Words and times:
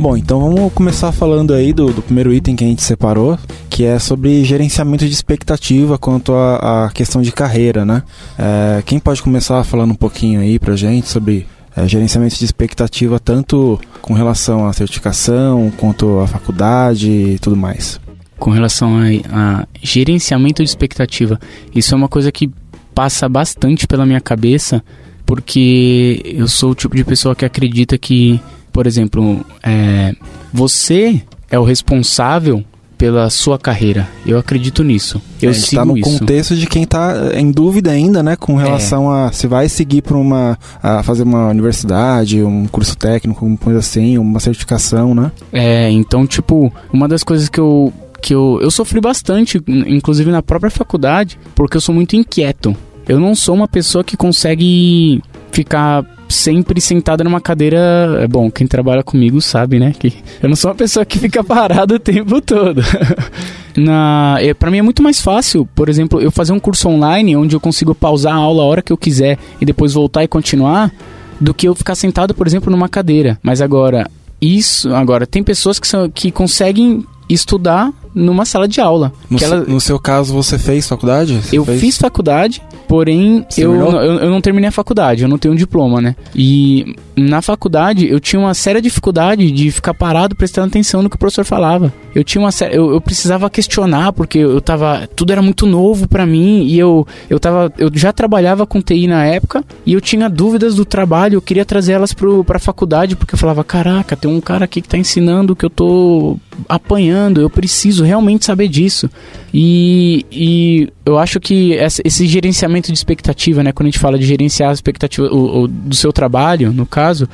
Bom, 0.00 0.16
então 0.16 0.40
vamos 0.40 0.72
começar 0.72 1.12
falando 1.12 1.52
aí 1.52 1.74
do, 1.74 1.92
do, 1.92 2.00
primeiro 2.00 2.32
item 2.32 2.56
que 2.56 2.64
a 2.64 2.66
gente 2.66 2.80
separou, 2.80 3.38
que 3.68 3.84
é 3.84 3.98
sobre 3.98 4.42
gerenciamento 4.46 5.06
de 5.06 5.12
expectativa 5.12 5.98
quanto 5.98 6.32
à 6.32 6.90
questão 6.94 7.20
de 7.20 7.30
carreira, 7.30 7.84
né? 7.84 8.02
É, 8.38 8.82
quem 8.86 8.98
pode 8.98 9.20
começar 9.20 9.62
falando 9.62 9.90
um 9.90 9.94
pouquinho 9.94 10.40
aí 10.40 10.58
pra 10.58 10.74
gente 10.74 11.06
sobre 11.06 11.46
é, 11.76 11.86
gerenciamento 11.86 12.34
de 12.34 12.46
expectativa 12.46 13.20
tanto 13.20 13.78
com 14.00 14.14
relação 14.14 14.66
à 14.66 14.72
certificação 14.72 15.70
quanto 15.76 16.20
à 16.20 16.26
faculdade 16.26 17.10
e 17.10 17.38
tudo 17.38 17.54
mais? 17.54 18.00
Com 18.38 18.52
relação 18.52 18.96
a, 18.96 19.04
a 19.30 19.66
gerenciamento 19.82 20.62
de 20.62 20.70
expectativa, 20.70 21.38
isso 21.74 21.92
é 21.92 21.98
uma 21.98 22.08
coisa 22.08 22.32
que 22.32 22.50
passa 22.94 23.28
bastante 23.28 23.86
pela 23.86 24.06
minha 24.06 24.20
cabeça, 24.22 24.82
porque 25.26 26.22
eu 26.24 26.48
sou 26.48 26.70
o 26.70 26.74
tipo 26.74 26.96
de 26.96 27.04
pessoa 27.04 27.36
que 27.36 27.44
acredita 27.44 27.98
que 27.98 28.40
por 28.72 28.86
exemplo, 28.86 29.44
é, 29.62 30.14
você 30.52 31.22
é 31.50 31.58
o 31.58 31.64
responsável 31.64 32.64
pela 33.00 33.30
sua 33.30 33.58
carreira. 33.58 34.06
Eu 34.26 34.38
acredito 34.38 34.84
nisso. 34.84 35.22
Eu 35.40 35.50
é, 35.50 35.54
sigo 35.54 35.76
tá 35.76 35.84
no 35.86 35.96
isso. 35.96 36.18
contexto 36.18 36.54
de 36.54 36.66
quem 36.66 36.82
está 36.82 37.32
em 37.34 37.50
dúvida 37.50 37.90
ainda, 37.90 38.22
né, 38.22 38.36
com 38.36 38.56
relação 38.56 39.10
é. 39.10 39.28
a 39.28 39.32
se 39.32 39.46
vai 39.46 39.70
seguir 39.70 40.02
para 40.02 40.18
uma 40.18 40.58
a 40.82 41.02
fazer 41.02 41.22
uma 41.22 41.48
universidade, 41.48 42.42
um 42.42 42.66
curso 42.66 42.94
técnico, 42.98 43.46
uma 43.46 43.56
coisa 43.56 43.78
assim, 43.78 44.18
uma 44.18 44.38
certificação, 44.38 45.14
né? 45.14 45.32
É, 45.50 45.90
então 45.90 46.26
tipo, 46.26 46.70
uma 46.92 47.08
das 47.08 47.22
coisas 47.22 47.48
que 47.48 47.58
eu 47.58 47.90
que 48.20 48.34
eu, 48.34 48.58
eu 48.60 48.70
sofri 48.70 49.00
bastante, 49.00 49.58
inclusive 49.66 50.30
na 50.30 50.42
própria 50.42 50.70
faculdade, 50.70 51.38
porque 51.54 51.78
eu 51.78 51.80
sou 51.80 51.94
muito 51.94 52.16
inquieto. 52.16 52.76
Eu 53.08 53.18
não 53.18 53.34
sou 53.34 53.54
uma 53.54 53.66
pessoa 53.66 54.04
que 54.04 54.14
consegue 54.14 55.22
ficar 55.50 56.04
sempre 56.32 56.80
sentada 56.80 57.24
numa 57.24 57.40
cadeira. 57.40 58.20
É 58.22 58.26
bom, 58.26 58.50
quem 58.50 58.66
trabalha 58.66 59.02
comigo 59.02 59.40
sabe, 59.40 59.78
né? 59.78 59.92
Que 59.98 60.14
eu 60.42 60.48
não 60.48 60.56
sou 60.56 60.70
uma 60.70 60.76
pessoa 60.76 61.04
que 61.04 61.18
fica 61.18 61.42
parada 61.44 61.94
o 61.94 61.98
tempo 61.98 62.40
todo. 62.40 62.82
Na, 63.76 64.36
é, 64.40 64.52
para 64.52 64.70
mim 64.70 64.78
é 64.78 64.82
muito 64.82 65.02
mais 65.02 65.20
fácil, 65.20 65.64
por 65.74 65.88
exemplo, 65.88 66.20
eu 66.20 66.30
fazer 66.30 66.52
um 66.52 66.58
curso 66.58 66.88
online 66.88 67.36
onde 67.36 67.54
eu 67.54 67.60
consigo 67.60 67.94
pausar 67.94 68.34
a 68.34 68.36
aula 68.36 68.62
a 68.62 68.66
hora 68.66 68.82
que 68.82 68.92
eu 68.92 68.96
quiser 68.96 69.38
e 69.60 69.64
depois 69.64 69.94
voltar 69.94 70.24
e 70.24 70.28
continuar, 70.28 70.92
do 71.40 71.54
que 71.54 71.66
eu 71.66 71.74
ficar 71.74 71.94
sentado, 71.94 72.34
por 72.34 72.46
exemplo, 72.46 72.70
numa 72.70 72.88
cadeira. 72.88 73.38
Mas 73.42 73.60
agora, 73.60 74.10
isso, 74.40 74.92
agora, 74.94 75.26
tem 75.26 75.42
pessoas 75.42 75.78
que, 75.78 75.86
são, 75.86 76.10
que 76.10 76.30
conseguem 76.30 77.04
estudar 77.28 77.92
numa 78.14 78.44
sala 78.44 78.66
de 78.66 78.80
aula. 78.80 79.12
No, 79.28 79.38
ela... 79.42 79.60
no 79.60 79.80
seu 79.80 79.98
caso, 79.98 80.32
você 80.32 80.58
fez 80.58 80.88
faculdade? 80.88 81.34
Você 81.34 81.58
eu 81.58 81.64
fez? 81.64 81.80
fiz 81.80 81.98
faculdade, 81.98 82.62
porém 82.88 83.46
eu, 83.56 83.74
eu, 83.74 84.00
eu, 84.18 84.30
não 84.30 84.40
terminei 84.40 84.68
a 84.68 84.72
faculdade, 84.72 85.22
eu 85.22 85.28
não 85.28 85.38
tenho 85.38 85.54
um 85.54 85.56
diploma, 85.56 86.00
né? 86.00 86.16
E 86.34 86.94
na 87.16 87.42
faculdade 87.42 88.08
eu 88.08 88.18
tinha 88.18 88.40
uma 88.40 88.54
séria 88.54 88.80
dificuldade 88.80 89.50
de 89.50 89.70
ficar 89.70 89.94
parado 89.94 90.34
prestando 90.34 90.68
atenção 90.68 91.02
no 91.02 91.10
que 91.10 91.16
o 91.16 91.18
professor 91.18 91.44
falava. 91.44 91.92
Eu 92.14 92.24
tinha 92.24 92.42
uma 92.42 92.50
séria, 92.50 92.74
eu, 92.74 92.92
eu 92.92 93.00
precisava 93.00 93.48
questionar 93.48 94.12
porque 94.12 94.38
eu 94.38 94.60
tava, 94.60 95.08
tudo 95.14 95.32
era 95.32 95.42
muito 95.42 95.66
novo 95.66 96.08
para 96.08 96.26
mim 96.26 96.64
e 96.64 96.78
eu 96.78 97.06
eu 97.28 97.38
tava, 97.38 97.72
eu 97.78 97.90
já 97.94 98.12
trabalhava 98.12 98.66
com 98.66 98.80
TI 98.80 99.06
na 99.06 99.24
época 99.24 99.64
e 99.86 99.92
eu 99.92 100.00
tinha 100.00 100.28
dúvidas 100.28 100.74
do 100.74 100.84
trabalho, 100.84 101.36
eu 101.36 101.42
queria 101.42 101.64
trazer 101.64 101.92
elas 101.92 102.12
pro 102.12 102.44
para 102.44 102.58
faculdade 102.58 103.14
porque 103.14 103.34
eu 103.34 103.38
falava, 103.38 103.62
caraca, 103.62 104.16
tem 104.16 104.30
um 104.30 104.40
cara 104.40 104.64
aqui 104.64 104.80
que 104.80 104.88
tá 104.88 104.98
ensinando 104.98 105.54
que 105.54 105.64
eu 105.64 105.70
tô 105.70 106.38
apanhando, 106.68 107.40
eu 107.40 107.50
preciso 107.50 108.04
realmente 108.04 108.44
saber 108.44 108.68
disso. 108.68 109.10
E, 109.52 110.24
e 110.30 110.88
eu 111.04 111.18
acho 111.18 111.40
que 111.40 111.72
esse 111.72 112.26
gerenciamento 112.26 112.88
de 112.88 112.96
expectativa, 112.96 113.62
né, 113.62 113.72
quando 113.72 113.86
a 113.86 113.90
gente 113.90 113.98
fala 113.98 114.18
de 114.18 114.24
gerenciar 114.24 114.70
a 114.70 114.72
expectativa 114.72 115.26
o, 115.26 115.62
o, 115.62 115.68
do 115.68 115.94
seu 115.94 116.12
trabalho, 116.12 116.72
no 116.72 116.86
caso, 116.86 117.28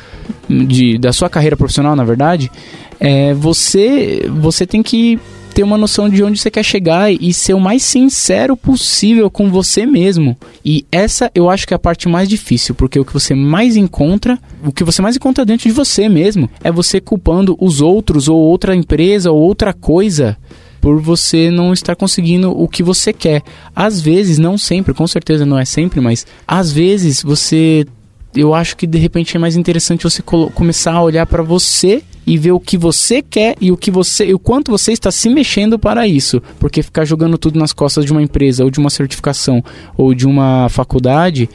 de, 0.48 0.98
da 0.98 1.12
sua 1.12 1.28
carreira 1.28 1.56
profissional, 1.56 1.94
na 1.94 2.04
verdade, 2.04 2.50
é, 2.98 3.34
você, 3.34 4.28
você 4.32 4.66
tem 4.66 4.82
que 4.82 5.18
ter 5.56 5.62
uma 5.62 5.78
noção 5.78 6.06
de 6.06 6.22
onde 6.22 6.38
você 6.38 6.50
quer 6.50 6.62
chegar 6.62 7.10
e 7.10 7.32
ser 7.32 7.54
o 7.54 7.60
mais 7.60 7.82
sincero 7.82 8.58
possível 8.58 9.30
com 9.30 9.50
você 9.50 9.86
mesmo. 9.86 10.36
E 10.62 10.84
essa 10.92 11.30
eu 11.34 11.48
acho 11.48 11.66
que 11.66 11.72
é 11.72 11.76
a 11.76 11.78
parte 11.78 12.10
mais 12.10 12.28
difícil, 12.28 12.74
porque 12.74 13.00
o 13.00 13.06
que 13.06 13.12
você 13.14 13.34
mais 13.34 13.74
encontra, 13.74 14.38
o 14.62 14.70
que 14.70 14.84
você 14.84 15.00
mais 15.00 15.16
encontra 15.16 15.46
dentro 15.46 15.66
de 15.66 15.74
você 15.74 16.10
mesmo, 16.10 16.50
é 16.62 16.70
você 16.70 17.00
culpando 17.00 17.56
os 17.58 17.80
outros 17.80 18.28
ou 18.28 18.36
outra 18.36 18.76
empresa 18.76 19.30
ou 19.32 19.40
outra 19.40 19.72
coisa 19.72 20.36
por 20.78 21.00
você 21.00 21.50
não 21.50 21.72
estar 21.72 21.96
conseguindo 21.96 22.50
o 22.50 22.68
que 22.68 22.82
você 22.82 23.10
quer. 23.10 23.42
Às 23.74 23.98
vezes, 23.98 24.36
não 24.36 24.58
sempre, 24.58 24.92
com 24.92 25.06
certeza 25.06 25.46
não 25.46 25.58
é 25.58 25.64
sempre, 25.64 26.02
mas 26.02 26.26
às 26.46 26.70
vezes 26.70 27.22
você 27.22 27.86
eu 28.34 28.52
acho 28.52 28.76
que 28.76 28.86
de 28.86 28.98
repente 28.98 29.34
é 29.34 29.40
mais 29.40 29.56
interessante 29.56 30.04
você 30.04 30.20
começar 30.20 30.92
a 30.92 31.02
olhar 31.02 31.24
para 31.24 31.42
você 31.42 32.02
e 32.26 32.36
ver 32.36 32.52
o 32.52 32.60
que 32.60 32.76
você 32.76 33.22
quer 33.22 33.56
e 33.60 33.70
o 33.70 33.76
que 33.76 33.90
você, 33.90 34.34
o 34.34 34.38
quanto 34.38 34.70
você 34.70 34.92
está 34.92 35.10
se 35.10 35.28
mexendo 35.28 35.78
para 35.78 36.06
isso, 36.06 36.42
porque 36.58 36.82
ficar 36.82 37.04
jogando 37.04 37.38
tudo 37.38 37.58
nas 37.58 37.72
costas 37.72 38.04
de 38.04 38.12
uma 38.12 38.22
empresa 38.22 38.64
ou 38.64 38.70
de 38.70 38.80
uma 38.80 38.90
certificação 38.90 39.62
ou 39.96 40.12
de 40.12 40.26
uma 40.26 40.68
faculdade, 40.68 41.48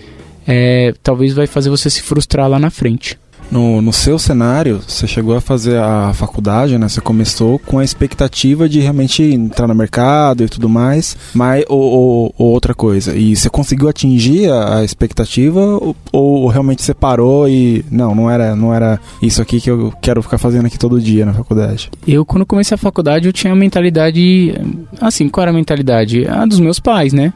é, 0.48 0.94
talvez 1.04 1.34
vai 1.34 1.48
fazer 1.48 1.70
você 1.70 1.90
se 1.90 2.02
frustrar 2.02 2.48
lá 2.48 2.58
na 2.58 2.70
frente. 2.70 3.20
No, 3.52 3.82
no 3.82 3.92
seu 3.92 4.18
cenário, 4.18 4.82
você 4.88 5.06
chegou 5.06 5.36
a 5.36 5.42
fazer 5.42 5.78
a 5.78 6.14
faculdade, 6.14 6.78
né? 6.78 6.88
Você 6.88 7.02
começou 7.02 7.60
com 7.60 7.80
a 7.80 7.84
expectativa 7.84 8.70
de 8.70 8.80
realmente 8.80 9.22
entrar 9.24 9.68
no 9.68 9.76
mercado 9.76 10.44
e 10.44 10.48
tudo 10.48 10.70
mais, 10.70 11.18
mas 11.34 11.66
ou, 11.68 11.82
ou, 11.82 12.36
ou 12.38 12.48
outra 12.52 12.74
coisa. 12.74 13.14
E 13.14 13.36
você 13.36 13.50
conseguiu 13.50 13.90
atingir 13.90 14.50
a, 14.50 14.78
a 14.78 14.84
expectativa 14.84 15.60
ou, 15.60 15.96
ou, 16.12 16.48
realmente 16.48 16.82
você 16.82 16.94
parou 16.94 17.50
e 17.50 17.84
não, 17.92 18.16
não 18.16 18.32
era, 18.32 18.56
não 18.56 18.74
era 18.74 19.00
isso 19.22 19.42
aqui 19.42 19.60
que 19.60 19.70
eu 19.70 19.94
quero 20.02 20.22
ficar 20.24 20.38
fazendo 20.38 20.68
aqui 20.68 20.80
todo 20.80 21.02
dia 21.02 21.26
na 21.26 21.34
faculdade? 21.34 21.92
Eu 22.08 22.26
quando 22.26 22.46
comecei 22.46 22.76
a 22.76 22.78
faculdade 22.78 23.28
eu 23.28 23.34
tinha 23.34 23.52
a 23.52 23.56
mentalidade, 23.56 24.54
assim, 25.02 25.28
qual 25.28 25.44
era 25.44 25.52
a 25.52 25.54
mentalidade? 25.54 26.26
A 26.26 26.46
dos 26.46 26.60
meus 26.60 26.80
pais, 26.80 27.12
né? 27.12 27.34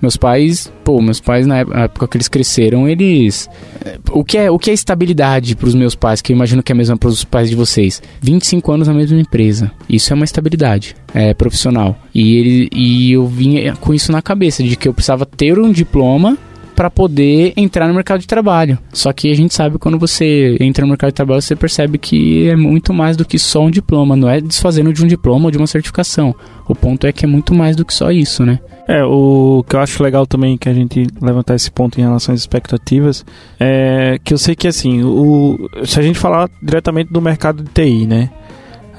Meus 0.00 0.16
pais, 0.16 0.72
pô, 0.84 1.00
meus 1.00 1.20
pais 1.20 1.46
na 1.46 1.58
época 1.58 2.06
que 2.08 2.16
eles 2.16 2.28
cresceram, 2.28 2.88
eles 2.88 3.48
o 4.10 4.24
que 4.24 4.36
é 4.36 4.50
o 4.50 4.58
que 4.58 4.70
é 4.70 4.74
estabilidade 4.74 5.56
para 5.56 5.68
os 5.68 5.74
meus 5.74 5.94
pais, 5.94 6.20
que 6.20 6.32
eu 6.32 6.36
imagino 6.36 6.62
que 6.62 6.72
é 6.72 6.74
a 6.74 6.76
mesma 6.76 6.96
para 6.96 7.08
os 7.08 7.24
pais 7.24 7.48
de 7.48 7.56
vocês? 7.56 8.02
25 8.20 8.72
anos 8.72 8.88
na 8.88 8.94
mesma 8.94 9.18
empresa. 9.18 9.70
Isso 9.88 10.12
é 10.12 10.14
uma 10.16 10.24
estabilidade 10.24 10.94
é, 11.14 11.32
profissional. 11.32 11.96
E 12.14 12.36
ele 12.36 12.68
e 12.72 13.12
eu 13.12 13.26
vinha 13.26 13.74
com 13.76 13.94
isso 13.94 14.12
na 14.12 14.20
cabeça 14.20 14.62
de 14.62 14.76
que 14.76 14.88
eu 14.88 14.94
precisava 14.94 15.24
ter 15.24 15.58
um 15.58 15.72
diploma 15.72 16.36
para 16.74 16.90
poder 16.90 17.52
entrar 17.56 17.86
no 17.88 17.94
mercado 17.94 18.20
de 18.20 18.26
trabalho. 18.26 18.78
Só 18.92 19.12
que 19.12 19.30
a 19.30 19.34
gente 19.34 19.54
sabe 19.54 19.78
quando 19.78 19.98
você 19.98 20.56
entra 20.60 20.84
no 20.84 20.88
mercado 20.88 21.10
de 21.10 21.14
trabalho, 21.14 21.40
você 21.40 21.54
percebe 21.54 21.98
que 21.98 22.48
é 22.48 22.56
muito 22.56 22.92
mais 22.92 23.16
do 23.16 23.24
que 23.24 23.38
só 23.38 23.62
um 23.62 23.70
diploma, 23.70 24.16
não 24.16 24.28
é 24.28 24.40
desfazendo 24.40 24.92
de 24.92 25.02
um 25.04 25.06
diploma 25.06 25.46
ou 25.46 25.50
de 25.50 25.58
uma 25.58 25.66
certificação. 25.66 26.34
O 26.68 26.74
ponto 26.74 27.06
é 27.06 27.12
que 27.12 27.24
é 27.24 27.28
muito 27.28 27.54
mais 27.54 27.76
do 27.76 27.84
que 27.84 27.94
só 27.94 28.10
isso, 28.10 28.44
né? 28.44 28.58
É, 28.86 29.02
o 29.02 29.64
que 29.66 29.76
eu 29.76 29.80
acho 29.80 30.02
legal 30.02 30.26
também 30.26 30.58
que 30.58 30.68
a 30.68 30.74
gente 30.74 31.06
levantar 31.20 31.54
esse 31.54 31.70
ponto 31.70 31.98
em 31.98 32.02
relação 32.02 32.34
às 32.34 32.40
expectativas 32.40 33.24
é 33.58 34.18
que 34.22 34.34
eu 34.34 34.38
sei 34.38 34.54
que 34.54 34.68
assim, 34.68 35.02
o, 35.02 35.70
se 35.84 35.98
a 35.98 36.02
gente 36.02 36.18
falar 36.18 36.50
diretamente 36.62 37.10
do 37.12 37.20
mercado 37.20 37.62
de 37.62 37.70
TI, 37.70 38.06
né? 38.06 38.30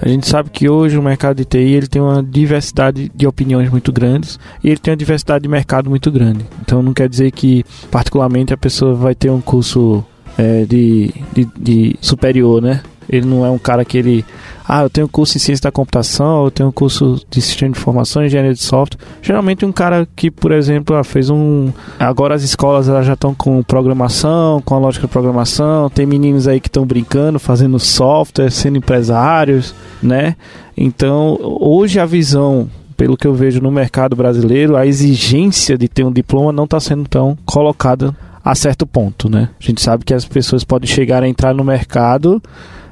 A 0.01 0.09
gente 0.09 0.27
sabe 0.27 0.49
que 0.49 0.67
hoje 0.67 0.97
o 0.97 1.01
mercado 1.01 1.37
de 1.37 1.45
TI 1.45 1.57
ele 1.57 1.87
tem 1.87 2.01
uma 2.01 2.21
diversidade 2.21 3.09
de 3.13 3.27
opiniões 3.27 3.69
muito 3.69 3.93
grandes 3.93 4.39
e 4.63 4.69
ele 4.69 4.79
tem 4.79 4.91
uma 4.91 4.97
diversidade 4.97 5.43
de 5.43 5.49
mercado 5.49 5.89
muito 5.89 6.11
grande. 6.11 6.45
Então 6.61 6.81
não 6.81 6.93
quer 6.93 7.07
dizer 7.07 7.31
que 7.31 7.63
particularmente 7.89 8.53
a 8.53 8.57
pessoa 8.57 8.93
vai 8.93 9.15
ter 9.15 9.29
um 9.29 9.39
curso 9.39 10.03
é, 10.37 10.65
de, 10.65 11.13
de, 11.33 11.47
de 11.57 11.95
superior, 12.01 12.61
né? 12.61 12.81
Ele 13.09 13.25
não 13.25 13.45
é 13.45 13.49
um 13.49 13.57
cara 13.57 13.85
que 13.85 13.97
ele. 13.97 14.25
Ah, 14.67 14.81
eu 14.83 14.89
tenho 14.89 15.07
curso 15.07 15.37
em 15.37 15.39
ciência 15.39 15.63
da 15.63 15.71
computação, 15.71 16.45
eu 16.45 16.51
tenho 16.51 16.71
curso 16.71 17.21
de 17.29 17.39
sistema 17.39 17.71
de 17.71 17.77
informação, 17.77 18.25
engenharia 18.25 18.53
de 18.53 18.61
software. 18.61 18.99
Geralmente 19.21 19.63
um 19.63 19.71
cara 19.71 20.07
que, 20.15 20.31
por 20.31 20.51
exemplo, 20.51 20.95
ah, 20.95 21.03
fez 21.03 21.29
um. 21.29 21.71
Agora 21.99 22.33
as 22.33 22.43
escolas 22.43 22.87
já 22.87 23.13
estão 23.13 23.35
com 23.35 23.61
programação, 23.61 24.61
com 24.61 24.75
a 24.75 24.79
lógica 24.79 25.05
de 25.05 25.13
programação. 25.13 25.89
Tem 25.89 26.05
meninos 26.05 26.47
aí 26.47 26.59
que 26.59 26.67
estão 26.67 26.85
brincando, 26.85 27.39
fazendo 27.39 27.79
software, 27.79 28.49
sendo 28.49 28.77
empresários, 28.77 29.75
né? 30.01 30.35
Então, 30.75 31.37
hoje 31.41 31.99
a 31.99 32.05
visão 32.05 32.69
pelo 32.97 33.17
que 33.17 33.27
eu 33.27 33.33
vejo 33.33 33.61
no 33.61 33.71
mercado 33.71 34.15
brasileiro, 34.15 34.75
a 34.75 34.85
exigência 34.85 35.77
de 35.77 35.87
ter 35.87 36.03
um 36.03 36.11
diploma 36.11 36.51
não 36.51 36.63
está 36.63 36.79
sendo 36.79 37.07
tão 37.07 37.37
colocada 37.45 38.15
a 38.43 38.53
certo 38.53 38.85
ponto, 38.85 39.29
né? 39.29 39.49
A 39.59 39.63
gente 39.63 39.81
sabe 39.81 40.05
que 40.05 40.13
as 40.13 40.23
pessoas 40.23 40.63
podem 40.63 40.87
chegar 40.87 41.23
a 41.23 41.27
entrar 41.27 41.53
no 41.53 41.63
mercado 41.63 42.41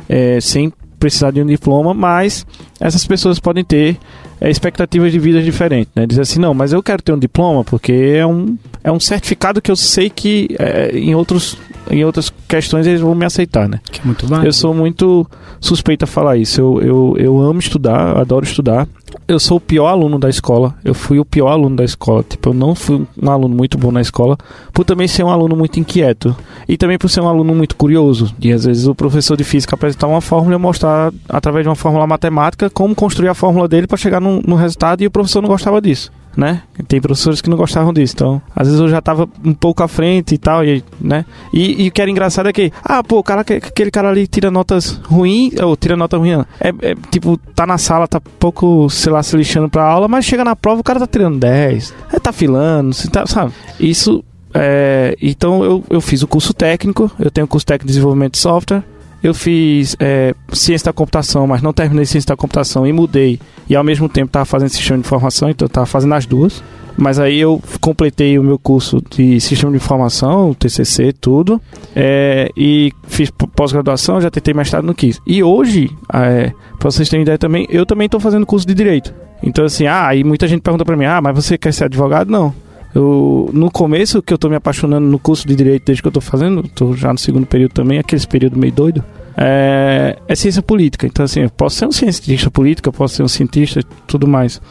é, 0.08 0.40
sem 0.42 0.72
precisar 1.00 1.32
de 1.32 1.42
um 1.42 1.46
diploma, 1.46 1.94
mas 1.94 2.46
essas 2.80 3.06
pessoas 3.06 3.38
podem 3.38 3.64
ter 3.64 3.98
é, 4.40 4.50
expectativas 4.50 5.12
de 5.12 5.20
vida 5.20 5.42
diferentes, 5.42 5.92
né? 5.94 6.06
Dizer 6.06 6.22
assim, 6.22 6.40
não, 6.40 6.54
mas 6.54 6.72
eu 6.72 6.82
quero 6.82 7.02
ter 7.02 7.12
um 7.12 7.20
diploma 7.20 7.64
porque 7.64 7.92
é 7.92 8.26
um, 8.26 8.58
é 8.84 8.92
um 8.92 9.00
certificado 9.00 9.62
que 9.62 9.70
eu 9.70 9.76
sei 9.76 10.10
que 10.10 10.56
é, 10.58 10.98
em, 10.98 11.14
outros, 11.14 11.58
em 11.92 12.06
outras 12.06 12.32
questões 12.48 12.88
eles 12.88 13.02
vão 13.02 13.14
me 13.16 13.26
aceitar, 13.26 13.68
né? 13.68 13.82
Que 13.92 14.00
é 14.00 14.06
muito 14.06 14.26
válido. 14.26 14.48
Eu 14.48 14.54
sou 14.54 14.74
muito 14.74 15.30
suspeito 15.60 16.06
a 16.06 16.08
falar 16.08 16.38
isso. 16.38 16.62
Eu, 16.62 16.82
eu, 16.82 17.16
eu 17.18 17.42
amo 17.42 17.60
estudar, 17.60 18.18
adoro 18.18 18.46
estudar 18.46 18.88
eu 19.28 19.40
sou 19.40 19.58
o 19.58 19.62
pior 19.62 19.88
aluno 19.88 20.20
da 20.20 20.30
escola. 20.30 20.76
Eu 20.84 20.94
fui 20.94 21.20
o 21.20 21.26
pior 21.26 21.50
aluno 21.50 21.76
da 21.76 21.84
escola. 21.84 22.24
Tipo, 22.24 22.50
eu 22.50 22.54
não 22.54 22.76
fui 22.76 23.06
um 23.22 23.30
aluno 23.30 23.56
muito 23.56 23.78
bom 23.78 23.92
na 23.92 24.02
escola, 24.02 24.38
por 24.72 24.84
também 24.84 25.08
ser 25.08 25.24
um 25.24 25.30
aluno 25.30 25.56
muito 25.56 25.80
inquieto. 25.80 26.36
E 26.68 26.78
também 26.78 26.98
por 26.98 27.10
ser 27.10 27.22
um 27.22 27.28
aluno 27.28 27.54
muito 27.54 27.76
curioso. 27.76 28.34
E 28.40 28.52
às 28.52 28.66
vezes 28.66 28.88
o 28.88 28.96
professor 28.96 29.38
de 29.38 29.44
física 29.44 29.76
apresentar 29.76 30.08
uma 30.08 30.22
fórmula 30.22 30.56
e 30.56 30.60
mostrar, 30.60 31.14
através 31.28 31.64
de 31.64 31.70
uma 31.70 31.76
fórmula 31.76 32.08
matemática, 32.08 32.70
como 32.70 32.96
construir 32.96 33.30
a 33.30 33.34
fórmula 33.34 33.68
dele 33.68 33.88
para 33.88 33.98
chegar 33.98 34.20
no, 34.20 34.42
no 34.42 34.56
resultado, 34.56 35.02
e 35.02 35.08
o 35.08 35.12
professor 35.12 35.42
não 35.42 35.50
gostava 35.50 35.82
disso 35.82 36.12
né? 36.36 36.64
Tem 36.88 37.00
professores 37.00 37.42
que 37.42 37.50
não 37.50 37.58
gostavam 37.58 37.94
disso, 37.94 38.14
então 38.16 38.42
às 38.56 38.68
vezes 38.68 38.82
eu 38.82 38.90
já 38.90 39.02
tava 39.02 39.28
um 39.44 39.54
pouco 39.54 39.84
à 39.84 39.88
frente 39.88 40.36
e 40.36 40.38
tal, 40.38 40.64
e, 40.66 40.84
né? 41.00 41.26
E, 41.54 41.84
e 41.84 41.88
o 41.88 41.92
que 41.92 42.02
era 42.02 42.10
engraçado 42.10 42.50
é 42.50 42.54
que, 42.54 42.72
ah, 42.84 43.04
pô, 43.04 43.24
cara, 43.24 43.42
aquele 43.42 43.92
cara 43.92 44.10
ali 44.10 44.28
tira 44.28 44.50
notas 44.50 45.00
ruins, 45.06 45.54
ou 45.62 45.76
tira 45.76 45.96
nota 45.96 46.18
ruim, 46.18 46.32
é, 46.32 46.70
é, 46.82 46.96
tipo, 47.12 47.38
tá 47.56 47.66
na 47.66 47.78
sala, 47.78 48.08
tá 48.08 48.20
pouco, 48.40 48.90
sei 48.90 49.12
lá, 49.12 49.22
se 49.22 49.36
lixando 49.36 49.70
pra 49.70 49.86
aula, 49.86 50.08
mas 50.08 50.26
chega 50.26 50.44
na 50.44 50.56
prova 50.56 50.82
o 50.82 50.84
cara 50.84 51.00
tá 51.00 51.08
tirando 51.08 51.40
10, 51.40 51.94
é, 52.12 52.20
tá 52.20 52.32
filando, 52.32 52.96
tá, 53.12 53.26
sabe? 53.26 53.54
Isso, 53.80 54.24
é, 54.54 55.16
então 55.22 55.64
eu, 55.64 55.84
eu 55.90 56.02
fiz 56.02 56.22
o 56.22 56.28
curso 56.28 56.54
técnico, 56.54 57.12
eu 57.20 57.32
tenho 57.32 57.48
curso 57.48 57.66
técnico 57.66 57.88
de 57.88 57.94
desenvolvimento 57.94 58.34
de 58.34 58.40
software, 58.40 58.84
eu 59.24 59.34
fiz 59.34 59.96
é, 60.00 60.36
ciência 60.52 60.86
da 60.86 60.94
computação, 60.94 61.48
mas 61.48 61.62
não 61.62 61.72
terminei 61.72 62.06
ciência 62.06 62.28
da 62.28 62.36
computação 62.36 62.86
e 62.86 62.92
mudei. 62.92 63.40
E 63.70 63.76
ao 63.76 63.84
mesmo 63.84 64.10
tempo 64.10 64.28
estava 64.28 64.44
fazendo 64.44 64.70
sistema 64.70 64.98
de 64.98 65.06
informação, 65.06 65.50
então 65.50 65.66
estava 65.66 65.86
fazendo 65.86 66.14
as 66.14 66.26
duas. 66.26 66.62
Mas 66.96 67.18
aí 67.18 67.40
eu 67.40 67.60
completei 67.82 68.38
o 68.38 68.44
meu 68.44 68.60
curso 68.60 69.02
de 69.10 69.40
sistema 69.40 69.72
de 69.72 69.78
informação, 69.78 70.54
TCC, 70.54 71.14
tudo. 71.14 71.60
É, 71.96 72.52
e 72.56 72.92
fiz 73.08 73.32
pós-graduação, 73.56 74.22
já 74.22 74.30
tentei 74.30 74.54
mestrado 74.54 74.84
no 74.84 74.94
quis. 74.94 75.20
E 75.26 75.42
hoje, 75.42 75.90
é, 76.14 76.52
para 76.78 76.92
vocês 76.92 77.10
terem 77.10 77.24
ideia 77.24 77.38
também, 77.38 77.66
eu 77.70 77.86
também 77.86 78.06
estou 78.06 78.20
fazendo 78.20 78.46
curso 78.46 78.68
de 78.68 78.74
direito. 78.74 79.14
Então 79.42 79.66
assim, 79.66 79.88
ah, 79.88 80.08
aí 80.08 80.24
muita 80.24 80.48
gente 80.48 80.62
pergunta 80.62 80.86
para 80.86 80.96
mim, 80.96 81.06
ah, 81.06 81.22
mas 81.22 81.34
você 81.34 81.58
quer 81.58 81.74
ser 81.74 81.86
advogado? 81.86 82.30
Não. 82.30 82.54
Eu, 82.94 83.50
no 83.54 83.72
começo, 83.72 84.22
que 84.22 84.34
eu 84.34 84.38
tô 84.38 84.50
me 84.50 84.56
apaixonando 84.56 85.08
no 85.08 85.18
curso 85.18 85.48
de 85.48 85.56
Direito 85.56 85.86
desde 85.86 86.02
que 86.02 86.08
eu 86.08 86.12
tô 86.12 86.22
fazendo, 86.22 86.64
tô 86.64 86.94
já 86.94 87.12
no 87.12 87.18
segundo 87.18 87.46
período 87.46 87.74
também, 87.74 87.98
aqueles 87.98 88.26
período 88.26 88.58
meio 88.58 88.72
doido, 88.72 89.04
é, 89.36 90.18
é, 90.28 90.36
ciência 90.36 90.62
política. 90.62 91.08
Então, 91.08 91.26
assim, 91.26 91.42
eu 91.42 91.50
posso 91.50 91.78
ser 91.78 91.88
um 91.88 91.92
cientista 91.92 92.52
político, 92.52 92.90
eu 92.90 92.94
posso 92.94 93.16
ser 93.16 93.24
um 93.24 93.28
cientista 93.28 93.82
tudo 94.06 94.28
mais. 94.28 94.62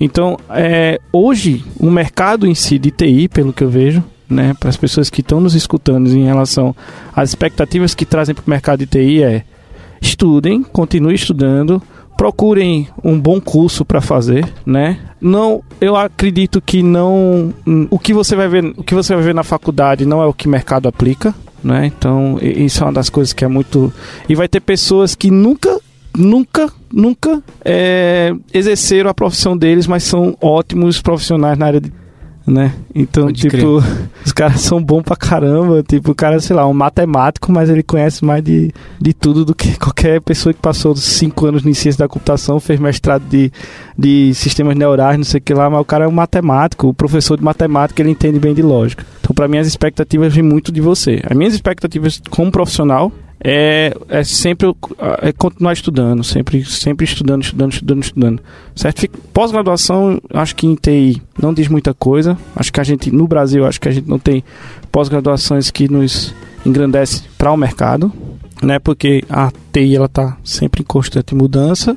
Então, 0.00 0.36
é, 0.50 1.00
hoje, 1.12 1.64
o 1.78 1.90
mercado 1.90 2.46
em 2.46 2.54
si 2.54 2.78
de 2.78 2.90
TI, 2.90 3.28
pelo 3.28 3.52
que 3.52 3.62
eu 3.62 3.70
vejo, 3.70 4.02
né, 4.28 4.54
para 4.58 4.68
as 4.68 4.76
pessoas 4.76 5.08
que 5.08 5.20
estão 5.20 5.40
nos 5.40 5.54
escutando 5.54 6.08
em 6.08 6.24
relação 6.24 6.74
às 7.14 7.30
expectativas 7.30 7.94
que 7.94 8.04
trazem 8.04 8.34
para 8.34 8.44
o 8.46 8.50
mercado 8.50 8.80
de 8.80 8.86
TI 8.86 9.22
é 9.22 9.44
estudem, 10.00 10.62
continuem 10.62 11.14
estudando, 11.14 11.82
procurem 12.18 12.88
um 13.04 13.18
bom 13.18 13.40
curso 13.40 13.84
para 13.84 14.00
fazer, 14.00 14.52
né? 14.66 14.98
Não, 15.20 15.62
eu 15.80 15.94
acredito 15.94 16.60
que 16.60 16.82
não 16.82 17.54
o 17.88 17.96
que 17.96 18.12
você 18.12 18.34
vai 18.34 18.48
ver, 18.48 18.74
o 18.76 18.82
que 18.82 18.92
você 18.92 19.14
vai 19.14 19.22
ver 19.22 19.34
na 19.34 19.44
faculdade 19.44 20.04
não 20.04 20.20
é 20.20 20.26
o 20.26 20.34
que 20.34 20.48
o 20.48 20.50
mercado 20.50 20.88
aplica, 20.88 21.32
né? 21.62 21.86
Então, 21.86 22.36
isso 22.42 22.82
é 22.82 22.86
uma 22.86 22.92
das 22.92 23.08
coisas 23.08 23.32
que 23.32 23.44
é 23.44 23.48
muito 23.48 23.92
e 24.28 24.34
vai 24.34 24.48
ter 24.48 24.58
pessoas 24.58 25.14
que 25.14 25.30
nunca 25.30 25.80
nunca, 26.16 26.72
nunca 26.92 27.40
é, 27.64 28.34
exerceram 28.52 29.08
a 29.08 29.14
profissão 29.14 29.56
deles, 29.56 29.86
mas 29.86 30.02
são 30.02 30.36
ótimos 30.40 31.00
profissionais 31.00 31.56
na 31.56 31.66
área 31.66 31.80
de 31.80 31.92
né? 32.50 32.74
Então, 32.94 33.24
Pode 33.24 33.40
tipo, 33.40 33.80
crer. 33.80 34.08
os 34.24 34.32
caras 34.32 34.60
são 34.60 34.82
bons 34.82 35.02
pra 35.02 35.16
caramba. 35.16 35.82
Tipo, 35.82 36.12
o 36.12 36.14
cara, 36.14 36.40
sei 36.40 36.56
lá, 36.56 36.66
um 36.66 36.72
matemático, 36.72 37.52
mas 37.52 37.68
ele 37.68 37.82
conhece 37.82 38.24
mais 38.24 38.42
de, 38.42 38.72
de 39.00 39.12
tudo 39.12 39.44
do 39.44 39.54
que 39.54 39.76
qualquer 39.78 40.20
pessoa 40.20 40.52
que 40.52 40.60
passou 40.60 40.96
cinco 40.96 41.46
anos 41.46 41.64
em 41.64 41.74
ciência 41.74 41.98
da 41.98 42.08
computação, 42.08 42.58
fez 42.58 42.80
mestrado 42.80 43.22
de, 43.28 43.52
de 43.96 44.32
sistemas 44.34 44.76
neurais, 44.76 45.16
não 45.16 45.24
sei 45.24 45.38
o 45.38 45.42
que 45.42 45.54
lá, 45.54 45.68
mas 45.68 45.80
o 45.80 45.84
cara 45.84 46.04
é 46.04 46.08
um 46.08 46.12
matemático, 46.12 46.88
o 46.88 46.94
professor 46.94 47.36
de 47.36 47.44
matemática, 47.44 48.02
ele 48.02 48.10
entende 48.10 48.38
bem 48.38 48.54
de 48.54 48.62
lógica. 48.62 49.04
Então, 49.20 49.34
para 49.34 49.48
mim, 49.48 49.58
as 49.58 49.66
expectativas 49.66 50.34
vêm 50.34 50.42
muito 50.42 50.72
de 50.72 50.80
você. 50.80 51.20
As 51.28 51.36
minhas 51.36 51.54
expectativas 51.54 52.20
como 52.30 52.50
profissional 52.50 53.12
é, 53.40 53.94
é 54.08 54.24
sempre 54.24 54.68
é 55.22 55.32
continuar 55.32 55.72
estudando, 55.72 56.24
sempre, 56.24 56.64
sempre 56.64 57.04
estudando, 57.04 57.42
estudando, 57.42 57.72
estudando, 57.72 58.02
estudando. 58.02 58.42
Certo? 58.74 59.08
Pós-graduação, 59.32 60.20
acho 60.32 60.56
que 60.56 60.66
em 60.66 60.74
TI 60.74 61.22
não 61.40 61.54
diz 61.54 61.68
muita 61.68 61.94
coisa. 61.94 62.36
Acho 62.56 62.72
que 62.72 62.80
a 62.80 62.84
gente, 62.84 63.10
no 63.10 63.26
Brasil, 63.28 63.64
acho 63.64 63.80
que 63.80 63.88
a 63.88 63.92
gente 63.92 64.08
não 64.08 64.18
tem 64.18 64.42
pós-graduações 64.90 65.70
que 65.70 65.88
nos 65.88 66.34
engrandece 66.66 67.22
para 67.36 67.52
o 67.52 67.56
mercado, 67.56 68.12
né? 68.62 68.78
Porque 68.78 69.22
a 69.30 69.52
TI 69.72 69.96
ela 69.96 70.08
tá 70.08 70.36
sempre 70.42 70.82
em 70.82 70.84
constante 70.84 71.34
mudança 71.34 71.96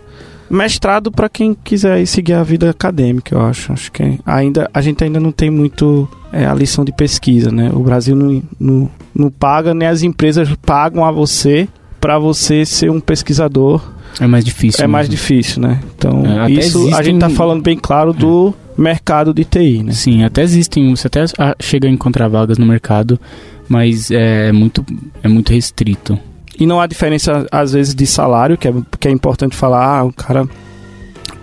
mestrado 0.52 1.10
para 1.10 1.30
quem 1.30 1.54
quiser 1.54 2.06
seguir 2.06 2.34
a 2.34 2.44
vida 2.44 2.70
acadêmica, 2.70 3.34
eu 3.34 3.42
acho. 3.42 3.72
Acho 3.72 3.92
que 3.92 4.20
ainda 4.26 4.70
a 4.74 4.82
gente 4.82 5.02
ainda 5.02 5.20
não 5.20 5.32
tem 5.32 5.50
muito 5.50 6.08
é, 6.32 6.46
a 6.46 6.54
lição 6.54 6.84
de 6.84 6.92
pesquisa, 6.92 7.50
né? 7.50 7.72
O 7.74 7.80
Brasil 7.80 8.16
não, 8.16 8.44
não, 8.60 8.90
não 9.22 9.32
paga, 9.32 9.74
nem 9.74 9.88
as 9.88 10.04
empresas 10.04 10.50
pagam 10.66 11.06
a 11.06 11.12
você 11.12 11.68
para 12.00 12.18
você 12.18 12.66
ser 12.66 12.90
um 12.90 13.00
pesquisador. 13.00 13.82
É 14.20 14.28
mais 14.28 14.44
difícil. 14.44 14.80
É 14.80 14.84
mesmo. 14.84 14.92
mais 14.92 15.10
difícil, 15.10 15.62
né? 15.62 15.80
Então, 15.96 16.24
é, 16.26 16.52
isso 16.52 16.94
a 16.94 17.02
gente 17.02 17.16
está 17.16 17.30
falando 17.30 17.62
bem 17.62 17.78
claro 17.78 18.12
do 18.12 18.54
é. 18.78 18.82
mercado 18.82 19.34
de 19.34 19.46
TI, 19.46 19.84
né? 19.84 19.92
Sim, 19.94 20.24
até 20.24 20.42
existem, 20.42 20.94
você 20.94 21.08
até 21.08 21.24
chega 21.62 21.88
a 21.88 21.92
encontrar 21.92 22.28
vagas 22.28 22.58
no 22.58 22.66
mercado, 22.66 23.20
mas 23.70 24.12
é 24.12 24.52
muito, 24.52 24.86
é 25.24 25.28
muito 25.28 25.54
restrito. 25.54 26.20
E 26.60 26.66
não 26.66 26.82
há 26.82 26.88
diferença, 26.88 27.48
às 27.52 27.74
vezes, 27.74 27.96
de 27.96 28.06
salário, 28.06 28.58
que 28.58 28.68
é, 28.68 28.74
que 29.00 29.08
é 29.08 29.12
importante 29.12 29.56
falar. 29.56 30.00
Ah, 30.00 30.04
o 30.04 30.14
cara 30.14 30.48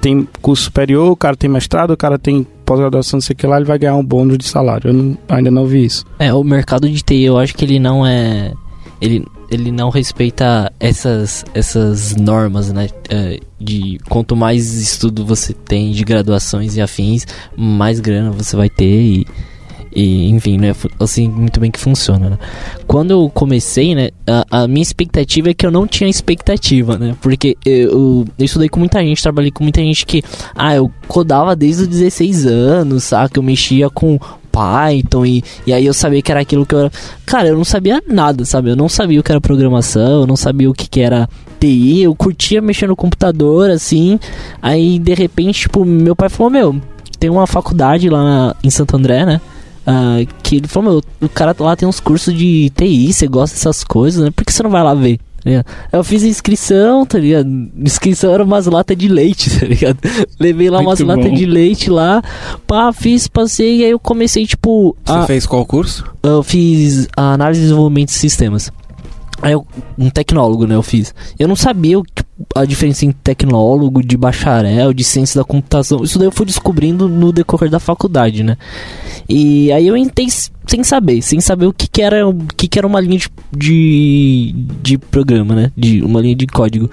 tem 0.01 0.29
curso 0.43 0.65
superior, 0.65 1.11
o 1.11 1.17
cara 1.17 1.37
tem 1.37 1.49
mestrado, 1.49 1.93
o 1.93 1.97
cara 1.97 2.19
tem 2.19 2.47
pós-graduação, 2.69 3.17
não 3.17 3.23
sei 3.23 3.33
o 3.33 3.37
que 3.37 3.47
lá, 3.47 3.57
ele 3.57 3.65
vai 3.65 3.79
ganhar 3.79 3.97
um 3.97 4.05
bônus 4.05 4.37
de 4.37 4.47
salário. 4.47 4.91
Eu 4.91 4.93
não, 4.93 5.19
ainda 5.27 5.51
não 5.51 5.65
vi 5.65 5.87
isso. 5.87 6.05
É, 6.19 6.35
o 6.35 6.45
mercado 6.45 6.87
de 6.87 7.03
TI, 7.03 7.23
eu 7.23 7.39
acho 7.39 7.55
que 7.55 7.65
ele 7.65 7.79
não 7.79 8.07
é. 8.07 8.53
Ele, 9.01 9.25
ele 9.51 9.73
não 9.73 9.89
respeita 9.89 10.71
essas, 10.79 11.45
essas 11.55 12.15
normas, 12.15 12.71
né? 12.71 12.89
É, 13.09 13.41
de 13.59 13.99
quanto 14.09 14.37
mais 14.37 14.75
estudo 14.75 15.25
você 15.25 15.55
tem 15.55 15.93
de 15.93 16.05
graduações 16.05 16.77
e 16.77 16.83
afins, 16.83 17.27
mais 17.57 18.01
grana 18.01 18.31
você 18.31 18.55
vai 18.55 18.69
ter 18.69 18.85
e 18.85 19.27
e, 19.99 20.31
enfim, 20.31 20.59
né? 20.59 20.77
Assim, 21.01 21.29
muito 21.29 21.59
bem 21.59 21.73
que 21.73 21.81
funciona, 21.81 22.31
né? 22.31 22.39
Quando 22.87 23.11
eu 23.11 23.29
comecei, 23.29 23.97
né? 23.97 24.11
A, 24.29 24.63
a, 24.63 24.69
minha 24.69 24.83
expectativa 24.83 25.51
é 25.51 25.55
que 25.55 25.67
eu 25.67 25.73
não 25.73 25.89
tinha 25.89 26.09
expectativa, 26.09 26.97
né? 26.97 27.17
Porque 27.21 27.57
eu, 27.67 28.25
eu 28.39 28.45
estudei 28.45 28.69
com 28.69 28.79
muita 28.79 29.01
gente, 29.01 29.21
trabalhei 29.21 29.51
com 29.51 29.65
muita 29.65 29.81
gente 29.81 30.07
que... 30.07 30.23
Ah, 30.55 30.77
eu 30.77 30.89
codava 31.09 31.57
desde 31.57 31.83
os 31.83 31.89
16 31.89 32.47
anos, 32.47 33.03
saca? 33.03 33.41
Eu 33.41 33.43
mexia 33.43 33.91
com 33.91 34.21
Python 34.53 35.27
e, 35.27 35.43
e 35.67 35.73
aí 35.73 35.85
eu 35.85 35.93
sabia 35.93 36.23
que 36.23 36.31
era 36.31 36.43
aquilo 36.43 36.65
que 36.65 36.77
eu 36.77 36.79
era... 36.79 36.93
Cara, 37.27 37.49
eu 37.49 37.57
não 37.57 37.65
sabia 37.65 38.01
nada, 38.07 38.45
sabe? 38.45 38.71
Eu 38.71 38.77
não 38.77 38.89
sabia 38.89 39.19
o 39.19 39.23
que 39.25 39.33
era 39.33 39.41
programação, 39.41 40.21
eu 40.21 40.27
não 40.29 40.37
sabia 40.37 40.71
o 40.71 40.75
que, 40.75 40.89
que 40.89 41.01
era 41.01 41.29
TI, 41.59 42.03
eu 42.03 42.15
curtia 42.15 42.63
mexer 42.63 42.87
no 42.87 42.95
computador, 42.95 43.69
assim. 43.69 44.17
Aí, 44.63 44.97
de 45.01 45.15
repente, 45.15 45.63
tipo, 45.63 45.85
meu 45.85 46.15
pai 46.15 46.29
falou, 46.29 46.53
meu 46.53 46.81
tem 47.19 47.29
uma 47.29 47.49
faculdade 47.49 48.09
lá 48.09 48.55
em 48.63 48.71
Santo 48.71 48.97
André, 48.97 49.27
né? 49.27 49.41
Uh, 49.87 50.27
que 50.43 50.57
ele 50.57 50.69
falou, 50.69 51.03
meu, 51.21 51.29
o 51.29 51.29
cara 51.31 51.55
lá 51.59 51.75
tem 51.75 51.89
uns 51.89 51.99
cursos 51.99 52.35
de 52.35 52.71
TI, 52.71 53.13
você 53.13 53.27
gosta 53.27 53.57
dessas 53.57 53.83
coisas, 53.83 54.23
né? 54.23 54.31
Por 54.31 54.45
que 54.45 54.53
você 54.53 54.63
não 54.63 54.71
vai 54.71 54.83
lá 54.83 54.95
ver? 54.95 55.19
Tá 55.45 55.99
eu 55.99 56.05
fiz 56.05 56.23
inscrição, 56.25 57.07
tá 57.07 57.19
ligado? 57.19 57.49
Inscrição 57.77 58.33
era 58.33 58.45
umas 58.45 58.67
latas 58.67 58.97
de 58.97 59.09
leite, 59.09 59.51
tá 59.59 59.67
ligado? 59.67 59.99
Levei 60.39 60.69
lá 60.69 60.83
Muito 60.83 60.89
umas 60.89 61.01
latas 61.01 61.33
de 61.33 61.47
leite 61.47 61.91
lá, 61.91 62.23
pá, 62.67 62.93
fiz, 62.93 63.29
passei, 63.29 63.79
e 63.79 63.85
aí 63.85 63.91
eu 63.91 63.99
comecei, 63.99 64.47
tipo. 64.47 64.97
Você 65.05 65.13
a... 65.13 65.23
fez 65.23 65.47
qual 65.47 65.65
curso? 65.65 66.05
Eu 66.23 66.43
fiz 66.43 67.09
análise 67.17 67.61
e 67.61 67.65
desenvolvimento 67.65 68.09
de 68.09 68.15
sistemas. 68.15 68.71
Aí 69.41 69.53
eu, 69.53 69.67
um 69.97 70.11
tecnólogo, 70.11 70.67
né, 70.67 70.75
eu 70.75 70.83
fiz. 70.83 71.15
Eu 71.39 71.47
não 71.47 71.55
sabia 71.55 71.97
tipo, 72.15 72.29
a 72.55 72.65
diferença 72.65 73.05
em 73.05 73.13
tecnólogo, 73.13 74.03
de 74.03 74.17
bacharel, 74.17 74.93
de 74.93 75.05
ciência 75.05 75.41
da 75.41 75.45
computação. 75.45 76.03
Isso 76.03 76.19
daí 76.19 76.27
eu 76.27 76.33
fui 76.33 76.45
descobrindo 76.45 77.09
no 77.09 77.33
decorrer 77.33 77.71
da 77.71 77.79
faculdade, 77.79 78.43
né? 78.43 78.57
E 79.29 79.71
aí 79.73 79.87
eu 79.87 79.97
entrei 79.97 80.27
sem 80.67 80.83
saber, 80.83 81.23
sem 81.23 81.41
saber 81.41 81.67
o 81.67 81.73
que, 81.73 81.87
que 81.87 82.03
era 82.03 82.27
o 82.27 82.35
que, 82.57 82.67
que 82.67 82.79
era 82.79 82.87
uma 82.87 83.01
linha 83.01 83.19
de, 83.19 83.31
de, 83.57 84.55
de, 84.83 84.99
programa, 84.99 85.55
né? 85.55 85.73
De 85.77 86.03
uma 86.03 86.21
linha 86.21 86.35
de 86.35 86.47
código. 86.47 86.91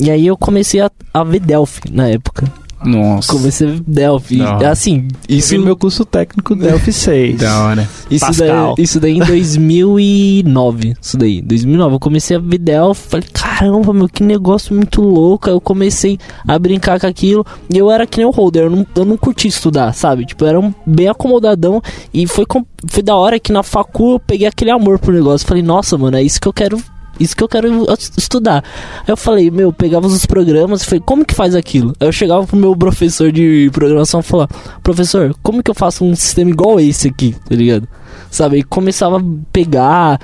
E 0.00 0.10
aí 0.10 0.26
eu 0.26 0.36
comecei 0.36 0.80
a, 0.80 0.90
a 1.14 1.22
ver 1.22 1.40
Delphi 1.40 1.90
na 1.90 2.08
época. 2.08 2.50
Nossa. 2.84 3.32
Comecei 3.32 3.68
a 3.68 3.76
Delphi. 3.86 4.40
Assim, 4.42 5.08
isso. 5.28 5.54
Eu 5.54 5.62
meu 5.62 5.76
curso 5.76 6.04
técnico 6.04 6.54
Delphi 6.54 6.92
6. 6.92 7.38
da 7.38 7.60
hora. 7.62 7.88
Isso 8.10 8.32
daí, 8.32 8.74
isso 8.78 9.00
daí 9.00 9.16
em 9.16 9.24
2009. 9.24 10.94
Isso 11.00 11.16
daí, 11.16 11.40
2009. 11.42 11.94
Eu 11.94 12.00
comecei 12.00 12.36
a 12.36 12.40
ver 12.40 12.58
Delphi. 12.58 13.08
Falei, 13.08 13.26
caramba, 13.32 13.92
meu, 13.92 14.08
que 14.08 14.22
negócio 14.22 14.74
muito 14.74 15.00
louco. 15.00 15.48
Aí 15.48 15.54
eu 15.54 15.60
comecei 15.60 16.18
a 16.46 16.58
brincar 16.58 17.00
com 17.00 17.06
aquilo. 17.06 17.44
E 17.72 17.78
eu 17.78 17.90
era 17.90 18.06
que 18.06 18.18
nem 18.18 18.26
o 18.26 18.30
holder. 18.30 18.64
Eu 18.64 18.70
não, 18.70 18.86
eu 18.94 19.04
não 19.04 19.16
curti 19.16 19.48
estudar, 19.48 19.92
sabe? 19.92 20.26
Tipo, 20.26 20.44
eu 20.44 20.48
era 20.48 20.60
um, 20.60 20.72
bem 20.86 21.08
acomodadão. 21.08 21.82
E 22.12 22.26
foi, 22.26 22.44
foi 22.86 23.02
da 23.02 23.16
hora 23.16 23.40
que 23.40 23.52
na 23.52 23.62
facu 23.62 24.12
eu 24.12 24.20
peguei 24.20 24.46
aquele 24.46 24.70
amor 24.70 24.98
pro 24.98 25.12
negócio. 25.12 25.46
Falei, 25.46 25.62
nossa, 25.62 25.96
mano, 25.96 26.16
é 26.16 26.22
isso 26.22 26.40
que 26.40 26.46
eu 26.46 26.52
quero 26.52 26.80
isso 27.18 27.36
que 27.36 27.42
eu 27.42 27.48
quero 27.48 27.86
estudar. 28.16 28.64
Aí 29.00 29.08
eu 29.08 29.16
falei, 29.16 29.50
meu, 29.50 29.72
pegava 29.72 30.06
os 30.06 30.26
programas 30.26 30.82
e 30.82 30.86
falei, 30.86 31.02
como 31.04 31.24
que 31.24 31.34
faz 31.34 31.54
aquilo? 31.54 31.94
Aí 32.00 32.06
eu 32.06 32.12
chegava 32.12 32.46
pro 32.46 32.56
meu 32.56 32.76
professor 32.76 33.32
de 33.32 33.70
programação 33.72 34.20
e 34.20 34.22
falava, 34.22 34.50
professor, 34.82 35.34
como 35.42 35.62
que 35.62 35.70
eu 35.70 35.74
faço 35.74 36.04
um 36.04 36.14
sistema 36.14 36.50
igual 36.50 36.78
esse 36.80 37.08
aqui, 37.08 37.34
tá 37.48 37.54
ligado? 37.54 37.88
Sabe? 38.30 38.58
E 38.58 38.62
começava 38.62 39.18
a 39.18 39.22
pegar, 39.52 40.20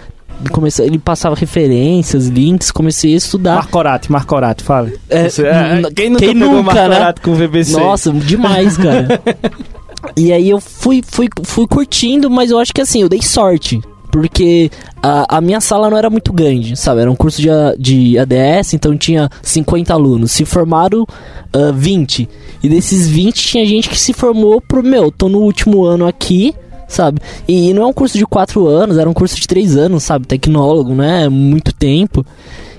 comecei, 0.51 0.87
ele 0.87 0.99
passava 0.99 1.35
referências, 1.35 2.29
links, 2.29 2.71
comecei 2.71 3.15
a 3.15 3.17
estudar. 3.17 3.55
Marcorati, 3.57 4.11
Marcorati, 4.11 4.63
fala. 4.63 4.93
É, 5.09 5.27
é, 5.27 5.91
quem 5.95 6.11
nunca 6.11 6.25
quem 6.25 6.39
pegou 6.39 6.55
nunca, 6.57 6.75
Marcorati 6.75 7.21
né? 7.21 7.25
com 7.25 7.31
o 7.31 7.35
VBC? 7.35 7.73
Nossa, 7.73 8.13
demais, 8.13 8.77
cara. 8.77 9.21
e 10.17 10.33
aí 10.33 10.51
eu 10.51 10.61
fui, 10.61 11.03
fui, 11.07 11.29
fui 11.45 11.67
curtindo, 11.67 12.31
mas 12.31 12.51
eu 12.51 12.59
acho 12.59 12.73
que 12.73 12.81
assim, 12.81 13.03
eu 13.03 13.09
dei 13.09 13.23
sorte 13.23 13.81
porque 14.13 14.71
a, 15.03 15.39
a, 15.39 15.41
minha 15.41 15.59
sala 15.59 15.89
não 15.89 15.97
era 15.97 16.11
muito 16.11 16.35
grande, 16.35 16.77
sabe? 16.77 17.01
Era 17.01 17.11
um 17.11 17.17
curso 17.17 17.41
de, 17.41 17.49
de 17.79 18.19
ADS, 18.19 18.75
então 18.75 18.97
tinha 18.97 19.31
50 19.43 19.93
alunos. 19.93 20.33
Se 20.33 20.45
formaram 20.45 21.03
uh, 21.03 21.73
20. 21.75 22.29
E 22.63 22.69
desses 22.69 23.09
20 23.09 23.35
tinha 23.35 23.65
gente 23.65 23.89
que 23.89 23.99
se 23.99 24.13
formou 24.13 24.61
pro 24.61 24.83
meu, 24.83 25.11
tô 25.11 25.31
no 25.31 25.39
último 25.39 25.83
ano 25.83 26.07
aqui, 26.07 26.55
sabe? 26.87 27.23
E 27.49 27.73
não 27.73 27.85
é 27.85 27.87
um 27.87 27.93
curso 27.93 28.19
de 28.19 28.27
4 28.27 28.67
anos, 28.67 28.99
era 28.99 29.09
um 29.09 29.15
curso 29.15 29.35
de 29.35 29.49
3 29.49 29.79
anos, 29.79 30.03
sabe? 30.03 30.27
Tecnólogo, 30.27 30.95
né? 30.95 31.27
Muito 31.31 31.73
tempo. 31.73 32.25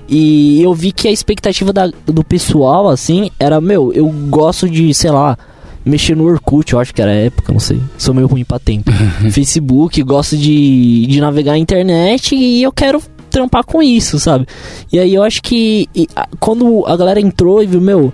E 0.08 0.62
eu 0.62 0.72
vi 0.76 0.92
que 0.92 1.08
a 1.08 1.12
expectativa 1.12 1.74
da, 1.74 1.90
do 2.06 2.24
pessoal, 2.24 2.90
assim, 2.90 3.32
era, 3.40 3.60
meu, 3.60 3.92
eu 3.92 4.08
gosto 4.30 4.70
de, 4.70 4.94
sei 4.94 5.10
lá, 5.10 5.36
mexer 5.86 6.16
no 6.16 6.26
Orkut, 6.26 6.74
eu 6.74 6.80
acho 6.80 6.94
que 6.94 7.02
era 7.02 7.12
época, 7.12 7.52
não 7.52 7.60
sei. 7.60 7.80
Sou 7.98 8.14
meio 8.14 8.28
ruim 8.28 8.44
pra 8.44 8.60
tempo. 8.60 8.92
Facebook, 9.32 10.02
gosto 10.04 10.38
de, 10.38 11.06
de 11.08 11.22
navegar 11.22 11.54
na 11.54 11.58
internet 11.58 12.36
e 12.36 12.64
eu 12.64 12.72
quero 12.72 13.02
trampar 13.30 13.64
com 13.66 13.82
isso, 13.82 14.20
sabe? 14.20 14.46
E 14.92 15.00
aí 15.00 15.14
eu 15.14 15.24
acho 15.24 15.42
que 15.42 15.90
e, 15.96 16.08
a, 16.16 16.28
quando 16.40 16.86
a 16.86 16.96
galera 16.96 17.20
entrou 17.20 17.64
e 17.64 17.66
viu, 17.66 17.82
meu, 17.82 18.14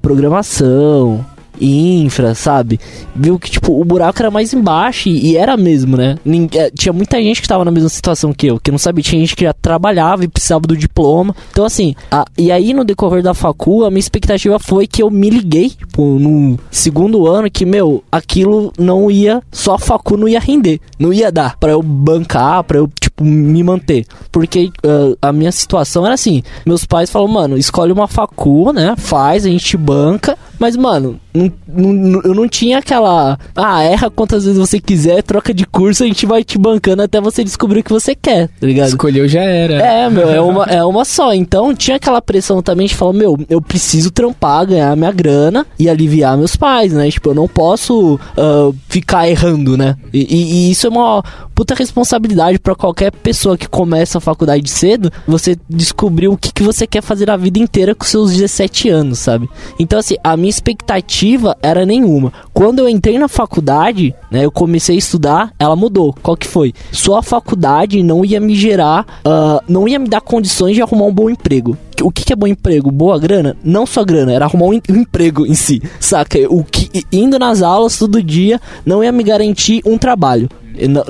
programação, 0.00 1.24
infra, 1.60 2.34
sabe? 2.34 2.80
Viu 3.14 3.38
que, 3.38 3.50
tipo, 3.50 3.78
o 3.78 3.84
buraco 3.84 4.20
era 4.20 4.30
mais 4.30 4.52
embaixo 4.52 5.08
e, 5.08 5.30
e 5.30 5.36
era 5.36 5.56
mesmo, 5.56 5.96
né? 5.96 6.16
É, 6.54 6.70
tinha 6.70 6.92
muita 6.92 7.20
gente 7.22 7.42
que 7.42 7.48
tava 7.48 7.64
na 7.64 7.70
mesma 7.70 7.88
situação 7.88 8.32
que 8.32 8.46
eu, 8.46 8.58
que 8.58 8.70
não 8.70 8.78
sabia, 8.78 9.02
tinha 9.02 9.20
gente 9.20 9.36
que 9.36 9.44
já 9.44 9.52
trabalhava 9.52 10.24
e 10.24 10.28
precisava 10.28 10.62
do 10.62 10.76
diploma. 10.76 11.34
Então, 11.50 11.64
assim, 11.64 11.94
a, 12.10 12.24
e 12.36 12.50
aí 12.50 12.72
no 12.72 12.84
decorrer 12.84 13.22
da 13.22 13.34
facu, 13.34 13.84
a 13.84 13.90
minha 13.90 14.00
expectativa 14.00 14.58
foi 14.58 14.86
que 14.86 15.02
eu 15.02 15.10
me 15.10 15.30
liguei, 15.30 15.70
tipo, 15.70 16.18
no 16.18 16.58
segundo 16.70 17.26
ano, 17.26 17.50
que, 17.50 17.64
meu, 17.64 18.02
aquilo 18.10 18.72
não 18.78 19.10
ia, 19.10 19.42
só 19.52 19.74
a 19.74 19.78
facu 19.78 20.16
não 20.16 20.28
ia 20.28 20.40
render, 20.40 20.80
não 20.98 21.12
ia 21.12 21.30
dar 21.30 21.56
para 21.58 21.72
eu 21.72 21.82
bancar, 21.82 22.64
para 22.64 22.78
eu, 22.78 22.88
tipo, 23.00 23.09
me 23.20 23.62
manter. 23.62 24.06
Porque 24.32 24.70
uh, 24.84 25.16
a 25.20 25.32
minha 25.32 25.52
situação 25.52 26.04
era 26.04 26.14
assim, 26.14 26.42
meus 26.66 26.84
pais 26.84 27.10
falaram, 27.10 27.32
mano, 27.32 27.56
escolhe 27.56 27.92
uma 27.92 28.08
facu, 28.08 28.72
né, 28.72 28.94
faz, 28.96 29.46
a 29.46 29.48
gente 29.48 29.76
banca, 29.76 30.36
mas, 30.60 30.76
mano, 30.76 31.18
não, 31.32 31.50
não, 31.66 32.20
eu 32.22 32.34
não 32.34 32.46
tinha 32.46 32.78
aquela. 32.78 33.38
Ah, 33.56 33.82
erra 33.82 34.10
quantas 34.10 34.44
vezes 34.44 34.58
você 34.58 34.78
quiser, 34.78 35.22
troca 35.22 35.54
de 35.54 35.64
curso, 35.64 36.04
a 36.04 36.06
gente 36.06 36.26
vai 36.26 36.44
te 36.44 36.58
bancando 36.58 37.02
até 37.02 37.18
você 37.18 37.42
descobrir 37.42 37.80
o 37.80 37.82
que 37.82 37.90
você 37.90 38.14
quer, 38.14 38.48
tá 38.48 38.66
ligado? 38.66 38.88
Escolheu 38.88 39.26
já 39.26 39.40
era. 39.40 39.74
É, 39.74 40.10
meu, 40.10 40.28
é 40.28 40.38
uma, 40.38 40.64
é 40.64 40.84
uma 40.84 41.06
só. 41.06 41.32
Então 41.32 41.74
tinha 41.74 41.96
aquela 41.96 42.20
pressão 42.20 42.60
também 42.60 42.86
de 42.86 42.94
falar, 42.94 43.14
meu, 43.14 43.38
eu 43.48 43.62
preciso 43.62 44.10
trampar, 44.10 44.66
ganhar 44.66 44.94
minha 44.96 45.10
grana 45.10 45.66
e 45.78 45.88
aliviar 45.88 46.36
meus 46.36 46.56
pais, 46.56 46.92
né? 46.92 47.10
Tipo, 47.10 47.30
eu 47.30 47.34
não 47.34 47.48
posso 47.48 48.16
uh, 48.16 48.76
ficar 48.86 49.30
errando, 49.30 49.78
né? 49.78 49.96
E, 50.12 50.18
e, 50.18 50.52
e, 50.52 50.70
isso 50.70 50.86
é 50.86 50.90
uma 50.90 51.22
puta 51.54 51.74
responsabilidade 51.74 52.58
para 52.58 52.74
qualquer 52.74 53.09
pessoa 53.10 53.56
que 53.56 53.68
começa 53.68 54.18
a 54.18 54.20
faculdade 54.20 54.68
cedo, 54.68 55.12
você 55.26 55.56
descobrir 55.68 56.28
o 56.28 56.36
que, 56.36 56.52
que 56.52 56.62
você 56.62 56.86
quer 56.86 57.02
fazer 57.02 57.30
a 57.30 57.36
vida 57.36 57.58
inteira 57.58 57.94
com 57.94 58.04
seus 58.04 58.32
17 58.32 58.88
anos, 58.88 59.18
sabe? 59.18 59.48
Então, 59.78 59.98
assim, 59.98 60.16
a 60.22 60.36
minha 60.36 60.50
expectativa 60.50 61.56
era 61.62 61.84
nenhuma. 61.86 62.32
Quando 62.52 62.80
eu 62.80 62.88
entrei 62.88 63.18
na 63.18 63.28
faculdade, 63.28 64.14
né, 64.30 64.44
eu 64.44 64.50
comecei 64.50 64.96
a 64.96 64.98
estudar, 64.98 65.52
ela 65.58 65.76
mudou. 65.76 66.14
Qual 66.22 66.36
que 66.36 66.46
foi? 66.46 66.72
Só 66.92 67.18
a 67.18 67.22
faculdade 67.22 68.02
não 68.02 68.24
ia 68.24 68.40
me 68.40 68.54
gerar, 68.54 69.06
uh, 69.26 69.62
não 69.68 69.88
ia 69.88 69.98
me 69.98 70.08
dar 70.08 70.20
condições 70.20 70.74
de 70.74 70.82
arrumar 70.82 71.06
um 71.06 71.14
bom 71.14 71.30
emprego. 71.30 71.76
O 72.02 72.10
que, 72.10 72.32
é 72.32 72.36
bom 72.36 72.46
emprego? 72.46 72.90
Boa 72.90 73.18
grana? 73.18 73.54
Não 73.62 73.84
só 73.84 74.02
grana, 74.02 74.32
era 74.32 74.46
arrumar 74.46 74.66
um, 74.66 74.72
emprego 74.72 75.44
em 75.44 75.52
si, 75.52 75.82
saca? 75.98 76.38
O 76.48 76.64
que 76.64 77.04
indo 77.12 77.38
nas 77.38 77.60
aulas 77.60 77.98
todo 77.98 78.22
dia 78.22 78.58
não 78.86 79.04
ia 79.04 79.12
me 79.12 79.22
garantir 79.22 79.82
um 79.84 79.98
trabalho 79.98 80.48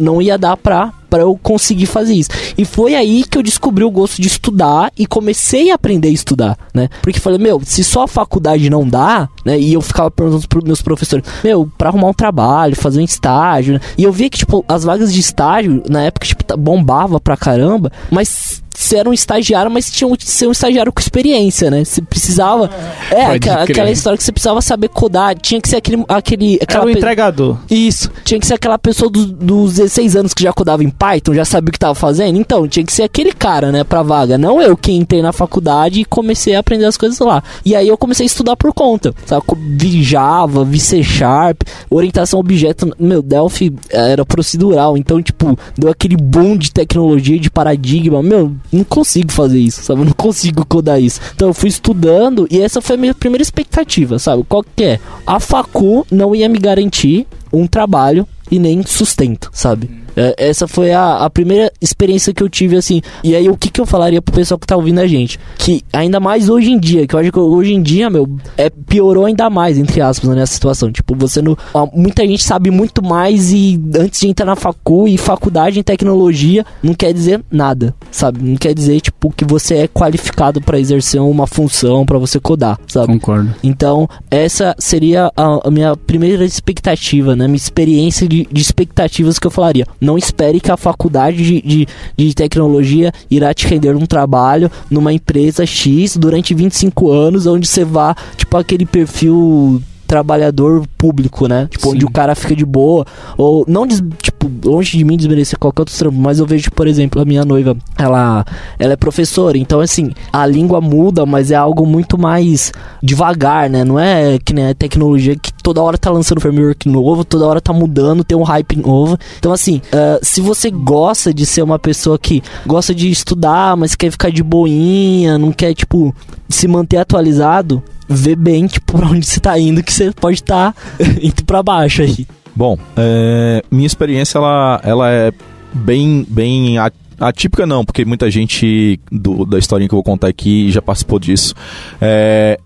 não 0.00 0.20
ia 0.20 0.38
dar 0.38 0.56
pra, 0.56 0.92
pra 1.10 1.22
eu 1.22 1.38
conseguir 1.42 1.86
fazer 1.86 2.14
isso. 2.14 2.30
E 2.56 2.64
foi 2.64 2.94
aí 2.94 3.24
que 3.24 3.36
eu 3.36 3.42
descobri 3.42 3.82
o 3.82 3.90
gosto 3.90 4.22
de 4.22 4.28
estudar 4.28 4.92
e 4.96 5.06
comecei 5.06 5.70
a 5.70 5.74
aprender 5.74 6.08
a 6.08 6.12
estudar, 6.12 6.56
né? 6.72 6.88
Porque 7.02 7.18
falei, 7.18 7.38
meu, 7.38 7.60
se 7.64 7.82
só 7.82 8.04
a 8.04 8.08
faculdade 8.08 8.70
não 8.70 8.88
dá, 8.88 9.28
né? 9.44 9.58
E 9.58 9.74
eu 9.74 9.80
ficava 9.80 10.10
perguntando 10.10 10.48
pros 10.48 10.64
meus 10.64 10.80
professores, 10.80 11.24
meu, 11.42 11.68
pra 11.76 11.88
arrumar 11.88 12.08
um 12.08 12.14
trabalho, 12.14 12.76
fazer 12.76 13.00
um 13.00 13.04
estágio, 13.04 13.74
né? 13.74 13.80
E 13.98 14.04
eu 14.04 14.12
via 14.12 14.30
que, 14.30 14.38
tipo, 14.38 14.64
as 14.68 14.84
vagas 14.84 15.12
de 15.12 15.20
estágio, 15.20 15.82
na 15.90 16.02
época, 16.04 16.26
tipo, 16.26 16.44
bombava 16.56 17.20
pra 17.20 17.36
caramba, 17.36 17.90
mas 18.10 18.62
você 18.80 18.96
era 18.96 19.08
um 19.08 19.12
estagiário, 19.12 19.70
mas 19.70 19.90
tinha 19.90 20.16
que 20.16 20.24
ser 20.28 20.46
um 20.46 20.52
estagiário 20.52 20.92
com 20.92 21.00
experiência, 21.00 21.70
né? 21.70 21.84
Você 21.84 22.00
precisava. 22.00 22.70
É, 23.10 23.26
aquela, 23.26 23.62
aquela, 23.62 23.90
história 23.90 24.16
que 24.16 24.24
você 24.24 24.32
precisava 24.32 24.62
saber 24.62 24.88
codar. 24.88 25.36
Tinha 25.38 25.60
que 25.60 25.68
ser 25.68 25.76
aquele. 25.76 26.02
aquele 26.08 26.58
aquela 26.62 26.84
era 26.84 26.88
o 26.88 26.90
entregador. 26.90 27.58
Isso. 27.70 28.10
Tinha 28.24 28.40
que 28.40 28.46
ser 28.46 28.54
aquela 28.54 28.78
pessoa 28.78 29.10
do, 29.10 29.26
dos 29.26 29.74
16 29.74 30.16
anos 30.16 30.34
que 30.34 30.42
já 30.42 30.52
codava 30.52 30.82
em 30.82 30.88
Python, 31.00 31.32
já 31.32 31.46
sabia 31.46 31.70
o 31.70 31.72
que 31.72 31.78
tava 31.78 31.94
fazendo. 31.94 32.36
Então, 32.36 32.68
tinha 32.68 32.84
que 32.84 32.92
ser 32.92 33.04
aquele 33.04 33.32
cara, 33.32 33.72
né, 33.72 33.82
pra 33.82 34.02
vaga. 34.02 34.36
Não 34.36 34.60
eu 34.60 34.76
que 34.76 34.92
entrei 34.92 35.22
na 35.22 35.32
faculdade 35.32 36.02
e 36.02 36.04
comecei 36.04 36.54
a 36.54 36.60
aprender 36.60 36.84
as 36.84 36.98
coisas 36.98 37.18
lá. 37.20 37.42
E 37.64 37.74
aí 37.74 37.88
eu 37.88 37.96
comecei 37.96 38.24
a 38.24 38.26
estudar 38.26 38.54
por 38.54 38.74
conta. 38.74 39.14
Sabe? 39.24 39.42
Vi 39.78 40.02
Java, 40.02 40.62
vi 40.62 40.78
C 40.78 41.02
Sharp, 41.02 41.62
orientação 41.88 42.38
objeto. 42.38 42.94
Meu, 42.98 43.22
Delphi 43.22 43.72
era 43.88 44.26
procedural. 44.26 44.98
Então, 44.98 45.22
tipo, 45.22 45.58
deu 45.78 45.90
aquele 45.90 46.18
boom 46.18 46.54
de 46.58 46.70
tecnologia, 46.70 47.38
de 47.38 47.50
paradigma. 47.50 48.22
Meu, 48.22 48.52
não 48.70 48.84
consigo 48.84 49.32
fazer 49.32 49.58
isso, 49.58 49.82
sabe? 49.82 50.04
Não 50.04 50.12
consigo 50.12 50.66
codar 50.66 51.00
isso. 51.00 51.18
Então 51.34 51.48
eu 51.48 51.54
fui 51.54 51.70
estudando 51.70 52.46
e 52.50 52.60
essa 52.60 52.82
foi 52.82 52.96
a 52.96 52.98
minha 52.98 53.14
primeira 53.14 53.42
expectativa, 53.42 54.18
sabe? 54.18 54.44
Qual 54.46 54.62
que 54.76 54.84
é? 54.84 55.00
A 55.26 55.40
facu 55.40 56.06
não 56.10 56.34
ia 56.34 56.48
me 56.48 56.58
garantir 56.58 57.26
um 57.52 57.66
trabalho 57.66 58.26
e 58.50 58.58
nem 58.58 58.82
sustento, 58.82 59.50
sabe? 59.52 59.90
É, 60.16 60.34
essa 60.36 60.66
foi 60.66 60.92
a, 60.92 61.24
a, 61.24 61.30
primeira 61.30 61.72
experiência 61.80 62.34
que 62.34 62.42
eu 62.42 62.48
tive, 62.48 62.76
assim. 62.76 63.00
E 63.22 63.34
aí, 63.34 63.48
o 63.48 63.56
que, 63.56 63.70
que 63.70 63.80
eu 63.80 63.86
falaria 63.86 64.20
pro 64.20 64.34
pessoal 64.34 64.58
que 64.58 64.66
tá 64.66 64.76
ouvindo 64.76 64.98
a 64.98 65.06
gente? 65.06 65.38
Que 65.56 65.82
ainda 65.92 66.18
mais 66.18 66.48
hoje 66.48 66.70
em 66.70 66.78
dia, 66.78 67.06
que 67.06 67.14
eu 67.14 67.20
acho 67.20 67.32
que 67.32 67.38
hoje 67.38 67.72
em 67.72 67.82
dia, 67.82 68.10
meu, 68.10 68.28
é, 68.56 68.70
piorou 68.70 69.24
ainda 69.24 69.48
mais, 69.48 69.78
entre 69.78 70.00
aspas, 70.00 70.28
né, 70.30 70.36
nessa 70.36 70.54
situação. 70.54 70.90
Tipo, 70.90 71.14
você 71.14 71.40
não. 71.40 71.56
Muita 71.94 72.26
gente 72.26 72.42
sabe 72.42 72.70
muito 72.70 73.02
mais 73.02 73.52
e 73.52 73.80
antes 73.96 74.20
de 74.20 74.28
entrar 74.28 74.46
na 74.46 74.56
facu 74.56 75.06
e 75.06 75.16
faculdade 75.16 75.78
em 75.78 75.82
tecnologia 75.82 76.64
não 76.82 76.94
quer 76.94 77.12
dizer 77.12 77.40
nada, 77.50 77.94
sabe? 78.10 78.42
Não 78.42 78.56
quer 78.56 78.74
dizer, 78.74 79.00
tipo, 79.00 79.32
que 79.32 79.44
você 79.44 79.76
é 79.76 79.88
qualificado 79.88 80.60
para 80.60 80.78
exercer 80.78 81.20
uma 81.20 81.46
função, 81.46 82.04
para 82.04 82.18
você 82.18 82.40
codar, 82.40 82.78
sabe? 82.86 83.12
Concordo. 83.12 83.54
Então, 83.62 84.08
essa 84.30 84.74
seria 84.78 85.30
a, 85.36 85.68
a 85.68 85.70
minha 85.70 85.96
primeira 85.96 86.44
expectativa, 86.44 87.36
né? 87.36 87.46
Minha 87.46 87.56
experiência 87.56 88.28
de, 88.30 88.48
de 88.50 88.62
expectativas 88.62 89.38
que 89.38 89.46
eu 89.46 89.50
falaria. 89.50 89.84
Não 90.00 90.16
espere 90.16 90.60
que 90.60 90.70
a 90.70 90.76
faculdade 90.76 91.36
de, 91.36 91.60
de, 91.60 91.88
de 92.16 92.34
tecnologia 92.34 93.12
irá 93.28 93.52
te 93.52 93.66
render 93.66 93.96
um 93.96 94.06
trabalho 94.06 94.70
numa 94.88 95.12
empresa 95.12 95.66
X 95.66 96.16
durante 96.16 96.54
25 96.54 97.10
anos, 97.10 97.46
onde 97.46 97.66
você 97.66 97.84
vá, 97.84 98.16
tipo, 98.36 98.56
aquele 98.56 98.86
perfil 98.86 99.82
trabalhador 100.10 100.82
público, 100.98 101.46
né? 101.46 101.68
Tipo, 101.70 101.84
Sim. 101.84 101.94
onde 101.94 102.04
o 102.04 102.10
cara 102.10 102.34
fica 102.34 102.56
de 102.56 102.66
boa. 102.66 103.06
Ou 103.38 103.64
não, 103.68 103.86
des, 103.86 104.02
tipo, 104.20 104.50
longe 104.68 104.98
de 104.98 105.04
mim 105.04 105.16
desmerecer 105.16 105.56
qualquer 105.56 105.82
outro 105.82 105.96
trampo, 105.96 106.18
mas 106.18 106.40
eu 106.40 106.46
vejo, 106.46 106.68
por 106.72 106.88
exemplo, 106.88 107.22
a 107.22 107.24
minha 107.24 107.44
noiva, 107.44 107.76
ela, 107.96 108.44
ela 108.76 108.94
é 108.94 108.96
professora, 108.96 109.56
então 109.56 109.78
assim, 109.78 110.10
a 110.32 110.44
língua 110.44 110.80
muda, 110.80 111.24
mas 111.24 111.52
é 111.52 111.54
algo 111.54 111.86
muito 111.86 112.18
mais 112.18 112.72
devagar, 113.00 113.70
né? 113.70 113.84
Não 113.84 114.00
é 114.00 114.36
que 114.44 114.52
nem 114.52 114.70
a 114.70 114.74
tecnologia 114.74 115.36
que 115.36 115.52
toda 115.62 115.80
hora 115.80 115.96
tá 115.96 116.10
lançando 116.10 116.40
framework 116.40 116.88
novo, 116.88 117.24
toda 117.24 117.46
hora 117.46 117.60
tá 117.60 117.72
mudando, 117.72 118.24
tem 118.24 118.36
um 118.36 118.42
hype 118.42 118.78
novo. 118.78 119.16
Então, 119.38 119.52
assim, 119.52 119.80
uh, 119.94 120.18
se 120.22 120.40
você 120.40 120.72
gosta 120.72 121.32
de 121.32 121.46
ser 121.46 121.62
uma 121.62 121.78
pessoa 121.78 122.18
que 122.18 122.42
gosta 122.66 122.92
de 122.92 123.08
estudar, 123.08 123.76
mas 123.76 123.94
quer 123.94 124.10
ficar 124.10 124.32
de 124.32 124.42
boinha, 124.42 125.38
não 125.38 125.52
quer, 125.52 125.72
tipo, 125.72 126.12
se 126.48 126.66
manter 126.66 126.96
atualizado, 126.96 127.80
vê 128.10 128.34
bem, 128.34 128.66
tipo, 128.66 128.98
pra 128.98 129.06
onde 129.06 129.24
você 129.24 129.38
tá 129.38 129.58
indo, 129.58 129.82
que 129.82 129.92
você 129.92 130.10
pode 130.10 130.36
estar 130.36 130.72
tá 130.72 130.80
indo 131.22 131.44
pra 131.44 131.62
baixo 131.62 132.02
aí. 132.02 132.26
Bom, 132.54 132.76
é, 132.96 133.62
minha 133.70 133.86
experiência, 133.86 134.38
ela, 134.38 134.80
ela 134.82 135.10
é 135.10 135.32
bem, 135.72 136.26
bem 136.28 136.76
atípica 137.18 137.64
não, 137.66 137.84
porque 137.84 138.04
muita 138.04 138.30
gente 138.30 138.98
do, 139.10 139.46
da 139.46 139.58
historinha 139.58 139.88
que 139.88 139.94
eu 139.94 139.98
vou 139.98 140.04
contar 140.04 140.28
aqui 140.28 140.70
já 140.70 140.82
participou 140.82 141.18
disso. 141.18 141.54
É, 142.00 142.58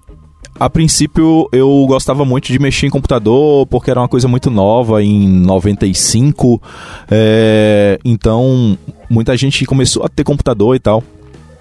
a 0.58 0.70
princípio 0.70 1.48
eu 1.52 1.84
gostava 1.86 2.24
muito 2.24 2.46
de 2.46 2.58
mexer 2.58 2.86
em 2.86 2.90
computador 2.90 3.66
porque 3.66 3.90
era 3.90 4.00
uma 4.00 4.08
coisa 4.08 4.28
muito 4.28 4.50
nova 4.50 5.02
em 5.02 5.28
95 5.28 6.62
é, 7.10 7.98
então 8.04 8.78
muita 9.10 9.36
gente 9.36 9.64
começou 9.66 10.04
a 10.04 10.08
ter 10.08 10.22
computador 10.22 10.76
e 10.76 10.78
tal 10.78 11.02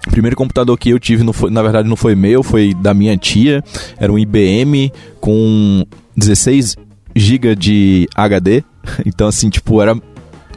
o 0.06 0.10
primeiro 0.10 0.36
computador 0.36 0.78
que 0.78 0.90
eu 0.90 0.98
tive, 0.98 1.24
foi, 1.32 1.50
na 1.50 1.62
verdade, 1.62 1.88
não 1.88 1.96
foi 1.96 2.14
meu, 2.14 2.42
foi 2.42 2.74
da 2.74 2.92
minha 2.94 3.16
tia. 3.16 3.62
Era 3.98 4.12
um 4.12 4.18
IBM 4.18 4.92
com 5.20 5.84
16 6.16 6.76
GB 7.14 7.56
de 7.56 8.08
HD. 8.14 8.62
Então, 9.06 9.26
assim, 9.26 9.48
tipo, 9.48 9.80
era 9.80 9.96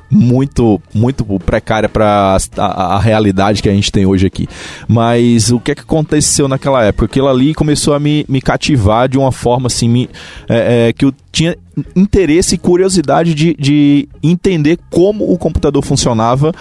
muito 0.10 0.82
muito 0.94 1.26
precária 1.40 1.90
para 1.90 2.38
a, 2.58 2.96
a, 2.96 3.00
realidade 3.00 3.62
que 3.62 3.70
a 3.70 3.74
gente 3.74 3.92
tem 3.92 4.06
hoje 4.06 4.28
aqui. 4.28 4.48
Mas 4.88 5.52
o 5.52 5.60
que, 5.60 5.72
é 5.72 5.76
que 5.76 5.82
aconteceu 5.82 6.48
naquela 6.48 6.84
época? 6.84 7.06
Aquilo 7.06 7.28
ali 7.28 7.54
começou 7.54 7.94
a 7.94 8.00
me, 8.00 8.26
me 8.28 8.42
cativar 8.42 9.08
de 9.08 9.18
uma 9.18 9.32
forma 9.32 9.68
assim, 9.68 9.88
me, 9.88 10.10
é, 10.50 10.88
é, 10.88 10.94
que 10.94 11.06
eu 11.06 11.14
tinha 11.32 11.58
interesse 11.96 12.56
e 12.56 12.58
curiosidade 12.58 13.34
de, 13.34 13.56
de 13.60 14.10
entender 14.22 14.80
como 14.90 15.32
o 15.32 15.38
computador 15.38 15.84
funcionava 15.84 16.54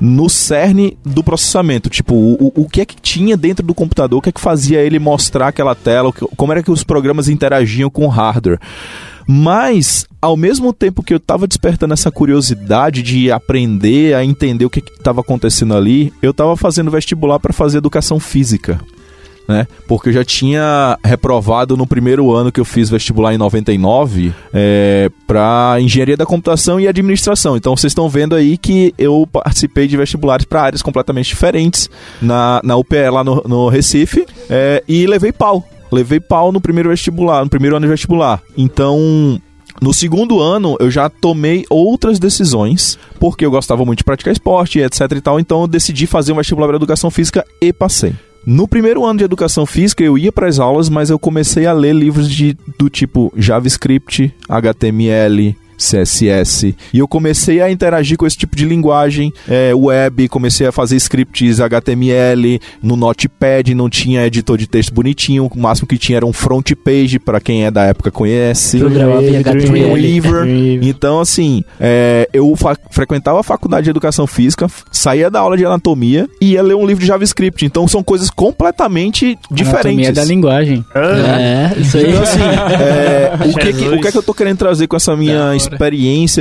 no 0.00 0.28
cerne 0.28 0.98
do 1.04 1.22
processamento. 1.22 1.88
Tipo, 1.88 2.14
o, 2.14 2.52
o 2.54 2.68
que 2.68 2.80
é 2.80 2.84
que 2.84 2.96
tinha 3.00 3.36
dentro 3.36 3.64
do 3.64 3.74
computador, 3.74 4.18
o 4.18 4.22
que 4.22 4.28
é 4.28 4.32
que 4.32 4.40
fazia 4.40 4.80
ele 4.80 4.98
mostrar 4.98 5.48
aquela 5.48 5.74
tela, 5.74 6.12
como 6.12 6.52
era 6.52 6.62
que 6.62 6.70
os 6.70 6.84
programas 6.84 7.28
interagiam 7.28 7.90
com 7.90 8.04
o 8.04 8.08
hardware. 8.08 8.60
Mas, 9.30 10.06
ao 10.22 10.38
mesmo 10.38 10.72
tempo 10.72 11.02
que 11.02 11.12
eu 11.12 11.18
estava 11.18 11.46
despertando 11.46 11.92
essa 11.92 12.10
curiosidade 12.10 13.02
de 13.02 13.30
aprender 13.30 14.14
a 14.14 14.24
entender 14.24 14.64
o 14.64 14.70
que 14.70 14.78
estava 14.78 15.20
acontecendo 15.20 15.76
ali, 15.76 16.12
eu 16.22 16.30
estava 16.30 16.56
fazendo 16.56 16.90
vestibular 16.90 17.38
para 17.38 17.52
fazer 17.52 17.76
educação 17.76 18.18
física. 18.18 18.80
Né? 19.48 19.66
Porque 19.86 20.10
eu 20.10 20.12
já 20.12 20.22
tinha 20.22 20.98
reprovado 21.02 21.74
no 21.74 21.86
primeiro 21.86 22.30
ano 22.34 22.52
que 22.52 22.60
eu 22.60 22.66
fiz 22.66 22.90
vestibular 22.90 23.34
em 23.34 23.38
99 23.38 24.30
é, 24.52 25.10
para 25.26 25.78
engenharia 25.80 26.18
da 26.18 26.26
computação 26.26 26.78
e 26.78 26.86
administração. 26.86 27.56
Então 27.56 27.74
vocês 27.74 27.90
estão 27.90 28.10
vendo 28.10 28.34
aí 28.34 28.58
que 28.58 28.94
eu 28.98 29.26
participei 29.32 29.88
de 29.88 29.96
vestibulares 29.96 30.44
para 30.44 30.62
áreas 30.62 30.82
completamente 30.82 31.28
diferentes 31.28 31.88
na, 32.20 32.60
na 32.62 32.76
UPE 32.76 33.08
lá 33.10 33.24
no, 33.24 33.42
no 33.46 33.68
Recife 33.70 34.26
é, 34.50 34.84
e 34.86 35.06
levei 35.06 35.32
pau 35.32 35.66
levei 35.90 36.20
pau 36.20 36.52
no 36.52 36.60
primeiro 36.60 36.90
vestibular, 36.90 37.42
no 37.42 37.48
primeiro 37.48 37.74
ano 37.74 37.86
de 37.86 37.90
vestibular. 37.90 38.42
Então, 38.54 39.40
no 39.80 39.94
segundo 39.94 40.40
ano, 40.40 40.76
eu 40.80 40.90
já 40.90 41.08
tomei 41.08 41.64
outras 41.70 42.18
decisões, 42.18 42.98
porque 43.18 43.46
eu 43.46 43.50
gostava 43.50 43.86
muito 43.86 43.98
de 43.98 44.04
praticar 44.04 44.32
esporte, 44.32 44.80
etc 44.80 45.00
e 45.12 45.20
tal, 45.22 45.40
então 45.40 45.62
eu 45.62 45.66
decidi 45.66 46.06
fazer 46.06 46.32
um 46.32 46.36
vestibular 46.36 46.66
para 46.66 46.76
educação 46.76 47.10
física 47.10 47.42
e 47.58 47.72
passei. 47.72 48.14
No 48.50 48.66
primeiro 48.66 49.04
ano 49.04 49.18
de 49.18 49.24
educação 49.26 49.66
física, 49.66 50.02
eu 50.02 50.16
ia 50.16 50.32
para 50.32 50.48
as 50.48 50.58
aulas, 50.58 50.88
mas 50.88 51.10
eu 51.10 51.18
comecei 51.18 51.66
a 51.66 51.72
ler 51.74 51.94
livros 51.94 52.30
de, 52.30 52.56
do 52.78 52.88
tipo 52.88 53.30
JavaScript, 53.36 54.34
HTML, 54.48 55.54
CSS. 55.78 56.74
E 56.92 56.98
eu 56.98 57.06
comecei 57.06 57.62
a 57.62 57.70
interagir 57.70 58.18
com 58.18 58.26
esse 58.26 58.36
tipo 58.36 58.56
de 58.56 58.64
linguagem 58.64 59.32
é, 59.48 59.72
web, 59.72 60.28
comecei 60.28 60.66
a 60.66 60.72
fazer 60.72 60.96
scripts 60.96 61.60
HTML 61.60 62.60
no 62.82 62.96
Notepad, 62.96 63.72
não 63.74 63.88
tinha 63.88 64.26
editor 64.26 64.58
de 64.58 64.66
texto 64.66 64.92
bonitinho, 64.92 65.46
o 65.46 65.58
máximo 65.58 65.86
que 65.86 65.96
tinha 65.96 66.16
era 66.16 66.26
um 66.26 66.32
front 66.32 66.72
page, 66.84 67.18
para 67.18 67.40
quem 67.40 67.64
é 67.64 67.70
da 67.70 67.84
época 67.84 68.10
conhece. 68.10 68.78
Dreamweaver. 68.78 70.46
Então, 70.82 71.20
assim, 71.20 71.62
é, 71.78 72.28
eu 72.32 72.52
frequentava 72.90 73.38
a 73.40 73.42
faculdade 73.42 73.84
de 73.84 73.90
educação 73.90 74.26
física, 74.26 74.66
saía 74.90 75.30
da 75.30 75.38
aula 75.38 75.56
de 75.56 75.64
anatomia 75.64 76.28
e 76.40 76.52
ia 76.52 76.62
ler 76.62 76.74
um 76.74 76.84
livro 76.84 77.02
de 77.02 77.06
JavaScript. 77.06 77.64
Então, 77.64 77.86
são 77.86 78.02
coisas 78.02 78.30
completamente 78.30 79.38
diferentes. 79.50 80.08
Anatomia 80.08 80.12
da 80.12 80.24
linguagem. 80.24 80.84
É, 80.94 81.74
é 81.76 81.80
isso 81.80 81.96
aí. 81.96 82.10
Então, 82.10 82.22
assim, 82.22 82.40
é, 82.40 83.30
o, 83.48 83.54
que, 83.54 83.72
que, 83.72 83.88
o 83.88 84.00
que 84.00 84.08
é 84.08 84.12
que 84.12 84.18
eu 84.18 84.22
tô 84.22 84.34
querendo 84.34 84.58
trazer 84.58 84.86
com 84.88 84.96
essa 84.96 85.16
minha 85.16 85.54
experiência 85.54 85.67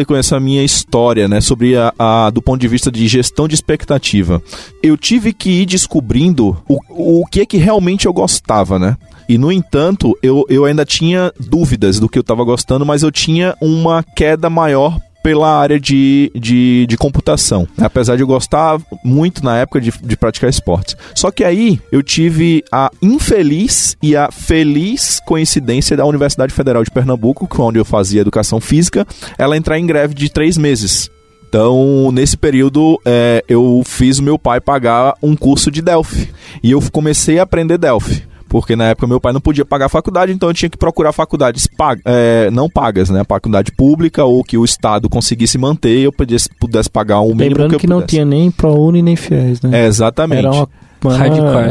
com 0.06 0.16
essa 0.16 0.40
minha 0.40 0.64
história, 0.64 1.28
né? 1.28 1.42
Sobre 1.42 1.76
a, 1.76 1.94
a, 1.98 2.30
do 2.30 2.42
ponto 2.42 2.60
de 2.60 2.68
vista 2.68 2.92
de 2.92 3.08
gestão 3.08 3.48
de 3.48 3.56
expectativa. 3.56 4.42
Eu 4.82 4.96
tive 4.96 5.34
que 5.34 5.50
ir 5.50 5.66
descobrindo 5.66 6.58
o, 6.68 7.22
o 7.22 7.26
que 7.26 7.42
é 7.42 7.46
que 7.46 7.58
realmente 7.58 8.06
eu 8.06 8.14
gostava, 8.14 8.78
né? 8.78 8.96
E, 9.28 9.38
no 9.38 9.52
entanto, 9.52 10.18
eu, 10.24 10.46
eu 10.48 10.64
ainda 10.64 10.86
tinha 10.86 11.34
dúvidas 11.38 12.00
do 12.00 12.08
que 12.08 12.18
eu 12.18 12.22
estava 12.22 12.44
gostando, 12.46 12.86
mas 12.86 13.04
eu 13.04 13.12
tinha 13.12 13.56
uma 13.60 14.02
queda 14.02 14.50
maior 14.50 14.98
pela 15.28 15.60
área 15.60 15.78
de, 15.78 16.32
de, 16.34 16.88
de 16.88 16.96
computação. 16.96 17.68
Apesar 17.78 18.16
de 18.16 18.24
eu 18.24 18.28
gostar 18.28 18.80
muito 19.04 19.44
na 19.44 19.58
época 19.58 19.82
de, 19.82 19.92
de 20.02 20.16
praticar 20.16 20.50
esportes. 20.50 20.96
Só 21.14 21.32
que 21.32 21.44
aí 21.44 21.82
eu 21.92 22.02
tive 22.02 22.64
a 22.72 22.90
infeliz 23.02 23.98
e 24.02 24.16
a 24.16 24.32
feliz 24.32 25.20
coincidência 25.28 25.98
da 25.98 26.06
Universidade 26.06 26.54
Federal 26.54 26.82
de 26.82 26.90
Pernambuco, 26.90 27.46
é 27.46 27.62
onde 27.62 27.78
eu 27.78 27.84
fazia 27.84 28.22
educação 28.22 28.62
física, 28.62 29.06
ela 29.38 29.58
entrar 29.58 29.78
em 29.78 29.86
greve 29.86 30.14
de 30.14 30.30
três 30.30 30.58
meses. 30.58 31.12
Então, 31.50 32.10
nesse 32.14 32.38
período, 32.38 32.98
é, 33.04 33.44
eu 33.50 33.84
fiz 33.86 34.22
meu 34.22 34.40
pai 34.40 34.62
pagar 34.62 35.14
um 35.22 35.36
curso 35.36 35.70
de 35.70 35.82
Delphi. 35.82 36.30
E 36.64 36.72
eu 36.72 36.82
comecei 36.90 37.38
a 37.38 37.44
aprender 37.44 37.78
Delphi 37.78 38.24
porque 38.48 38.76
na 38.76 38.86
época 38.86 39.08
meu 39.08 39.20
pai 39.20 39.34
não 39.34 39.42
podia 39.42 39.66
pagar 39.66 39.88
a 39.88 39.90
faculdade, 39.90 40.32
então 40.32 40.50
eu 40.50 40.54
tinha 40.54 40.70
que 40.70 40.78
procurar 40.78 41.12
faculdades 41.12 41.68
pag 41.68 42.02
é, 42.06 42.50
não 42.52 42.70
pagas, 42.70 43.10
né? 43.10 43.24
Faculdade 43.28 43.72
pública 43.72 44.24
ou 44.24 44.44
que 44.44 44.58
o 44.58 44.66
Estado 44.66 45.10
conseguisse 45.10 45.58
manter 45.58 45.98
e 45.98 46.04
eu 46.04 46.12
pudesse, 46.12 46.50
pudesse 46.60 46.90
pagar 46.90 47.22
um 47.22 47.30
mínimo 47.30 47.44
Lembrando 47.44 47.72
que, 47.72 47.80
que 47.80 47.88
não 47.88 48.02
tinha 48.02 48.26
nem 48.26 48.50
ProUni 48.52 49.02
nem 49.02 49.16
FIES, 49.16 49.62
né? 49.62 49.84
É, 49.84 49.86
exatamente. 49.86 50.46
Era 50.46 50.52
uma 50.52 50.70
Mano, 51.04 51.24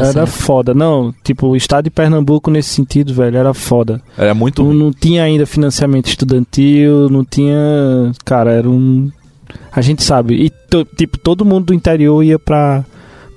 era 0.05 0.25
foda. 0.25 0.73
Não, 0.73 1.13
tipo, 1.23 1.47
o 1.47 1.55
estado 1.55 1.85
de 1.85 1.89
Pernambuco 1.89 2.49
nesse 2.49 2.69
sentido, 2.69 3.13
velho, 3.13 3.37
era 3.37 3.53
foda. 3.53 4.01
Era 4.17 4.33
muito 4.33 4.63
não, 4.63 4.73
não, 4.73 4.91
tinha 4.91 5.23
ainda 5.23 5.45
financiamento 5.45 6.07
estudantil, 6.07 7.09
não 7.09 7.25
tinha. 7.25 7.57
Cara, 8.23 8.51
era 8.51 8.69
um. 8.69 9.11
A 9.71 9.81
gente 9.81 10.03
sabe. 10.03 10.35
E, 10.35 10.51
tipo, 10.95 11.17
todo 11.17 11.45
mundo 11.45 11.65
do 11.65 11.73
interior 11.73 12.23
ia 12.23 12.39
pra 12.39 12.85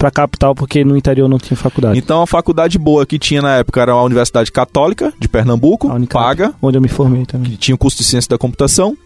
pra 0.00 0.10
capital 0.10 0.54
porque 0.54 0.82
no 0.82 0.96
interior 0.96 1.28
não 1.28 1.38
tinha 1.38 1.54
faculdade. 1.56 1.98
Então 1.98 2.22
a 2.22 2.26
faculdade 2.26 2.78
boa 2.78 3.04
que 3.04 3.18
tinha 3.18 3.42
na 3.42 3.56
época 3.56 3.82
era 3.82 3.92
a 3.92 4.02
Universidade 4.02 4.50
Católica 4.50 5.12
de 5.18 5.28
Pernambuco, 5.28 5.90
paga. 6.06 6.54
Onde 6.62 6.78
eu 6.78 6.80
me 6.80 6.88
formei 6.88 7.26
também. 7.26 7.50
Que 7.50 7.56
tinha 7.58 7.74
o 7.74 7.78
curso 7.78 7.98
de 7.98 8.04
ciência 8.04 8.30
da 8.30 8.38
computação. 8.38 8.96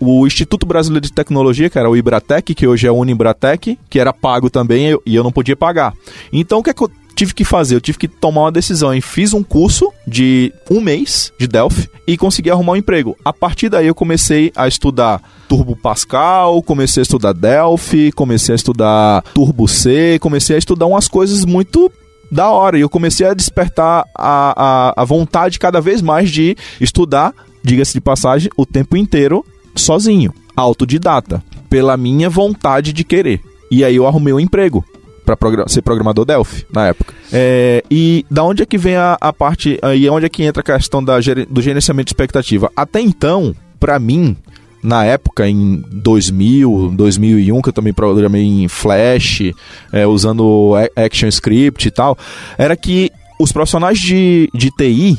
O 0.00 0.26
Instituto 0.26 0.66
Brasileiro 0.66 1.06
de 1.06 1.12
Tecnologia, 1.12 1.68
que 1.68 1.78
era 1.78 1.88
o 1.88 1.96
Ibratec, 1.96 2.54
que 2.54 2.66
hoje 2.66 2.86
é 2.86 2.90
o 2.90 2.96
Unibratec, 2.96 3.78
que 3.88 4.00
era 4.00 4.12
pago 4.12 4.48
também 4.48 4.98
e 5.04 5.14
eu 5.14 5.22
não 5.22 5.30
podia 5.30 5.54
pagar. 5.54 5.92
Então 6.32 6.58
o 6.58 6.62
que 6.62 6.70
é 6.70 6.72
que 6.74 6.82
eu 6.82 6.90
tive 7.14 7.34
que 7.34 7.44
fazer? 7.44 7.74
Eu 7.74 7.80
tive 7.82 7.98
que 7.98 8.08
tomar 8.08 8.42
uma 8.42 8.52
decisão 8.52 8.94
e 8.94 9.02
fiz 9.02 9.34
um 9.34 9.42
curso 9.42 9.92
de 10.06 10.52
um 10.70 10.80
mês 10.80 11.30
de 11.38 11.46
Delphi 11.46 11.86
e 12.06 12.16
consegui 12.16 12.50
arrumar 12.50 12.72
um 12.72 12.76
emprego. 12.76 13.14
A 13.22 13.30
partir 13.30 13.68
daí 13.68 13.86
eu 13.86 13.94
comecei 13.94 14.50
a 14.56 14.66
estudar 14.66 15.20
Turbo 15.46 15.76
Pascal, 15.76 16.62
comecei 16.62 17.02
a 17.02 17.04
estudar 17.04 17.34
Delphi, 17.34 18.10
comecei 18.12 18.54
a 18.54 18.56
estudar 18.56 19.22
Turbo 19.34 19.68
C, 19.68 20.18
comecei 20.18 20.56
a 20.56 20.58
estudar 20.58 20.86
umas 20.86 21.08
coisas 21.08 21.44
muito 21.44 21.92
da 22.32 22.50
hora. 22.50 22.78
E 22.78 22.80
eu 22.80 22.88
comecei 22.88 23.26
a 23.26 23.34
despertar 23.34 24.06
a, 24.16 24.94
a, 24.96 25.02
a 25.02 25.04
vontade 25.04 25.58
cada 25.58 25.80
vez 25.80 26.00
mais 26.00 26.30
de 26.30 26.56
estudar, 26.80 27.34
diga-se 27.62 27.92
de 27.92 28.00
passagem, 28.00 28.50
o 28.56 28.64
tempo 28.64 28.96
inteiro 28.96 29.44
sozinho, 29.74 30.32
autodidata, 30.56 31.42
pela 31.68 31.96
minha 31.96 32.28
vontade 32.28 32.92
de 32.92 33.04
querer. 33.04 33.40
E 33.70 33.84
aí 33.84 33.96
eu 33.96 34.06
arrumei 34.06 34.32
um 34.32 34.40
emprego 34.40 34.84
para 35.24 35.36
program 35.36 35.68
ser 35.68 35.82
programador 35.82 36.24
Delphi 36.24 36.66
na 36.72 36.88
época. 36.88 37.14
É, 37.32 37.84
e 37.90 38.26
da 38.28 38.42
onde 38.42 38.62
é 38.62 38.66
que 38.66 38.76
vem 38.76 38.96
a, 38.96 39.16
a 39.20 39.32
parte 39.32 39.78
aí 39.80 40.08
onde 40.08 40.26
é 40.26 40.28
que 40.28 40.42
entra 40.42 40.60
a 40.60 40.64
questão 40.64 41.02
da, 41.02 41.18
do 41.48 41.62
gerenciamento 41.62 42.06
de 42.06 42.10
expectativa? 42.10 42.70
Até 42.74 43.00
então, 43.00 43.54
para 43.78 43.98
mim, 44.00 44.36
na 44.82 45.04
época, 45.04 45.48
em 45.48 45.84
2000, 45.92 46.94
2001, 46.96 47.62
que 47.62 47.68
eu 47.68 47.72
também 47.72 47.92
programei 47.92 48.42
em 48.42 48.66
Flash, 48.66 49.52
é, 49.92 50.06
usando 50.06 50.72
ActionScript 50.96 51.86
e 51.86 51.90
tal, 51.90 52.18
era 52.58 52.76
que 52.76 53.12
os 53.38 53.52
profissionais 53.52 53.98
de, 53.98 54.50
de 54.54 54.70
TI, 54.70 55.18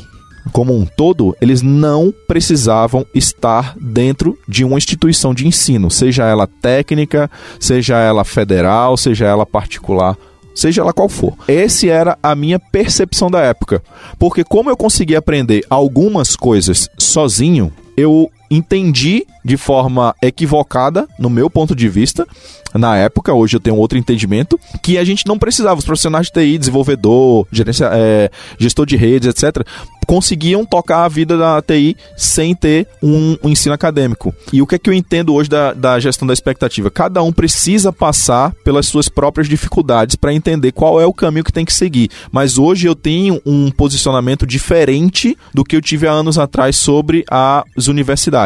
como 0.52 0.74
um 0.74 0.84
todo, 0.84 1.36
eles 1.40 1.62
não 1.62 2.12
precisavam 2.26 3.06
estar 3.14 3.76
dentro 3.78 4.38
de 4.48 4.64
uma 4.64 4.78
instituição 4.78 5.32
de 5.32 5.46
ensino, 5.46 5.90
seja 5.90 6.24
ela 6.24 6.46
técnica, 6.46 7.30
seja 7.60 7.98
ela 7.98 8.24
federal, 8.24 8.96
seja 8.96 9.26
ela 9.26 9.46
particular 9.46 10.16
seja 10.54 10.82
ela 10.82 10.92
qual 10.92 11.08
for. 11.08 11.32
Essa 11.48 11.86
era 11.86 12.18
a 12.22 12.34
minha 12.34 12.58
percepção 12.58 13.30
da 13.30 13.40
época. 13.40 13.82
Porque 14.18 14.44
como 14.44 14.68
eu 14.68 14.76
consegui 14.76 15.16
aprender 15.16 15.64
algumas 15.70 16.36
coisas 16.36 16.90
sozinho, 16.98 17.72
eu 17.96 18.30
entendi 18.52 19.26
de 19.44 19.56
forma 19.56 20.14
equivocada, 20.22 21.08
no 21.18 21.28
meu 21.28 21.50
ponto 21.50 21.74
de 21.74 21.88
vista, 21.88 22.26
na 22.74 22.96
época, 22.96 23.34
hoje 23.34 23.56
eu 23.56 23.60
tenho 23.60 23.76
outro 23.76 23.98
entendimento, 23.98 24.58
que 24.82 24.96
a 24.96 25.04
gente 25.04 25.26
não 25.26 25.38
precisava, 25.38 25.78
os 25.78 25.84
profissionais 25.84 26.26
de 26.26 26.32
TI, 26.32 26.58
desenvolvedor, 26.58 27.46
gerência, 27.52 27.90
é, 27.92 28.30
gestor 28.58 28.86
de 28.86 28.96
redes, 28.96 29.28
etc., 29.28 29.66
conseguiam 30.06 30.64
tocar 30.64 31.04
a 31.04 31.08
vida 31.08 31.38
da 31.38 31.62
TI 31.62 31.96
sem 32.16 32.54
ter 32.54 32.86
um, 33.02 33.36
um, 33.42 33.48
ensino 33.48 33.74
acadêmico. 33.74 34.34
E 34.52 34.60
o 34.60 34.66
que 34.66 34.74
é 34.74 34.78
que 34.78 34.90
eu 34.90 34.94
entendo 34.94 35.32
hoje 35.32 35.48
da, 35.48 35.72
da 35.72 35.98
gestão 36.00 36.26
da 36.26 36.34
expectativa? 36.34 36.90
Cada 36.90 37.22
um 37.22 37.32
precisa 37.32 37.92
passar 37.92 38.52
pelas 38.64 38.86
suas 38.86 39.08
próprias 39.08 39.48
dificuldades 39.48 40.16
para 40.16 40.34
entender 40.34 40.72
qual 40.72 41.00
é 41.00 41.06
o 41.06 41.14
caminho 41.14 41.44
que 41.44 41.52
tem 41.52 41.64
que 41.64 41.72
seguir. 41.72 42.10
Mas 42.30 42.58
hoje 42.58 42.86
eu 42.86 42.94
tenho 42.94 43.40
um 43.46 43.70
posicionamento 43.70 44.46
diferente 44.46 45.36
do 45.54 45.64
que 45.64 45.76
eu 45.76 45.80
tive 45.80 46.06
há 46.06 46.12
anos 46.12 46.36
atrás 46.36 46.76
sobre 46.76 47.24
as 47.30 47.86
universidades, 47.86 48.41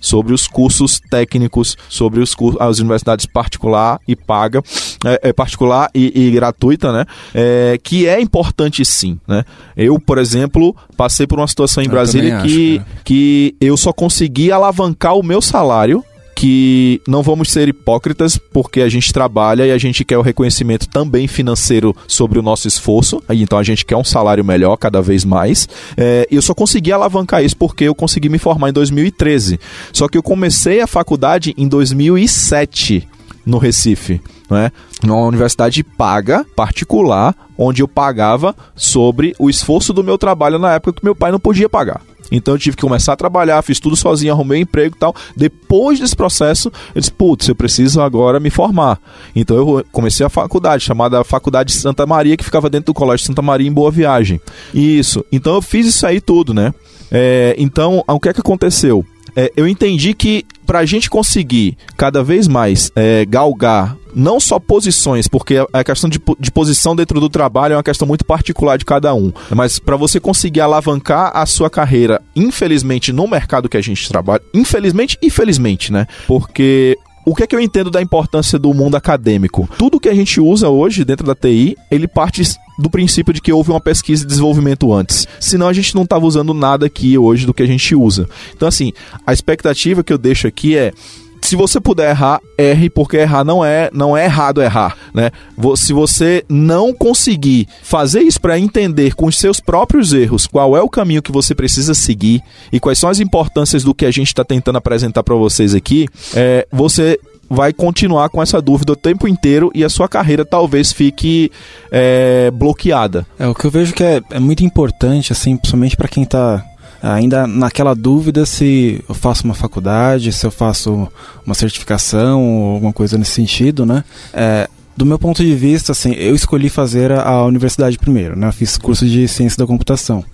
sobre 0.00 0.32
os 0.32 0.46
cursos 0.46 1.00
técnicos, 1.10 1.76
sobre 1.88 2.20
os 2.20 2.34
as 2.60 2.78
universidades 2.78 3.26
particular 3.26 4.00
e 4.06 4.14
paga, 4.14 4.62
é, 5.04 5.28
é 5.28 5.32
particular 5.32 5.90
e, 5.94 6.26
e, 6.26 6.30
gratuita, 6.30 6.92
né? 6.92 7.04
É, 7.34 7.78
que 7.82 8.06
é 8.06 8.20
importante 8.20 8.84
sim, 8.84 9.18
né? 9.26 9.44
Eu, 9.76 9.98
por 9.98 10.18
exemplo, 10.18 10.74
passei 10.96 11.26
por 11.26 11.38
uma 11.38 11.48
situação 11.48 11.82
em 11.82 11.86
eu 11.86 11.92
Brasília 11.92 12.40
que, 12.42 12.78
acho, 12.78 13.02
que 13.04 13.56
eu 13.60 13.76
só 13.76 13.92
consegui 13.92 14.52
alavancar 14.52 15.14
o 15.14 15.22
meu 15.22 15.40
salário 15.40 16.04
que 16.36 17.00
não 17.08 17.22
vamos 17.22 17.50
ser 17.50 17.66
hipócritas, 17.66 18.36
porque 18.36 18.82
a 18.82 18.88
gente 18.90 19.10
trabalha 19.10 19.66
e 19.66 19.72
a 19.72 19.78
gente 19.78 20.04
quer 20.04 20.18
o 20.18 20.22
reconhecimento 20.22 20.86
também 20.86 21.26
financeiro 21.26 21.96
sobre 22.06 22.38
o 22.38 22.42
nosso 22.42 22.68
esforço, 22.68 23.22
então 23.30 23.58
a 23.58 23.62
gente 23.62 23.86
quer 23.86 23.96
um 23.96 24.04
salário 24.04 24.44
melhor 24.44 24.76
cada 24.76 25.00
vez 25.00 25.24
mais. 25.24 25.66
É, 25.96 26.28
eu 26.30 26.42
só 26.42 26.54
consegui 26.54 26.92
alavancar 26.92 27.42
isso 27.42 27.56
porque 27.56 27.84
eu 27.84 27.94
consegui 27.94 28.28
me 28.28 28.38
formar 28.38 28.68
em 28.68 28.72
2013. 28.74 29.58
Só 29.94 30.08
que 30.08 30.18
eu 30.18 30.22
comecei 30.22 30.82
a 30.82 30.86
faculdade 30.86 31.54
em 31.56 31.66
2007 31.66 33.08
no 33.46 33.56
Recife, 33.56 34.20
né? 34.50 34.70
Numa 35.02 35.24
universidade 35.24 35.82
paga, 35.82 36.44
particular, 36.54 37.34
onde 37.58 37.82
eu 37.82 37.88
pagava 37.88 38.54
sobre 38.74 39.34
o 39.38 39.48
esforço 39.48 39.92
do 39.92 40.04
meu 40.04 40.18
trabalho 40.18 40.58
na 40.58 40.74
época 40.74 40.94
que 40.94 41.04
meu 41.04 41.14
pai 41.14 41.32
não 41.32 41.40
podia 41.40 41.68
pagar. 41.68 42.00
Então 42.30 42.54
eu 42.54 42.58
tive 42.58 42.76
que 42.76 42.82
começar 42.82 43.12
a 43.12 43.16
trabalhar, 43.16 43.62
fiz 43.62 43.78
tudo 43.78 43.96
sozinho, 43.96 44.32
arrumei 44.32 44.58
um 44.58 44.62
emprego 44.62 44.96
e 44.96 44.98
tal. 44.98 45.14
Depois 45.36 46.00
desse 46.00 46.16
processo, 46.16 46.72
eu 46.94 47.00
disse, 47.00 47.12
putz, 47.12 47.48
eu 47.48 47.54
preciso 47.54 48.00
agora 48.00 48.40
me 48.40 48.50
formar. 48.50 48.98
Então 49.34 49.56
eu 49.56 49.84
comecei 49.92 50.24
a 50.26 50.28
faculdade, 50.28 50.84
chamada 50.84 51.22
Faculdade 51.24 51.72
Santa 51.72 52.06
Maria, 52.06 52.36
que 52.36 52.44
ficava 52.44 52.68
dentro 52.68 52.86
do 52.86 52.94
Colégio 52.94 53.26
Santa 53.26 53.42
Maria 53.42 53.68
em 53.68 53.72
Boa 53.72 53.90
Viagem. 53.90 54.40
Isso. 54.74 55.24
Então 55.30 55.54
eu 55.54 55.62
fiz 55.62 55.86
isso 55.86 56.06
aí 56.06 56.20
tudo, 56.20 56.52
né? 56.52 56.74
É, 57.10 57.54
então, 57.58 58.02
o 58.08 58.18
que 58.18 58.28
é 58.28 58.32
que 58.32 58.40
aconteceu? 58.40 59.04
É, 59.36 59.52
eu 59.54 59.68
entendi 59.68 60.14
que 60.14 60.44
para 60.66 60.80
a 60.80 60.86
gente 60.86 61.10
conseguir 61.10 61.76
cada 61.96 62.24
vez 62.24 62.48
mais 62.48 62.90
é, 62.96 63.24
galgar 63.26 63.96
não 64.14 64.40
só 64.40 64.58
posições, 64.58 65.28
porque 65.28 65.56
a 65.70 65.84
questão 65.84 66.08
de, 66.08 66.18
de, 66.40 66.50
posição 66.50 66.96
dentro 66.96 67.20
do 67.20 67.28
trabalho 67.28 67.74
é 67.74 67.76
uma 67.76 67.82
questão 67.82 68.08
muito 68.08 68.24
particular 68.24 68.78
de 68.78 68.84
cada 68.84 69.14
um, 69.14 69.30
mas 69.54 69.78
para 69.78 69.94
você 69.94 70.18
conseguir 70.18 70.62
alavancar 70.62 71.32
a 71.34 71.44
sua 71.44 71.68
carreira, 71.68 72.22
infelizmente 72.34 73.12
no 73.12 73.28
mercado 73.28 73.68
que 73.68 73.76
a 73.76 73.82
gente 73.82 74.08
trabalha, 74.08 74.40
infelizmente 74.54 75.18
e 75.20 75.28
felizmente, 75.28 75.92
né? 75.92 76.06
Porque 76.26 76.96
o 77.26 77.34
que 77.34 77.42
é 77.42 77.46
que 77.46 77.56
eu 77.56 77.60
entendo 77.60 77.90
da 77.90 78.00
importância 78.00 78.56
do 78.56 78.72
mundo 78.72 78.96
acadêmico? 78.96 79.68
Tudo 79.76 79.98
que 79.98 80.08
a 80.08 80.14
gente 80.14 80.40
usa 80.40 80.68
hoje 80.68 81.04
dentro 81.04 81.26
da 81.26 81.34
TI, 81.34 81.76
ele 81.90 82.06
parte 82.06 82.56
do 82.78 82.88
princípio 82.88 83.34
de 83.34 83.40
que 83.40 83.52
houve 83.52 83.70
uma 83.70 83.80
pesquisa 83.80 84.22
e 84.22 84.26
desenvolvimento 84.26 84.92
antes. 84.92 85.26
Senão 85.40 85.66
a 85.66 85.72
gente 85.72 85.92
não 85.96 86.04
estava 86.04 86.24
usando 86.24 86.54
nada 86.54 86.86
aqui 86.86 87.18
hoje 87.18 87.44
do 87.44 87.52
que 87.52 87.64
a 87.64 87.66
gente 87.66 87.96
usa. 87.96 88.28
Então, 88.54 88.68
assim, 88.68 88.92
a 89.26 89.32
expectativa 89.32 90.04
que 90.04 90.12
eu 90.12 90.18
deixo 90.18 90.46
aqui 90.46 90.76
é 90.76 90.92
se 91.42 91.56
você 91.56 91.80
puder 91.80 92.10
errar, 92.10 92.40
erre, 92.58 92.90
porque 92.90 93.16
errar 93.16 93.44
não 93.44 93.64
é, 93.64 93.90
não 93.92 94.16
é 94.16 94.24
errado 94.24 94.62
errar, 94.62 94.96
né? 95.14 95.30
Se 95.76 95.92
você 95.92 96.44
não 96.48 96.92
conseguir 96.92 97.68
fazer 97.82 98.20
isso 98.20 98.40
para 98.40 98.58
entender 98.58 99.14
com 99.14 99.26
os 99.26 99.38
seus 99.38 99.60
próprios 99.60 100.12
erros 100.12 100.46
qual 100.46 100.76
é 100.76 100.82
o 100.82 100.88
caminho 100.88 101.22
que 101.22 101.32
você 101.32 101.54
precisa 101.54 101.94
seguir 101.94 102.42
e 102.72 102.80
quais 102.80 102.98
são 102.98 103.08
as 103.08 103.20
importâncias 103.20 103.84
do 103.84 103.94
que 103.94 104.06
a 104.06 104.10
gente 104.10 104.28
está 104.28 104.44
tentando 104.44 104.78
apresentar 104.78 105.22
para 105.22 105.34
vocês 105.34 105.74
aqui, 105.74 106.08
é, 106.34 106.66
você 106.72 107.18
vai 107.48 107.72
continuar 107.72 108.28
com 108.28 108.42
essa 108.42 108.60
dúvida 108.60 108.92
o 108.92 108.96
tempo 108.96 109.28
inteiro 109.28 109.70
e 109.74 109.84
a 109.84 109.88
sua 109.88 110.08
carreira 110.08 110.44
talvez 110.44 110.92
fique 110.92 111.50
é, 111.90 112.50
bloqueada. 112.52 113.26
É 113.38 113.46
o 113.46 113.54
que 113.54 113.64
eu 113.64 113.70
vejo 113.70 113.94
que 113.94 114.02
é, 114.02 114.20
é 114.30 114.40
muito 114.40 114.64
importante, 114.64 115.32
assim, 115.32 115.56
principalmente 115.56 115.96
para 115.96 116.08
quem 116.08 116.24
está 116.24 116.64
ainda 117.02 117.46
naquela 117.46 117.94
dúvida 117.94 118.46
se 118.46 119.02
eu 119.08 119.14
faço 119.14 119.44
uma 119.44 119.54
faculdade, 119.54 120.32
se 120.32 120.46
eu 120.46 120.50
faço 120.50 121.08
uma 121.44 121.54
certificação 121.54 122.42
ou 122.42 122.74
alguma 122.74 122.92
coisa 122.92 123.18
nesse 123.18 123.32
sentido, 123.32 123.84
né? 123.84 124.04
É, 124.32 124.68
do 124.96 125.04
meu 125.04 125.18
ponto 125.18 125.44
de 125.44 125.54
vista, 125.54 125.92
assim, 125.92 126.12
eu 126.12 126.34
escolhi 126.34 126.70
fazer 126.70 127.12
a, 127.12 127.44
universidade 127.44 127.98
primeiro, 127.98 128.36
né? 128.36 128.48
Eu 128.48 128.52
fiz 128.52 128.78
curso 128.78 129.06
de 129.06 129.28
ciência 129.28 129.58
da 129.58 129.66
computação. 129.66 130.24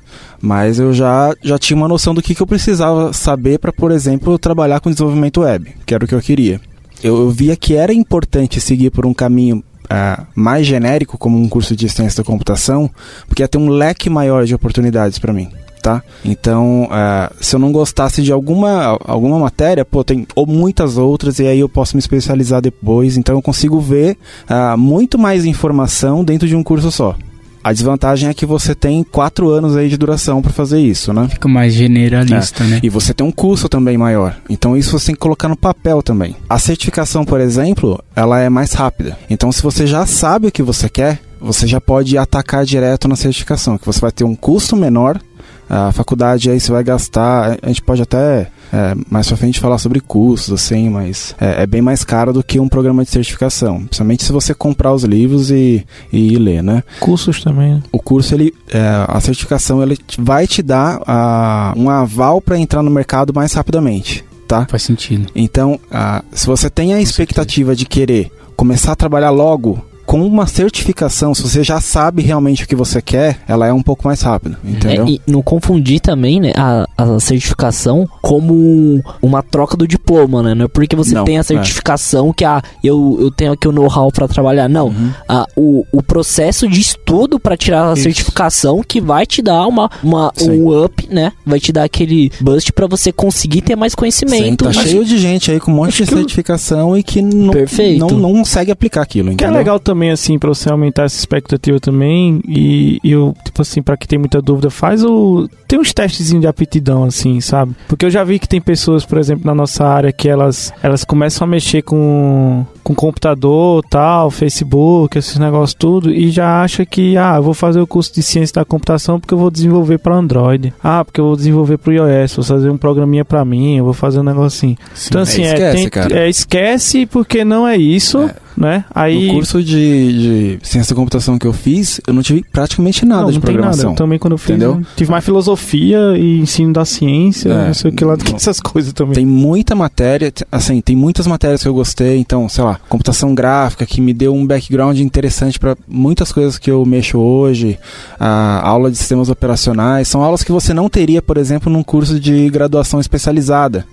Mas 0.40 0.78
eu 0.78 0.92
já, 0.92 1.34
já 1.42 1.58
tinha 1.58 1.76
uma 1.76 1.88
noção 1.88 2.14
do 2.14 2.22
que, 2.22 2.34
que 2.34 2.42
eu 2.42 2.46
precisava 2.46 3.12
saber 3.12 3.58
para, 3.58 3.72
por 3.72 3.90
exemplo, 3.90 4.38
trabalhar 4.38 4.78
com 4.80 4.90
desenvolvimento 4.90 5.40
web, 5.40 5.74
que 5.84 5.94
era 5.94 6.04
o 6.04 6.08
que 6.08 6.14
eu 6.14 6.20
queria. 6.20 6.60
Eu, 7.02 7.16
eu 7.22 7.30
via 7.30 7.56
que 7.56 7.74
era 7.74 7.92
importante 7.92 8.60
seguir 8.60 8.90
por 8.90 9.04
um 9.04 9.14
caminho 9.14 9.62
Uh, 9.82 10.24
mais 10.34 10.66
genérico, 10.66 11.18
como 11.18 11.36
um 11.36 11.46
curso 11.48 11.76
de 11.76 11.86
ciência 11.86 12.22
da 12.22 12.26
computação, 12.26 12.88
porque 13.26 13.42
ia 13.42 13.48
ter 13.48 13.58
um 13.58 13.68
leque 13.68 14.08
maior 14.08 14.46
de 14.46 14.54
oportunidades 14.54 15.18
para 15.18 15.34
mim 15.34 15.50
tá? 15.82 16.02
Então, 16.24 16.84
uh, 16.84 17.34
se 17.40 17.56
eu 17.56 17.60
não 17.60 17.72
gostasse 17.72 18.22
de 18.22 18.32
alguma, 18.32 18.98
alguma 19.04 19.38
matéria, 19.38 19.84
pô, 19.84 20.04
tem 20.04 20.26
ou 20.34 20.46
muitas 20.46 20.96
outras 20.96 21.40
e 21.40 21.46
aí 21.46 21.58
eu 21.58 21.68
posso 21.68 21.96
me 21.96 22.00
especializar 22.00 22.62
depois. 22.62 23.16
Então, 23.16 23.34
eu 23.34 23.42
consigo 23.42 23.80
ver 23.80 24.16
uh, 24.48 24.78
muito 24.78 25.18
mais 25.18 25.44
informação 25.44 26.24
dentro 26.24 26.46
de 26.46 26.54
um 26.54 26.62
curso 26.62 26.90
só. 26.90 27.16
A 27.64 27.72
desvantagem 27.72 28.28
é 28.28 28.34
que 28.34 28.44
você 28.44 28.74
tem 28.74 29.04
quatro 29.04 29.48
anos 29.50 29.76
aí 29.76 29.88
de 29.88 29.96
duração 29.96 30.42
para 30.42 30.50
fazer 30.50 30.80
isso, 30.80 31.12
né? 31.12 31.28
Fica 31.28 31.46
mais 31.46 31.72
generalista, 31.72 32.64
é. 32.64 32.66
né? 32.66 32.80
E 32.82 32.88
você 32.88 33.14
tem 33.14 33.24
um 33.24 33.30
custo 33.30 33.68
também 33.68 33.96
maior. 33.96 34.36
Então 34.50 34.76
isso 34.76 34.98
você 34.98 35.06
tem 35.06 35.14
que 35.14 35.20
colocar 35.20 35.48
no 35.48 35.56
papel 35.56 36.02
também. 36.02 36.34
A 36.50 36.58
certificação, 36.58 37.24
por 37.24 37.40
exemplo, 37.40 38.02
ela 38.16 38.40
é 38.40 38.48
mais 38.48 38.72
rápida. 38.72 39.16
Então 39.30 39.52
se 39.52 39.62
você 39.62 39.86
já 39.86 40.04
sabe 40.06 40.48
o 40.48 40.52
que 40.52 40.62
você 40.62 40.88
quer, 40.88 41.20
você 41.40 41.66
já 41.66 41.80
pode 41.80 42.18
atacar 42.18 42.64
direto 42.64 43.06
na 43.06 43.14
certificação, 43.16 43.78
que 43.78 43.86
você 43.86 44.00
vai 44.00 44.10
ter 44.10 44.24
um 44.24 44.34
custo 44.34 44.76
menor 44.76 45.20
a 45.68 45.92
faculdade 45.92 46.50
aí 46.50 46.60
você 46.60 46.70
vai 46.70 46.84
gastar, 46.84 47.58
a 47.62 47.68
gente 47.68 47.82
pode 47.82 48.02
até 48.02 48.50
é, 48.72 48.94
mais 49.10 49.28
pra 49.28 49.36
frente 49.36 49.60
falar 49.60 49.78
sobre 49.78 50.00
custos, 50.00 50.52
assim, 50.52 50.88
mas 50.88 51.34
é, 51.40 51.62
é, 51.62 51.66
bem 51.66 51.82
mais 51.82 52.04
caro 52.04 52.32
do 52.32 52.42
que 52.42 52.58
um 52.58 52.68
programa 52.68 53.04
de 53.04 53.10
certificação. 53.10 53.84
Principalmente 53.84 54.24
se 54.24 54.32
você 54.32 54.54
comprar 54.54 54.92
os 54.92 55.04
livros 55.04 55.50
e, 55.50 55.86
e 56.12 56.36
ler, 56.36 56.62
né? 56.62 56.82
Cursos 57.00 57.42
também. 57.42 57.74
Né? 57.74 57.82
O 57.92 57.98
curso, 57.98 58.34
ele, 58.34 58.54
é, 58.70 59.04
a 59.06 59.20
certificação, 59.20 59.82
ele 59.82 59.98
vai 60.18 60.46
te 60.46 60.62
dar 60.62 61.00
a, 61.06 61.74
um 61.76 61.90
aval 61.90 62.40
para 62.40 62.58
entrar 62.58 62.82
no 62.82 62.90
mercado 62.90 63.32
mais 63.34 63.52
rapidamente 63.52 64.24
tá? 64.52 64.66
Faz 64.68 64.82
sentido. 64.82 65.32
Então, 65.34 65.80
ah, 65.90 66.22
se 66.30 66.46
você 66.46 66.68
tem 66.68 66.92
a 66.92 67.00
expectativa 67.00 67.74
de 67.74 67.86
querer 67.86 68.30
começar 68.54 68.92
a 68.92 68.96
trabalhar 68.96 69.30
logo 69.30 69.82
com 70.12 70.26
uma 70.26 70.46
certificação, 70.46 71.34
se 71.34 71.42
você 71.42 71.64
já 71.64 71.80
sabe 71.80 72.20
realmente 72.22 72.64
o 72.64 72.68
que 72.68 72.76
você 72.76 73.00
quer, 73.00 73.38
ela 73.48 73.66
é 73.66 73.72
um 73.72 73.80
pouco 73.82 74.06
mais 74.06 74.20
rápida, 74.20 74.58
entendeu? 74.62 75.06
É, 75.06 75.08
e 75.10 75.20
não 75.26 75.40
confundir 75.40 76.00
também, 76.00 76.38
né, 76.38 76.52
a, 76.54 76.86
a 76.98 77.18
certificação 77.18 78.06
como 78.20 79.02
uma 79.22 79.42
troca 79.42 79.74
do 79.74 79.88
diploma, 79.88 80.42
né? 80.42 80.54
Não 80.54 80.66
é 80.66 80.68
porque 80.68 80.94
você 80.94 81.14
Não, 81.14 81.24
tem 81.24 81.38
a 81.38 81.40
é. 81.40 81.42
certificação 81.42 82.30
que 82.30 82.44
ah, 82.44 82.60
eu, 82.84 83.16
eu 83.20 83.30
tenho 83.30 83.52
aqui 83.52 83.66
o 83.66 83.72
know-how 83.72 84.12
pra 84.12 84.28
trabalhar. 84.28 84.68
Não. 84.68 84.88
Uhum. 84.88 85.12
Ah, 85.26 85.46
o, 85.56 85.86
o 85.90 86.02
processo 86.02 86.68
de 86.68 86.78
estudo 86.78 87.40
pra 87.40 87.56
tirar 87.56 87.88
a 87.88 87.94
Isso. 87.94 88.02
certificação 88.02 88.82
que 88.86 89.00
vai 89.00 89.24
te 89.24 89.40
dar 89.40 89.66
uma, 89.66 89.90
uma, 90.02 90.30
Sim. 90.36 90.50
um 90.60 90.84
up, 90.84 91.08
né? 91.10 91.32
Vai 91.46 91.58
te 91.58 91.72
dar 91.72 91.84
aquele 91.84 92.30
boost 92.38 92.70
pra 92.74 92.86
você 92.86 93.12
conseguir 93.12 93.62
ter 93.62 93.76
mais 93.76 93.92
Sim, 93.92 93.96
conhecimento. 93.96 94.64
tá 94.66 94.72
Mas- 94.74 94.86
cheio 94.88 95.06
de 95.06 95.16
gente 95.16 95.50
aí 95.50 95.58
com 95.58 95.70
um 95.72 95.76
monte 95.76 95.96
de 95.96 96.02
Acho 96.02 96.12
que- 96.12 96.18
certificação 96.18 96.98
e 96.98 97.02
que 97.02 97.22
não, 97.22 97.52
Perfeito. 97.54 97.98
não, 97.98 98.18
não 98.18 98.32
consegue 98.34 98.70
aplicar 98.70 99.00
aquilo, 99.00 99.28
Que 99.28 99.44
é 99.44 99.46
entendeu? 99.46 99.56
legal 99.58 99.80
também, 99.80 100.01
assim, 100.10 100.38
pra 100.38 100.48
você 100.48 100.70
aumentar 100.70 101.04
essa 101.04 101.18
expectativa 101.18 101.78
também. 101.80 102.40
E, 102.48 102.98
eu, 103.04 103.34
tipo 103.44 103.62
assim, 103.62 103.82
pra 103.82 103.96
quem 103.96 104.06
tem 104.08 104.18
muita 104.18 104.40
dúvida, 104.42 104.70
faz 104.70 105.04
o. 105.04 105.48
Tem 105.68 105.78
uns 105.78 105.92
testezinhos 105.92 106.42
de 106.42 106.46
aptidão, 106.46 107.04
assim, 107.04 107.40
sabe? 107.40 107.74
Porque 107.88 108.04
eu 108.06 108.10
já 108.10 108.22
vi 108.24 108.38
que 108.38 108.48
tem 108.48 108.60
pessoas, 108.60 109.04
por 109.04 109.18
exemplo, 109.18 109.46
na 109.46 109.54
nossa 109.54 109.84
área, 109.86 110.12
que 110.12 110.28
elas, 110.28 110.72
elas 110.82 111.04
começam 111.04 111.46
a 111.46 111.50
mexer 111.50 111.82
com, 111.82 112.66
com 112.82 112.94
computador, 112.94 113.82
tal, 113.88 114.30
Facebook, 114.30 115.16
esses 115.16 115.38
negócios 115.38 115.74
tudo, 115.74 116.10
e 116.12 116.30
já 116.30 116.62
acha 116.62 116.84
que, 116.84 117.16
ah, 117.16 117.34
eu 117.36 117.42
vou 117.42 117.54
fazer 117.54 117.80
o 117.80 117.86
curso 117.86 118.12
de 118.14 118.22
ciência 118.22 118.54
da 118.56 118.64
computação 118.64 119.18
porque 119.18 119.32
eu 119.32 119.38
vou 119.38 119.50
desenvolver 119.50 119.98
para 119.98 120.14
Android. 120.16 120.74
Ah, 120.82 121.04
porque 121.04 121.20
eu 121.20 121.24
vou 121.26 121.36
desenvolver 121.36 121.78
pro 121.78 121.92
iOS, 121.92 122.36
vou 122.36 122.44
fazer 122.44 122.68
um 122.70 122.76
programinha 122.76 123.24
pra 123.24 123.44
mim, 123.44 123.78
eu 123.78 123.84
vou 123.84 123.94
fazer 123.94 124.20
um 124.20 124.24
negócio 124.24 124.46
assim. 124.58 124.76
Então, 125.06 125.22
assim, 125.22 125.42
é, 125.42 125.46
esquece, 125.54 125.76
tem- 125.76 125.88
cara. 125.88 126.18
é, 126.18 126.28
esquece 126.28 127.06
porque 127.06 127.44
não 127.44 127.66
é 127.66 127.76
isso, 127.76 128.18
É. 128.20 128.34
né? 128.56 128.84
Aí. 128.94 129.26
No 129.28 129.34
curso 129.34 129.62
de, 129.62 130.58
de 130.58 130.58
ciência 130.62 130.94
da 130.94 130.98
computação 131.00 131.38
que 131.38 131.46
eu 131.46 131.52
fiz, 131.52 132.00
eu 132.06 132.12
não 132.14 132.22
tive 132.22 132.44
praticamente 132.52 133.04
nada 133.04 133.22
não, 133.22 133.28
de 133.30 133.34
não 133.34 133.40
tem 133.42 133.52
programação. 133.54 133.84
nada. 133.84 133.94
Eu 133.94 133.96
também 133.96 134.18
quando 134.18 134.32
eu 134.32 134.38
fiz, 134.38 134.50
Entendeu? 134.50 134.76
eu 134.80 134.86
tive 134.96 135.10
mais 135.10 135.24
filosofia 135.24 135.98
e 136.16 136.38
ensino 136.40 136.72
da 136.72 136.84
ciência, 136.84 137.48
É. 137.50 137.66
não 137.68 137.74
sei 137.74 137.90
o 137.90 137.94
que 137.94 138.04
lá, 138.04 138.16
do 138.16 138.24
que 138.24 138.34
essas 138.34 138.60
coisas 138.60 138.92
também. 138.92 139.14
Tem 139.14 139.26
muita 139.26 139.74
matéria, 139.74 140.32
assim, 140.50 140.80
tem 140.80 140.94
muitas 140.96 141.26
matérias 141.26 141.62
que 141.62 141.68
eu 141.68 141.74
gostei, 141.74 142.18
então, 142.18 142.48
sei 142.48 142.64
lá, 142.64 142.78
computação 142.88 143.34
gráfica 143.34 143.86
que 143.86 144.00
me 144.00 144.12
deu 144.12 144.34
um 144.34 144.46
background 144.46 144.98
interessante 144.98 145.58
para 145.58 145.76
muitas 145.88 146.32
coisas 146.32 146.58
que 146.58 146.70
eu 146.70 146.84
mexo 146.84 147.18
hoje, 147.18 147.78
a 148.18 148.66
aula 148.66 148.90
de 148.90 148.96
sistemas 148.96 149.28
operacionais, 149.28 150.08
são 150.08 150.22
aulas 150.22 150.42
que 150.42 150.52
você 150.52 150.72
não 150.74 150.88
teria, 150.88 151.22
por 151.22 151.36
exemplo, 151.36 151.72
num 151.72 151.82
curso 151.82 152.18
de 152.20 152.48
graduação 152.50 153.00
especializada. 153.00 153.86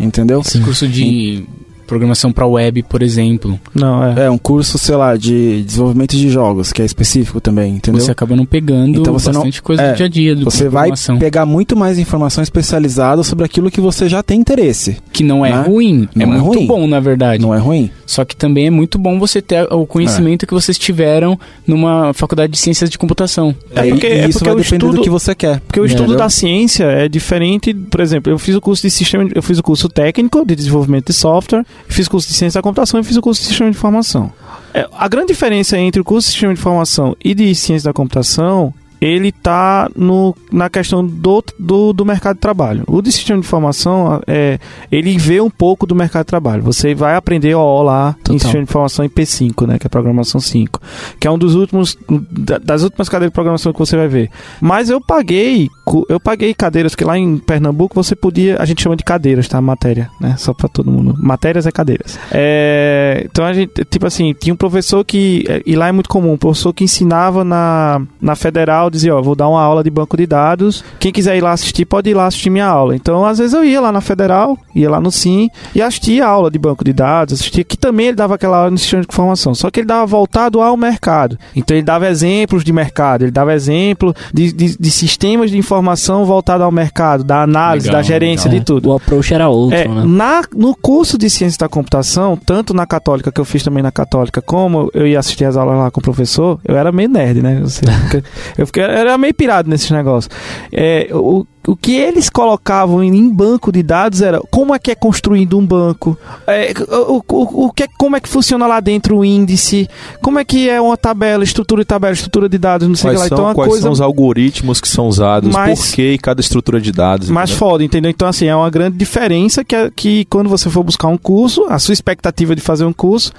Entendeu? 0.00 0.40
Esse 0.40 0.58
curso 0.60 0.88
de 0.88 1.44
programação 1.86 2.32
para 2.32 2.46
web, 2.46 2.82
por 2.84 3.02
exemplo, 3.02 3.58
Não, 3.74 4.04
é. 4.04 4.26
É, 4.26 4.30
um 4.30 4.38
curso, 4.38 4.78
sei 4.78 4.96
lá, 4.96 5.16
de 5.16 5.62
desenvolvimento 5.62 6.16
de 6.16 6.28
jogos, 6.30 6.72
que 6.72 6.80
é 6.82 6.84
específico 6.84 7.40
também, 7.40 7.74
entendeu? 7.76 8.00
você 8.00 8.10
acaba 8.10 8.34
não 8.36 8.44
pegando 8.46 9.00
Então 9.00 9.12
você 9.12 9.28
não- 9.30 9.40
bastante 9.40 9.62
coisa 9.62 9.82
é, 9.82 9.92
do 9.92 9.96
dia 9.96 10.06
a 10.06 10.08
dia 10.08 10.36
do 10.36 10.44
Você 10.44 10.68
vai 10.68 10.90
pegar 11.18 11.44
muito 11.46 11.76
mais 11.76 11.98
informação 11.98 12.42
especializada 12.42 13.22
sobre 13.22 13.44
aquilo 13.44 13.70
que 13.70 13.80
você 13.80 14.08
já 14.08 14.22
tem 14.22 14.40
interesse. 14.40 14.96
que 15.12 15.22
não 15.22 15.44
é 15.44 15.50
né? 15.52 15.62
ruim, 15.62 16.08
é 16.16 16.24
Não 16.26 16.34
é 16.34 16.38
muito 16.38 16.56
ruim. 16.58 16.66
bom 16.66 16.86
na 16.86 17.00
verdade. 17.00 17.42
Não 17.42 17.54
é 17.54 17.58
ruim? 17.58 17.90
Só 18.06 18.24
que 18.24 18.34
também 18.36 18.66
é 18.66 18.70
muito 18.70 18.98
bom 18.98 19.18
você 19.18 19.40
ter 19.42 19.66
o 19.72 19.86
conhecimento 19.86 20.46
que 20.46 20.54
vocês 20.54 20.78
tiveram 20.78 21.38
numa 21.66 22.12
faculdade 22.14 22.52
de 22.52 22.58
ciências 22.58 22.90
de 22.90 22.98
computação. 22.98 23.54
É 23.74 23.80
Aí- 23.80 23.90
porque- 23.90 24.06
e 24.06 24.10
é 24.10 24.28
isso 24.28 24.38
porque 24.38 24.44
vai 24.50 24.54
o 24.54 24.62
depender 24.62 24.76
estudo- 24.84 24.96
do 24.96 25.02
que 25.02 25.10
você 25.10 25.34
quer. 25.34 25.60
Porque 25.60 25.80
o 25.80 25.84
estudo 25.84 26.16
da 26.16 26.28
ciência 26.28 26.84
é 26.84 27.08
diferente, 27.08 27.72
por 27.74 28.00
exemplo, 28.00 28.32
eu 28.32 28.38
fiz 28.38 28.54
o 28.54 28.60
curso 28.60 28.82
de 28.82 28.90
sistema, 28.90 29.28
eu 29.34 29.42
fiz 29.42 29.58
o 29.58 29.62
curso 29.62 29.88
técnico 29.88 30.44
de 30.44 30.54
desenvolvimento 30.56 31.06
de 31.06 31.12
software, 31.12 31.64
fiz 31.88 32.08
curso 32.08 32.28
de 32.28 32.34
ciência 32.34 32.58
da 32.58 32.62
computação 32.62 33.00
e 33.00 33.04
fiz 33.04 33.16
o 33.16 33.22
curso 33.22 33.40
de 33.40 33.48
sistema 33.48 33.70
de 33.70 33.76
informação. 33.76 34.32
É, 34.74 34.88
a 34.92 35.08
grande 35.08 35.28
diferença 35.28 35.76
entre 35.78 36.00
o 36.00 36.04
curso 36.04 36.28
de 36.28 36.32
sistema 36.32 36.54
de 36.54 36.60
informação 36.60 37.16
e 37.22 37.34
de 37.34 37.54
ciência 37.54 37.88
da 37.88 37.92
computação 37.92 38.72
ele 39.04 39.32
tá 39.32 39.90
no, 39.96 40.32
na 40.52 40.70
questão 40.70 41.04
do, 41.04 41.42
do, 41.58 41.92
do 41.92 42.04
mercado 42.04 42.36
de 42.36 42.40
trabalho. 42.40 42.84
O 42.86 43.02
de 43.02 43.10
sistema 43.10 43.40
de 43.40 43.44
informação, 43.46 44.20
é, 44.28 44.60
ele 44.92 45.18
vê 45.18 45.40
um 45.40 45.50
pouco 45.50 45.86
do 45.86 45.94
mercado 45.94 46.22
de 46.22 46.28
trabalho. 46.28 46.62
Você 46.62 46.94
vai 46.94 47.16
aprender 47.16 47.54
OO 47.56 47.82
lá 47.82 48.14
em 48.20 48.22
Total. 48.22 48.38
sistema 48.38 48.64
de 48.64 48.70
informação 48.70 49.04
em 49.04 49.08
P5, 49.08 49.66
né, 49.66 49.78
que 49.78 49.86
é 49.86 49.90
programação 49.90 50.40
5, 50.40 50.80
que 51.18 51.26
é 51.26 51.30
um 51.30 51.36
dos 51.36 51.56
últimos 51.56 51.98
da- 52.30 52.58
das 52.58 52.84
últimas 52.84 53.08
cadeiras 53.08 53.30
de 53.32 53.34
programação 53.34 53.72
que 53.72 53.78
você 53.80 53.96
vai 53.96 54.06
ver. 54.06 54.30
Mas 54.60 54.88
eu 54.88 55.00
paguei, 55.00 55.68
eu 56.08 56.20
paguei 56.20 56.54
cadeiras 56.54 56.94
que 56.94 57.04
lá 57.04 57.18
em 57.18 57.38
Pernambuco 57.38 57.94
você 58.00 58.14
podia, 58.14 58.56
a 58.60 58.64
gente 58.64 58.82
chama 58.82 58.94
de 58.94 59.02
cadeiras, 59.02 59.48
tá, 59.48 59.60
matéria, 59.60 60.08
né, 60.20 60.36
só 60.38 60.54
para 60.54 60.68
todo 60.68 60.90
mundo. 60.92 61.16
Matérias 61.18 61.66
é 61.66 61.72
cadeiras. 61.72 62.18
É, 62.30 63.26
então 63.30 63.44
a 63.44 63.52
gente, 63.52 63.84
tipo 63.86 64.06
assim, 64.06 64.32
tinha 64.32 64.54
um 64.54 64.56
professor 64.56 65.04
que 65.04 65.44
e 65.66 65.74
lá 65.74 65.88
é 65.88 65.92
muito 65.92 66.08
comum, 66.08 66.34
um 66.34 66.38
professor 66.38 66.72
que 66.72 66.84
ensinava 66.84 67.42
na 67.42 68.00
na 68.20 68.36
federal 68.36 68.90
dizia, 68.92 69.14
ó, 69.16 69.20
vou 69.22 69.34
dar 69.34 69.48
uma 69.48 69.60
aula 69.62 69.82
de 69.82 69.90
banco 69.90 70.16
de 70.16 70.26
dados. 70.26 70.84
Quem 71.00 71.10
quiser 71.12 71.36
ir 71.36 71.40
lá 71.40 71.52
assistir, 71.52 71.84
pode 71.84 72.10
ir 72.10 72.14
lá 72.14 72.26
assistir 72.26 72.50
minha 72.50 72.66
aula. 72.66 72.94
Então, 72.94 73.24
às 73.24 73.38
vezes 73.38 73.54
eu 73.54 73.64
ia 73.64 73.80
lá 73.80 73.90
na 73.90 74.00
federal, 74.00 74.56
ia 74.74 74.88
lá 74.90 75.00
no 75.00 75.10
SIM 75.10 75.50
e 75.74 75.82
assistia 75.82 76.24
a 76.26 76.28
aula 76.28 76.50
de 76.50 76.58
banco 76.58 76.84
de 76.84 76.92
dados, 76.92 77.34
assistia 77.40 77.64
que 77.64 77.76
também 77.76 78.06
ele 78.08 78.16
dava 78.16 78.34
aquela 78.36 78.58
aula 78.58 78.70
no 78.70 78.78
sistema 78.78 79.02
de 79.02 79.08
informação, 79.08 79.54
só 79.54 79.70
que 79.70 79.80
ele 79.80 79.86
dava 79.86 80.06
voltado 80.06 80.60
ao 80.60 80.76
mercado. 80.76 81.38
Então 81.56 81.76
ele 81.76 81.84
dava 81.84 82.08
exemplos 82.08 82.62
de 82.64 82.72
mercado, 82.72 83.22
ele 83.22 83.30
dava 83.30 83.52
exemplo 83.54 84.14
de, 84.32 84.52
de, 84.52 84.76
de 84.78 84.90
sistemas 84.90 85.50
de 85.50 85.58
informação 85.58 86.24
voltado 86.24 86.62
ao 86.64 86.70
mercado, 86.70 87.24
da 87.24 87.42
análise, 87.42 87.86
Legal, 87.86 88.00
da 88.00 88.06
gerência, 88.06 88.48
legal. 88.48 88.60
de 88.60 88.66
tudo. 88.66 88.88
O 88.90 88.92
approach 88.96 89.32
era 89.34 89.48
outro, 89.48 89.76
É, 89.76 89.88
né? 89.88 90.02
na, 90.06 90.42
no 90.54 90.74
curso 90.76 91.16
de 91.16 91.28
ciência 91.30 91.58
da 91.58 91.68
computação, 91.68 92.36
tanto 92.36 92.74
na 92.74 92.86
católica, 92.86 93.32
que 93.32 93.40
eu 93.40 93.44
fiz 93.44 93.62
também 93.62 93.82
na 93.82 93.90
católica, 93.92 94.42
como 94.42 94.90
eu 94.94 95.06
ia 95.06 95.18
assistir 95.18 95.44
as 95.44 95.56
aulas 95.56 95.76
lá 95.78 95.90
com 95.90 96.00
o 96.00 96.02
professor, 96.02 96.58
eu 96.64 96.76
era 96.76 96.92
meio 96.92 97.08
nerd, 97.08 97.42
né? 97.42 97.62
Fica- 97.66 98.22
eu, 98.58 98.66
fiquei, 98.66 98.81
eu 98.81 98.81
era 98.90 99.18
meio 99.18 99.34
pirado 99.34 99.68
nesses 99.68 99.90
negócios. 99.90 100.34
É, 100.72 101.08
o, 101.12 101.46
o 101.66 101.76
que 101.76 101.94
eles 101.94 102.28
colocavam 102.28 103.04
em, 103.04 103.28
banco 103.32 103.70
de 103.70 103.82
dados 103.82 104.20
era 104.20 104.40
como 104.50 104.74
é 104.74 104.78
que 104.78 104.90
é 104.90 104.94
construído 104.94 105.56
um 105.56 105.64
banco, 105.64 106.18
é, 106.46 106.72
o, 107.08 107.22
o, 107.28 107.66
o 107.66 107.72
que, 107.72 107.84
é- 107.84 107.88
como 107.98 108.16
é 108.16 108.20
que 108.20 108.28
funciona 108.28 108.66
lá 108.66 108.80
dentro 108.80 109.18
o 109.18 109.24
índice, 109.24 109.88
como 110.20 110.38
é 110.40 110.44
que 110.44 110.68
é 110.68 110.80
uma 110.80 110.96
tabela, 110.96 111.44
estrutura 111.44 111.82
de 111.82 111.86
tabela, 111.86 112.12
estrutura 112.12 112.48
de 112.48 112.58
dados, 112.58 112.88
não 112.88 112.96
sei 112.96 113.10
Quais, 113.12 113.18
que 113.18 113.22
lá. 113.22 113.28
são, 113.28 113.36
Então, 113.36 113.44
uma 113.46 113.54
quais 113.54 113.68
coisa 113.68 113.82
são 113.82 113.92
os 113.92 114.00
algoritmos 114.00 114.80
que 114.80 114.88
são 114.88 115.06
usados, 115.06 115.52
Mais- 115.54 115.78
por 115.88 115.94
que 115.94 116.18
cada 116.18 116.40
estrutura 116.40 116.80
de 116.80 116.90
dados. 116.90 117.30
mais 117.30 117.50
entendeu? 117.50 117.68
foda, 117.68 117.84
entendeu? 117.84 118.10
Então, 118.10 118.26
assim, 118.26 118.46
é 118.46 118.56
uma 118.56 118.68
grande 118.70 118.96
diferença 118.96 119.62
que, 119.64 119.76
é, 119.76 119.90
que 119.94 120.24
quando 120.26 120.48
você 120.48 120.68
for 120.68 120.82
buscar 120.82 121.08
um 121.08 121.16
curso, 121.18 121.64
a 121.68 121.78
sua 121.78 121.92
expectativa 121.92 122.56
de 122.56 122.60
fazer 122.60 122.84
um 122.84 122.92
curso, 122.92 123.32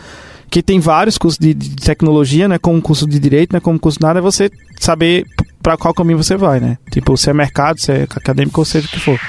que 0.54 0.62
tem 0.62 0.80
vários 0.80 1.18
cursos 1.18 1.39
de, 1.39 1.52
de 1.52 1.76
tecnologia, 1.78 2.48
né? 2.48 2.60
Como 2.60 2.80
curso 2.80 3.08
de 3.08 3.18
direito, 3.18 3.54
né? 3.54 3.60
Como 3.60 3.80
curso 3.80 3.98
de 3.98 4.06
nada, 4.06 4.20
é 4.20 4.22
você 4.22 4.52
saber 4.80 5.26
para 5.63 5.76
qual 5.76 5.96
caminho 5.96 6.24
você 6.24 6.38
vai, 6.38 6.60
né? 6.60 6.78
Tipo, 6.92 7.18
se 7.18 7.28
é 7.28 7.34
mercado, 7.34 7.80
se 7.80 7.92
é 7.92 8.04
acadêmico, 8.04 8.62
ou 8.62 8.66
seja 8.66 8.86
o 8.86 8.89
que 8.92 9.00
for. 9.00 9.20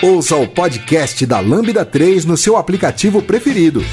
Ouça 0.00 0.36
o 0.36 0.46
podcast 0.46 1.26
da 1.26 1.40
Lambda 1.40 1.84
3 1.84 2.24
no 2.24 2.36
seu 2.36 2.56
aplicativo 2.56 3.20
preferido. 3.20 3.84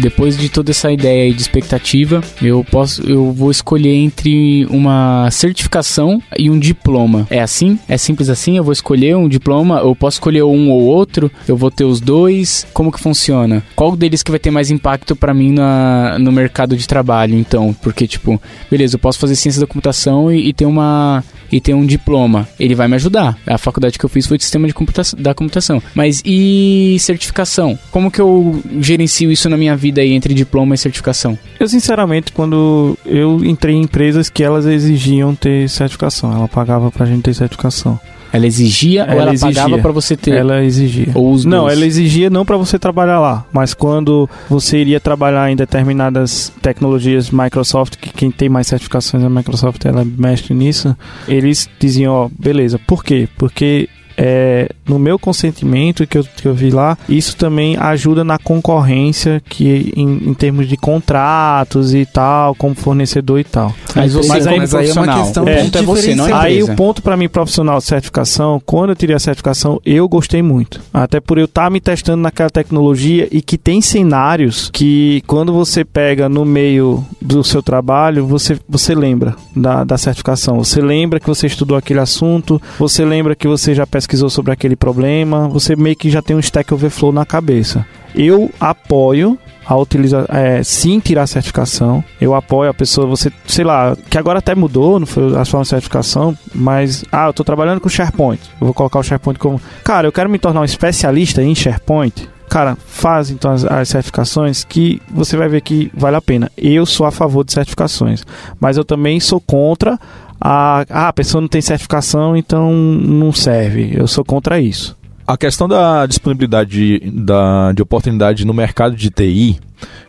Depois 0.00 0.36
de 0.36 0.48
toda 0.48 0.70
essa 0.70 0.90
ideia 0.90 1.32
de 1.32 1.40
expectativa, 1.40 2.20
eu 2.42 2.64
posso, 2.64 3.02
eu 3.02 3.32
vou 3.32 3.50
escolher 3.50 3.94
entre 3.94 4.66
uma 4.66 5.28
certificação 5.30 6.22
e 6.38 6.50
um 6.50 6.58
diploma. 6.58 7.26
É 7.30 7.40
assim? 7.40 7.78
É 7.88 7.96
simples 7.96 8.28
assim? 8.28 8.56
Eu 8.56 8.64
vou 8.64 8.72
escolher 8.72 9.16
um 9.16 9.28
diploma, 9.28 9.78
eu 9.78 9.94
posso 9.94 10.16
escolher 10.16 10.42
um 10.42 10.70
ou 10.70 10.82
outro, 10.82 11.30
eu 11.46 11.56
vou 11.56 11.70
ter 11.70 11.84
os 11.84 12.00
dois. 12.00 12.66
Como 12.72 12.92
que 12.92 13.00
funciona? 13.00 13.62
Qual 13.74 13.96
deles 13.96 14.22
que 14.22 14.30
vai 14.30 14.40
ter 14.40 14.50
mais 14.50 14.70
impacto 14.70 15.14
pra 15.14 15.34
mim 15.34 15.52
na, 15.52 16.18
no 16.18 16.32
mercado 16.32 16.76
de 16.76 16.86
trabalho, 16.86 17.36
então? 17.36 17.74
Porque 17.82 18.06
tipo, 18.06 18.40
beleza, 18.70 18.96
eu 18.96 19.00
posso 19.00 19.18
fazer 19.18 19.36
ciência 19.36 19.60
da 19.60 19.66
computação 19.66 20.32
e, 20.32 20.48
e 20.48 20.52
ter 20.52 20.66
uma 20.66 21.22
e 21.50 21.60
ter 21.60 21.72
um 21.74 21.86
diploma. 21.86 22.48
Ele 22.58 22.74
vai 22.74 22.88
me 22.88 22.96
ajudar. 22.96 23.38
A 23.46 23.56
faculdade 23.56 23.96
que 23.98 24.04
eu 24.04 24.08
fiz 24.08 24.26
foi 24.26 24.36
de 24.36 24.42
sistema 24.42 24.66
de 24.66 24.74
computação, 24.74 25.20
da 25.20 25.34
computação. 25.34 25.80
Mas 25.94 26.20
e 26.24 26.96
certificação? 26.98 27.78
Como 27.92 28.10
que 28.10 28.20
eu 28.20 28.60
gerencio 28.80 29.30
isso 29.30 29.48
na 29.48 29.56
minha 29.56 29.76
vida 29.76 29.83
aí 30.00 30.12
entre 30.12 30.32
diploma 30.34 30.74
e 30.74 30.78
certificação? 30.78 31.38
Eu, 31.58 31.68
sinceramente, 31.68 32.32
quando 32.32 32.96
eu 33.04 33.44
entrei 33.44 33.74
em 33.74 33.82
empresas 33.82 34.28
que 34.28 34.42
elas 34.42 34.66
exigiam 34.66 35.34
ter 35.34 35.68
certificação, 35.68 36.32
ela 36.32 36.48
pagava 36.48 36.90
pra 36.90 37.06
gente 37.06 37.22
ter 37.22 37.34
certificação. 37.34 37.98
Ela 38.32 38.48
exigia 38.48 39.04
ou 39.04 39.10
Ela 39.12 39.22
ela 39.22 39.32
exigia. 39.32 39.62
pagava 39.62 39.80
pra 39.80 39.92
você 39.92 40.16
ter? 40.16 40.32
Ela 40.32 40.64
exigia. 40.64 41.06
Ou 41.14 41.30
os 41.32 41.44
Não, 41.44 41.62
dois? 41.66 41.76
ela 41.76 41.86
exigia 41.86 42.28
não 42.28 42.44
para 42.44 42.56
você 42.56 42.80
trabalhar 42.80 43.20
lá, 43.20 43.46
mas 43.52 43.74
quando 43.74 44.28
você 44.50 44.78
iria 44.78 44.98
trabalhar 44.98 45.52
em 45.52 45.54
determinadas 45.56 46.52
tecnologias 46.60 47.30
Microsoft, 47.30 47.94
que 47.96 48.10
quem 48.12 48.32
tem 48.32 48.48
mais 48.48 48.66
certificações 48.66 49.22
é 49.22 49.26
a 49.26 49.30
Microsoft, 49.30 49.84
ela 49.84 50.00
é 50.02 50.04
mestre 50.04 50.52
nisso, 50.52 50.96
eles 51.28 51.68
diziam, 51.78 52.12
ó, 52.12 52.28
beleza, 52.36 52.76
por 52.84 53.04
quê? 53.04 53.28
Porque 53.38 53.88
é, 54.16 54.68
no 54.86 54.98
meu 54.98 55.18
consentimento 55.18 56.06
que 56.06 56.18
eu, 56.18 56.24
que 56.24 56.46
eu 56.46 56.54
vi 56.54 56.70
lá, 56.70 56.96
isso 57.08 57.36
também 57.36 57.76
ajuda 57.76 58.24
na 58.24 58.38
concorrência 58.38 59.42
que 59.48 59.92
em, 59.96 60.30
em 60.30 60.34
termos 60.34 60.68
de 60.68 60.76
contratos 60.76 61.94
e 61.94 62.06
tal, 62.06 62.54
como 62.54 62.74
fornecedor 62.74 63.40
e 63.40 63.44
tal. 63.44 63.74
Mas, 63.94 64.14
você, 64.14 64.28
mas, 64.28 64.46
aí, 64.46 64.58
mas 64.58 64.74
aí 64.74 64.88
é 64.88 64.92
uma 64.92 65.22
questão 65.22 65.48
é, 65.48 65.62
de 65.62 65.78
é 65.78 65.82
você, 65.82 66.14
não 66.14 66.28
é 66.28 66.32
Aí 66.32 66.62
o 66.62 66.74
ponto 66.74 67.02
para 67.02 67.16
mim 67.16 67.28
profissional 67.28 67.78
de 67.78 67.84
certificação, 67.84 68.60
quando 68.64 68.90
eu 68.90 68.96
tirei 68.96 69.16
a 69.16 69.18
certificação, 69.18 69.80
eu 69.84 70.08
gostei 70.08 70.42
muito. 70.42 70.80
Até 70.92 71.20
por 71.20 71.38
eu 71.38 71.44
estar 71.46 71.64
tá 71.64 71.70
me 71.70 71.80
testando 71.80 72.22
naquela 72.22 72.50
tecnologia 72.50 73.28
e 73.30 73.40
que 73.40 73.56
tem 73.56 73.80
cenários 73.80 74.70
que 74.72 75.22
quando 75.26 75.52
você 75.52 75.84
pega 75.84 76.28
no 76.28 76.44
meio 76.44 77.04
do 77.20 77.42
seu 77.44 77.62
trabalho, 77.62 78.26
você, 78.26 78.58
você 78.68 78.94
lembra 78.94 79.36
da, 79.54 79.84
da 79.84 79.98
certificação. 79.98 80.62
Você 80.62 80.80
lembra 80.80 81.20
que 81.20 81.26
você 81.26 81.46
estudou 81.46 81.76
aquele 81.76 82.00
assunto, 82.00 82.60
você 82.78 83.04
lembra 83.04 83.34
que 83.34 83.48
você 83.48 83.74
já 83.74 83.86
pesquisou 84.04 84.28
sobre 84.28 84.52
aquele 84.52 84.76
problema, 84.76 85.48
você 85.48 85.74
meio 85.74 85.96
que 85.96 86.10
já 86.10 86.20
tem 86.20 86.36
um 86.36 86.40
Stack 86.40 86.72
Overflow 86.72 87.10
na 87.10 87.24
cabeça. 87.24 87.86
Eu 88.14 88.50
apoio 88.60 89.38
a 89.66 89.74
utilizar, 89.76 90.26
é, 90.28 90.62
sim 90.62 91.00
tirar 91.00 91.22
a 91.22 91.26
certificação. 91.26 92.04
Eu 92.20 92.34
apoio 92.34 92.70
a 92.70 92.74
pessoa, 92.74 93.06
você, 93.06 93.32
sei 93.46 93.64
lá, 93.64 93.96
que 94.10 94.18
agora 94.18 94.38
até 94.38 94.54
mudou, 94.54 95.00
não 95.00 95.06
foi 95.06 95.34
a 95.36 95.44
sua 95.44 95.64
certificação, 95.64 96.36
mas 96.54 97.02
ah, 97.10 97.26
eu 97.28 97.32
tô 97.32 97.42
trabalhando 97.42 97.80
com 97.80 97.88
SharePoint. 97.88 98.40
Eu 98.60 98.66
vou 98.66 98.74
colocar 98.74 98.98
o 98.98 99.02
SharePoint 99.02 99.38
como, 99.38 99.60
cara, 99.82 100.06
eu 100.06 100.12
quero 100.12 100.28
me 100.28 100.38
tornar 100.38 100.60
um 100.60 100.64
especialista 100.64 101.42
em 101.42 101.54
SharePoint. 101.54 102.28
Cara, 102.48 102.76
faz 102.76 103.30
então 103.30 103.50
as, 103.50 103.64
as 103.64 103.88
certificações 103.88 104.64
que 104.64 105.00
você 105.10 105.34
vai 105.34 105.48
ver 105.48 105.62
que 105.62 105.90
vale 105.94 106.16
a 106.16 106.22
pena. 106.22 106.52
Eu 106.58 106.84
sou 106.84 107.06
a 107.06 107.10
favor 107.10 107.42
de 107.42 107.52
certificações, 107.52 108.22
mas 108.60 108.76
eu 108.76 108.84
também 108.84 109.18
sou 109.18 109.40
contra 109.40 109.98
a, 110.46 110.84
ah, 110.90 111.08
a 111.08 111.12
pessoa 111.14 111.40
não 111.40 111.48
tem 111.48 111.62
certificação, 111.62 112.36
então 112.36 112.70
não 112.70 113.32
serve. 113.32 113.92
Eu 113.94 114.06
sou 114.06 114.22
contra 114.22 114.60
isso. 114.60 114.94
A 115.26 115.38
questão 115.38 115.66
da 115.66 116.04
disponibilidade 116.04 116.70
de, 116.70 117.10
da, 117.10 117.72
de 117.72 117.80
oportunidade 117.80 118.44
no 118.44 118.52
mercado 118.52 118.94
de 118.94 119.08
TI 119.08 119.58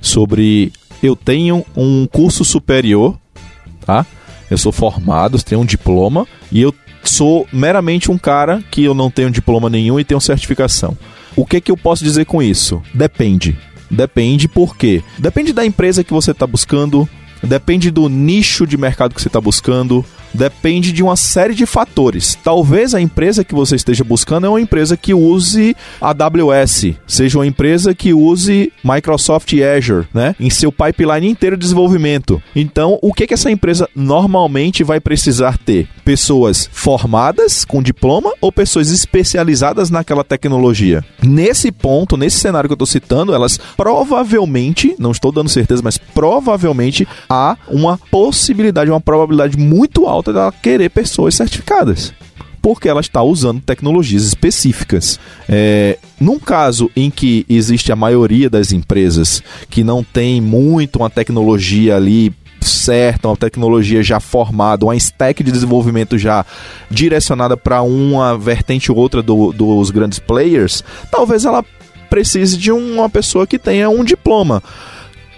sobre 0.01 0.73
eu 1.01 1.15
tenho 1.15 1.65
um 1.75 2.05
curso 2.05 2.43
superior, 2.43 3.17
tá? 3.85 4.05
Eu 4.51 4.57
sou 4.57 4.73
formado, 4.73 5.41
tenho 5.41 5.61
um 5.61 5.65
diploma 5.65 6.27
e 6.51 6.61
eu 6.61 6.75
sou 7.01 7.47
meramente 7.53 8.11
um 8.11 8.17
cara 8.17 8.61
que 8.69 8.83
eu 8.83 8.93
não 8.93 9.09
tenho 9.09 9.31
diploma 9.31 9.69
nenhum 9.69 9.97
e 9.97 10.03
tenho 10.03 10.19
certificação. 10.19 10.97
O 11.33 11.45
que 11.45 11.61
que 11.61 11.71
eu 11.71 11.77
posso 11.77 12.03
dizer 12.03 12.25
com 12.25 12.43
isso? 12.43 12.81
Depende. 12.93 13.57
Depende 13.89 14.49
por 14.49 14.75
quê? 14.75 15.01
Depende 15.17 15.53
da 15.53 15.65
empresa 15.65 16.03
que 16.03 16.11
você 16.11 16.31
está 16.31 16.45
buscando, 16.45 17.07
depende 17.41 17.89
do 17.89 18.09
nicho 18.09 18.67
de 18.67 18.77
mercado 18.77 19.15
que 19.15 19.21
você 19.21 19.29
está 19.29 19.39
buscando, 19.39 20.03
depende 20.35 20.91
de 20.91 21.01
uma 21.01 21.15
série 21.15 21.55
de 21.55 21.65
fatores. 21.65 22.37
Talvez 22.43 22.93
a 22.93 23.01
empresa 23.01 23.43
que 23.43 23.55
você 23.55 23.75
esteja 23.75 24.03
buscando 24.03 24.45
é 24.45 24.49
uma 24.49 24.61
empresa 24.61 24.97
que 24.97 25.13
use 25.13 25.75
AWS, 25.99 26.93
seja 27.07 27.37
uma 27.39 27.47
empresa 27.47 27.95
que 27.95 28.13
use 28.13 28.71
Microsoft 28.83 29.51
Azure, 29.53 30.07
né, 30.13 30.35
em 30.39 30.49
seu 30.49 30.71
pipeline 30.71 31.27
inteiro 31.27 31.55
de 31.55 31.61
desenvolvimento. 31.61 32.41
Então, 32.55 32.99
o 33.01 33.13
que 33.13 33.25
que 33.25 33.33
essa 33.33 33.49
empresa 33.49 33.89
normalmente 33.95 34.83
vai 34.83 34.99
precisar 34.99 35.57
ter? 35.57 35.87
Pessoas 36.03 36.69
formadas 36.71 37.65
com 37.65 37.81
diploma 37.81 38.31
ou 38.39 38.51
pessoas 38.51 38.91
especializadas 38.91 39.89
naquela 39.89 40.23
tecnologia? 40.23 41.03
Nesse 41.23 41.71
ponto, 41.71 42.17
nesse 42.17 42.37
cenário 42.37 42.67
que 42.67 42.73
eu 42.73 42.75
estou 42.75 42.85
citando, 42.85 43.33
elas 43.33 43.59
provavelmente, 43.77 44.95
não 44.99 45.11
estou 45.11 45.31
dando 45.31 45.49
certeza, 45.49 45.81
mas 45.83 45.97
provavelmente 45.97 47.07
há 47.29 47.57
uma 47.67 47.97
possibilidade, 48.11 48.91
uma 48.91 49.01
probabilidade 49.01 49.57
muito 49.57 50.05
alta 50.05 50.24
falta 50.25 50.33
dela 50.33 50.51
querer 50.51 50.89
pessoas 50.89 51.35
certificadas 51.35 52.13
porque 52.61 52.89
ela 52.89 52.99
está 52.99 53.21
usando 53.21 53.61
tecnologias 53.61 54.23
específicas. 54.23 55.19
É, 55.47 55.99
num 56.19 56.39
caso 56.39 56.89
em 56.95 57.11
que 57.11 57.45
existe 57.47 57.91
a 57.91 57.95
maioria 57.95 58.49
das 58.49 58.71
empresas 58.71 59.43
que 59.69 59.83
não 59.83 60.03
tem 60.03 60.41
muito 60.41 60.95
uma 60.95 61.09
tecnologia 61.11 61.95
ali 61.95 62.33
certa, 62.59 63.27
uma 63.27 63.37
tecnologia 63.37 64.01
já 64.01 64.19
formada, 64.19 64.83
uma 64.83 64.95
stack 64.95 65.43
de 65.43 65.51
desenvolvimento 65.51 66.17
já 66.17 66.43
direcionada 66.89 67.55
para 67.55 67.83
uma 67.83 68.35
vertente 68.35 68.91
ou 68.91 68.97
outra 68.97 69.21
do, 69.21 69.53
dos 69.53 69.91
grandes 69.91 70.17
players, 70.17 70.83
talvez 71.11 71.45
ela 71.45 71.63
precise 72.09 72.57
de 72.57 72.71
uma 72.71 73.07
pessoa 73.07 73.45
que 73.45 73.59
tenha 73.59 73.91
um 73.91 74.03
diploma. 74.03 74.63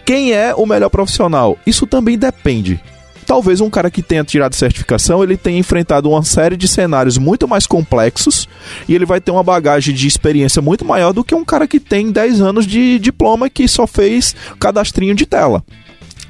Quem 0.06 0.32
é 0.32 0.56
o 0.56 0.66
melhor 0.66 0.90
profissional? 0.90 1.58
Isso 1.66 1.86
também 1.86 2.18
depende 2.18 2.82
talvez 3.28 3.60
um 3.60 3.70
cara 3.70 3.92
que 3.92 4.02
tenha 4.02 4.24
tirado 4.24 4.56
certificação, 4.56 5.22
ele 5.22 5.36
tenha 5.36 5.60
enfrentado 5.60 6.10
uma 6.10 6.24
série 6.24 6.56
de 6.56 6.68
cenários 6.68 7.18
muito 7.18 7.48
mais 7.48 7.68
complexos 7.68 8.48
e 8.88 8.96
ele 8.96 9.06
vai 9.06 9.20
ter 9.20 9.32
uma 9.32 9.44
bagagem 9.44 9.94
de 9.94 10.08
experiência 10.08 10.62
muito 10.62 10.86
maior 10.86 11.12
do 11.12 11.24
que 11.24 11.36
um 11.36 11.44
cara 11.44 11.68
que 11.68 11.80
tem 11.80 12.10
10 12.10 12.40
anos 12.42 12.66
de 12.66 12.98
diploma 12.98 13.50
que 13.50 13.68
só 13.68 13.86
fez 13.86 14.34
cadastrinho 14.58 15.14
de 15.14 15.26
tela. 15.26 15.64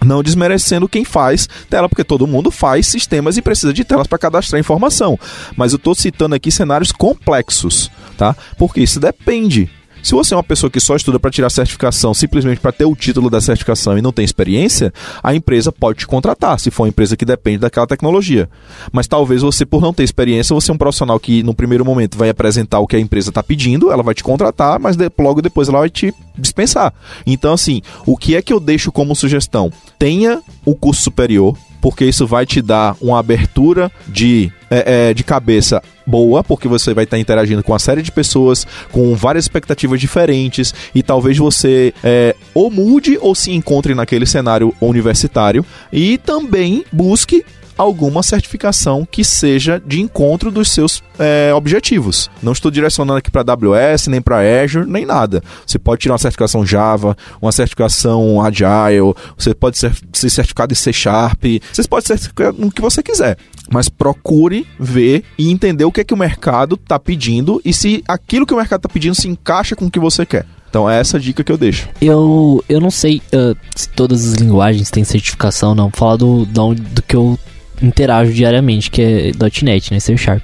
Não 0.03 0.23
desmerecendo 0.23 0.88
quem 0.88 1.03
faz 1.03 1.47
tela, 1.69 1.88
porque 1.88 2.03
todo 2.03 2.27
mundo 2.27 2.49
faz 2.49 2.88
sistemas 2.88 3.38
e 3.38 3.41
precisa 3.41 3.73
de 3.73 3.83
telas 3.83 4.07
para 4.07 4.17
cadastrar 4.17 4.60
informação. 4.60 5.19
Mas 5.55 5.73
eu 5.73 5.77
estou 5.77 5.93
citando 5.93 6.36
aqui 6.36 6.51
cenários 6.51 6.91
complexos, 6.91 7.91
tá? 8.17 8.36
Porque 8.57 8.81
isso 8.81 8.99
depende 8.99 9.69
se 10.01 10.12
você 10.12 10.33
é 10.33 10.38
uma 10.38 10.43
pessoa 10.43 10.69
que 10.69 10.79
só 10.79 10.95
estuda 10.95 11.19
para 11.19 11.31
tirar 11.31 11.49
certificação, 11.49 12.13
simplesmente 12.13 12.60
para 12.60 12.71
ter 12.71 12.86
o 12.86 12.95
título 12.95 13.29
da 13.29 13.41
certificação 13.41 13.97
e 13.97 14.01
não 14.01 14.12
tem 14.12 14.23
experiência, 14.23 14.93
a 15.21 15.36
empresa 15.36 15.71
pode 15.71 15.99
te 15.99 16.07
contratar, 16.07 16.60
se 16.60 16.71
for 16.71 16.83
uma 16.83 16.89
empresa 16.89 17.17
que 17.17 17.25
depende 17.25 17.60
daquela 17.60 17.88
tecnologia. 17.88 18.49
Mas 18.91 19.07
talvez 19.07 19.41
você, 19.41 19.65
por 19.65 19.81
não 19.81 19.93
ter 19.93 20.03
experiência, 20.03 20.53
você 20.53 20.71
é 20.71 20.73
um 20.73 20.77
profissional 20.77 21.19
que 21.19 21.43
no 21.43 21.53
primeiro 21.53 21.83
momento 21.83 22.17
vai 22.17 22.29
apresentar 22.29 22.79
o 22.79 22.88
que 22.88 22.95
a 22.95 22.99
empresa 22.99 23.29
está 23.29 23.43
pedindo, 23.43 23.91
ela 23.91 24.03
vai 24.03 24.13
te 24.13 24.23
contratar, 24.23 24.79
mas 24.79 24.95
logo 25.17 25.41
depois 25.41 25.69
ela 25.69 25.79
vai 25.79 25.89
te 25.89 26.13
dispensar. 26.38 26.93
Então, 27.25 27.53
assim, 27.53 27.81
o 28.05 28.15
que 28.15 28.36
é 28.36 28.41
que 28.41 28.53
eu 28.53 28.60
deixo 28.60 28.91
como 28.91 29.15
sugestão? 29.15 29.71
Tenha 29.97 30.41
o 30.65 30.75
curso 30.75 31.01
superior, 31.01 31.57
porque 31.81 32.05
isso 32.05 32.25
vai 32.25 32.45
te 32.45 32.61
dar 32.61 32.95
uma 33.01 33.19
abertura 33.19 33.91
de, 34.07 34.51
é, 34.69 35.09
é, 35.09 35.13
de 35.13 35.23
cabeça 35.23 35.81
boa, 36.05 36.43
porque 36.43 36.67
você 36.67 36.93
vai 36.93 37.03
estar 37.03 37.19
interagindo 37.19 37.61
com 37.61 37.73
uma 37.73 37.79
série 37.79 38.01
de 38.01 38.11
pessoas 38.11 38.65
com 38.91 39.13
várias 39.15 39.45
expectativas 39.45 39.99
diferentes 39.99 40.73
e 40.95 41.03
talvez 41.03 41.37
você 41.37 41.93
é, 42.03 42.35
ou 42.53 42.71
mude 42.71 43.17
ou 43.19 43.35
se 43.35 43.51
encontre 43.51 43.93
naquele 43.93 44.25
cenário 44.25 44.73
universitário 44.79 45.65
e 45.91 46.17
também 46.17 46.85
busque 46.91 47.43
alguma 47.77 48.23
certificação 48.23 49.07
que 49.09 49.23
seja 49.23 49.81
de 49.85 50.01
encontro 50.01 50.51
dos 50.51 50.71
seus 50.71 51.03
é, 51.19 51.53
objetivos. 51.53 52.29
Não 52.41 52.51
estou 52.51 52.71
direcionando 52.71 53.17
aqui 53.17 53.29
para 53.29 53.41
AWS, 53.41 54.07
nem 54.07 54.21
para 54.21 54.63
Azure, 54.63 54.89
nem 54.89 55.05
nada. 55.05 55.43
Você 55.65 55.77
pode 55.77 56.01
tirar 56.01 56.13
uma 56.13 56.19
certificação 56.19 56.65
Java, 56.65 57.15
uma 57.41 57.51
certificação 57.51 58.41
Agile, 58.41 59.13
você 59.37 59.53
pode 59.53 59.77
ser, 59.77 59.93
ser 60.13 60.29
certificado 60.29 60.73
em 60.73 60.75
C 60.75 60.91
Sharp, 60.91 61.43
você 61.71 61.83
pode 61.87 62.07
certificar 62.07 62.53
no 62.53 62.71
que 62.71 62.81
você 62.81 63.03
quiser. 63.03 63.37
Mas 63.69 63.89
procure 63.89 64.65
ver 64.79 65.23
e 65.37 65.51
entender 65.51 65.85
o 65.85 65.91
que 65.91 66.01
é 66.01 66.03
que 66.03 66.13
o 66.13 66.17
mercado 66.17 66.75
está 66.75 66.97
pedindo 66.97 67.61
e 67.63 67.73
se 67.73 68.03
aquilo 68.07 68.45
que 68.45 68.53
o 68.53 68.57
mercado 68.57 68.79
está 68.79 68.89
pedindo 68.89 69.15
se 69.15 69.27
encaixa 69.27 69.75
com 69.75 69.85
o 69.85 69.91
que 69.91 69.99
você 69.99 70.25
quer. 70.25 70.45
Então 70.69 70.89
é 70.89 70.99
essa 70.99 71.19
dica 71.19 71.43
que 71.43 71.51
eu 71.51 71.57
deixo. 71.57 71.89
Eu, 72.01 72.63
eu 72.67 72.79
não 72.79 72.91
sei 72.91 73.21
uh, 73.33 73.57
se 73.75 73.89
todas 73.89 74.25
as 74.25 74.33
linguagens 74.33 74.89
têm 74.89 75.03
certificação 75.03 75.73
não. 75.73 75.89
Falar 75.91 76.17
do, 76.17 76.45
do, 76.45 76.75
do 76.75 77.01
que 77.01 77.15
eu 77.15 77.39
interajo 77.81 78.31
diariamente, 78.31 78.89
que 78.89 79.01
é 79.01 79.31
.NET, 79.63 79.91
né, 79.91 79.99
C 79.99 80.15
Sharp. 80.17 80.43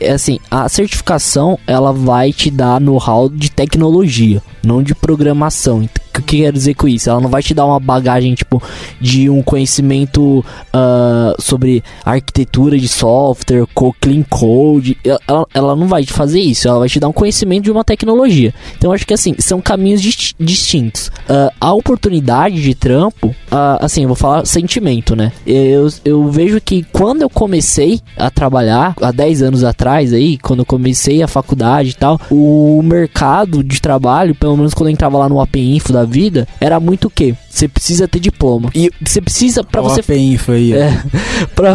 É 0.00 0.12
assim, 0.12 0.38
a 0.50 0.68
certificação 0.68 1.58
ela 1.66 1.92
vai 1.92 2.32
te 2.32 2.50
dar 2.50 2.80
know-how 2.80 3.28
de 3.28 3.50
tecnologia, 3.50 4.42
não 4.62 4.82
de 4.82 4.94
programação. 4.94 5.88
O 6.18 6.22
que 6.22 6.38
quer 6.38 6.52
dizer 6.52 6.74
com 6.74 6.88
isso? 6.88 7.10
Ela 7.10 7.20
não 7.20 7.28
vai 7.28 7.42
te 7.42 7.52
dar 7.52 7.66
uma 7.66 7.78
bagagem 7.78 8.34
tipo 8.34 8.62
de 9.00 9.28
um 9.28 9.42
conhecimento 9.42 10.44
uh, 10.74 11.42
sobre 11.42 11.82
arquitetura 12.04 12.78
de 12.78 12.88
software, 12.88 13.66
clean 14.00 14.22
code. 14.22 14.96
Ela, 15.04 15.46
ela 15.52 15.76
não 15.76 15.86
vai 15.86 16.04
te 16.04 16.12
fazer 16.12 16.40
isso. 16.40 16.68
Ela 16.68 16.78
vai 16.80 16.88
te 16.88 16.98
dar 16.98 17.08
um 17.08 17.12
conhecimento 17.12 17.64
de 17.64 17.70
uma 17.70 17.84
tecnologia. 17.84 18.54
Então 18.76 18.92
acho 18.92 19.06
que 19.06 19.14
assim 19.14 19.34
são 19.38 19.60
caminhos 19.60 20.00
distintos. 20.38 21.08
Uh, 21.28 21.52
a 21.60 21.72
oportunidade 21.74 22.62
de 22.62 22.74
trampo, 22.74 23.28
uh, 23.28 23.78
assim, 23.80 24.02
eu 24.02 24.08
vou 24.08 24.16
falar 24.16 24.46
sentimento, 24.46 25.14
né? 25.14 25.32
Eu, 25.46 25.88
eu 26.04 26.28
vejo 26.30 26.60
que 26.60 26.82
quando 26.92 27.22
eu 27.22 27.30
comecei 27.30 28.00
a 28.16 28.30
trabalhar 28.30 28.94
há 29.00 29.12
10 29.12 29.42
anos 29.42 29.45
atrás 29.64 30.12
aí, 30.12 30.38
quando 30.38 30.60
eu 30.60 30.66
comecei 30.66 31.22
a 31.22 31.28
faculdade 31.28 31.90
e 31.90 31.94
tal, 31.94 32.20
o 32.30 32.80
mercado 32.82 33.62
de 33.62 33.80
trabalho, 33.80 34.34
pelo 34.34 34.56
menos 34.56 34.74
quando 34.74 34.88
eu 34.88 34.92
entrava 34.92 35.18
lá 35.18 35.28
no 35.28 35.40
AP 35.40 35.56
Info 35.56 35.92
da 35.92 36.04
vida, 36.04 36.46
era 36.60 36.78
muito 36.80 37.08
o 37.08 37.10
quê? 37.10 37.34
Você 37.48 37.68
precisa 37.68 38.06
ter 38.06 38.20
diploma. 38.20 38.70
E 38.74 38.90
você 39.02 39.20
precisa 39.20 39.64
para 39.64 39.80
você 39.80 40.00
AP 40.00 40.10
Info 40.10 40.52
aí. 40.52 40.72
É, 40.72 41.02
pra 41.56 41.74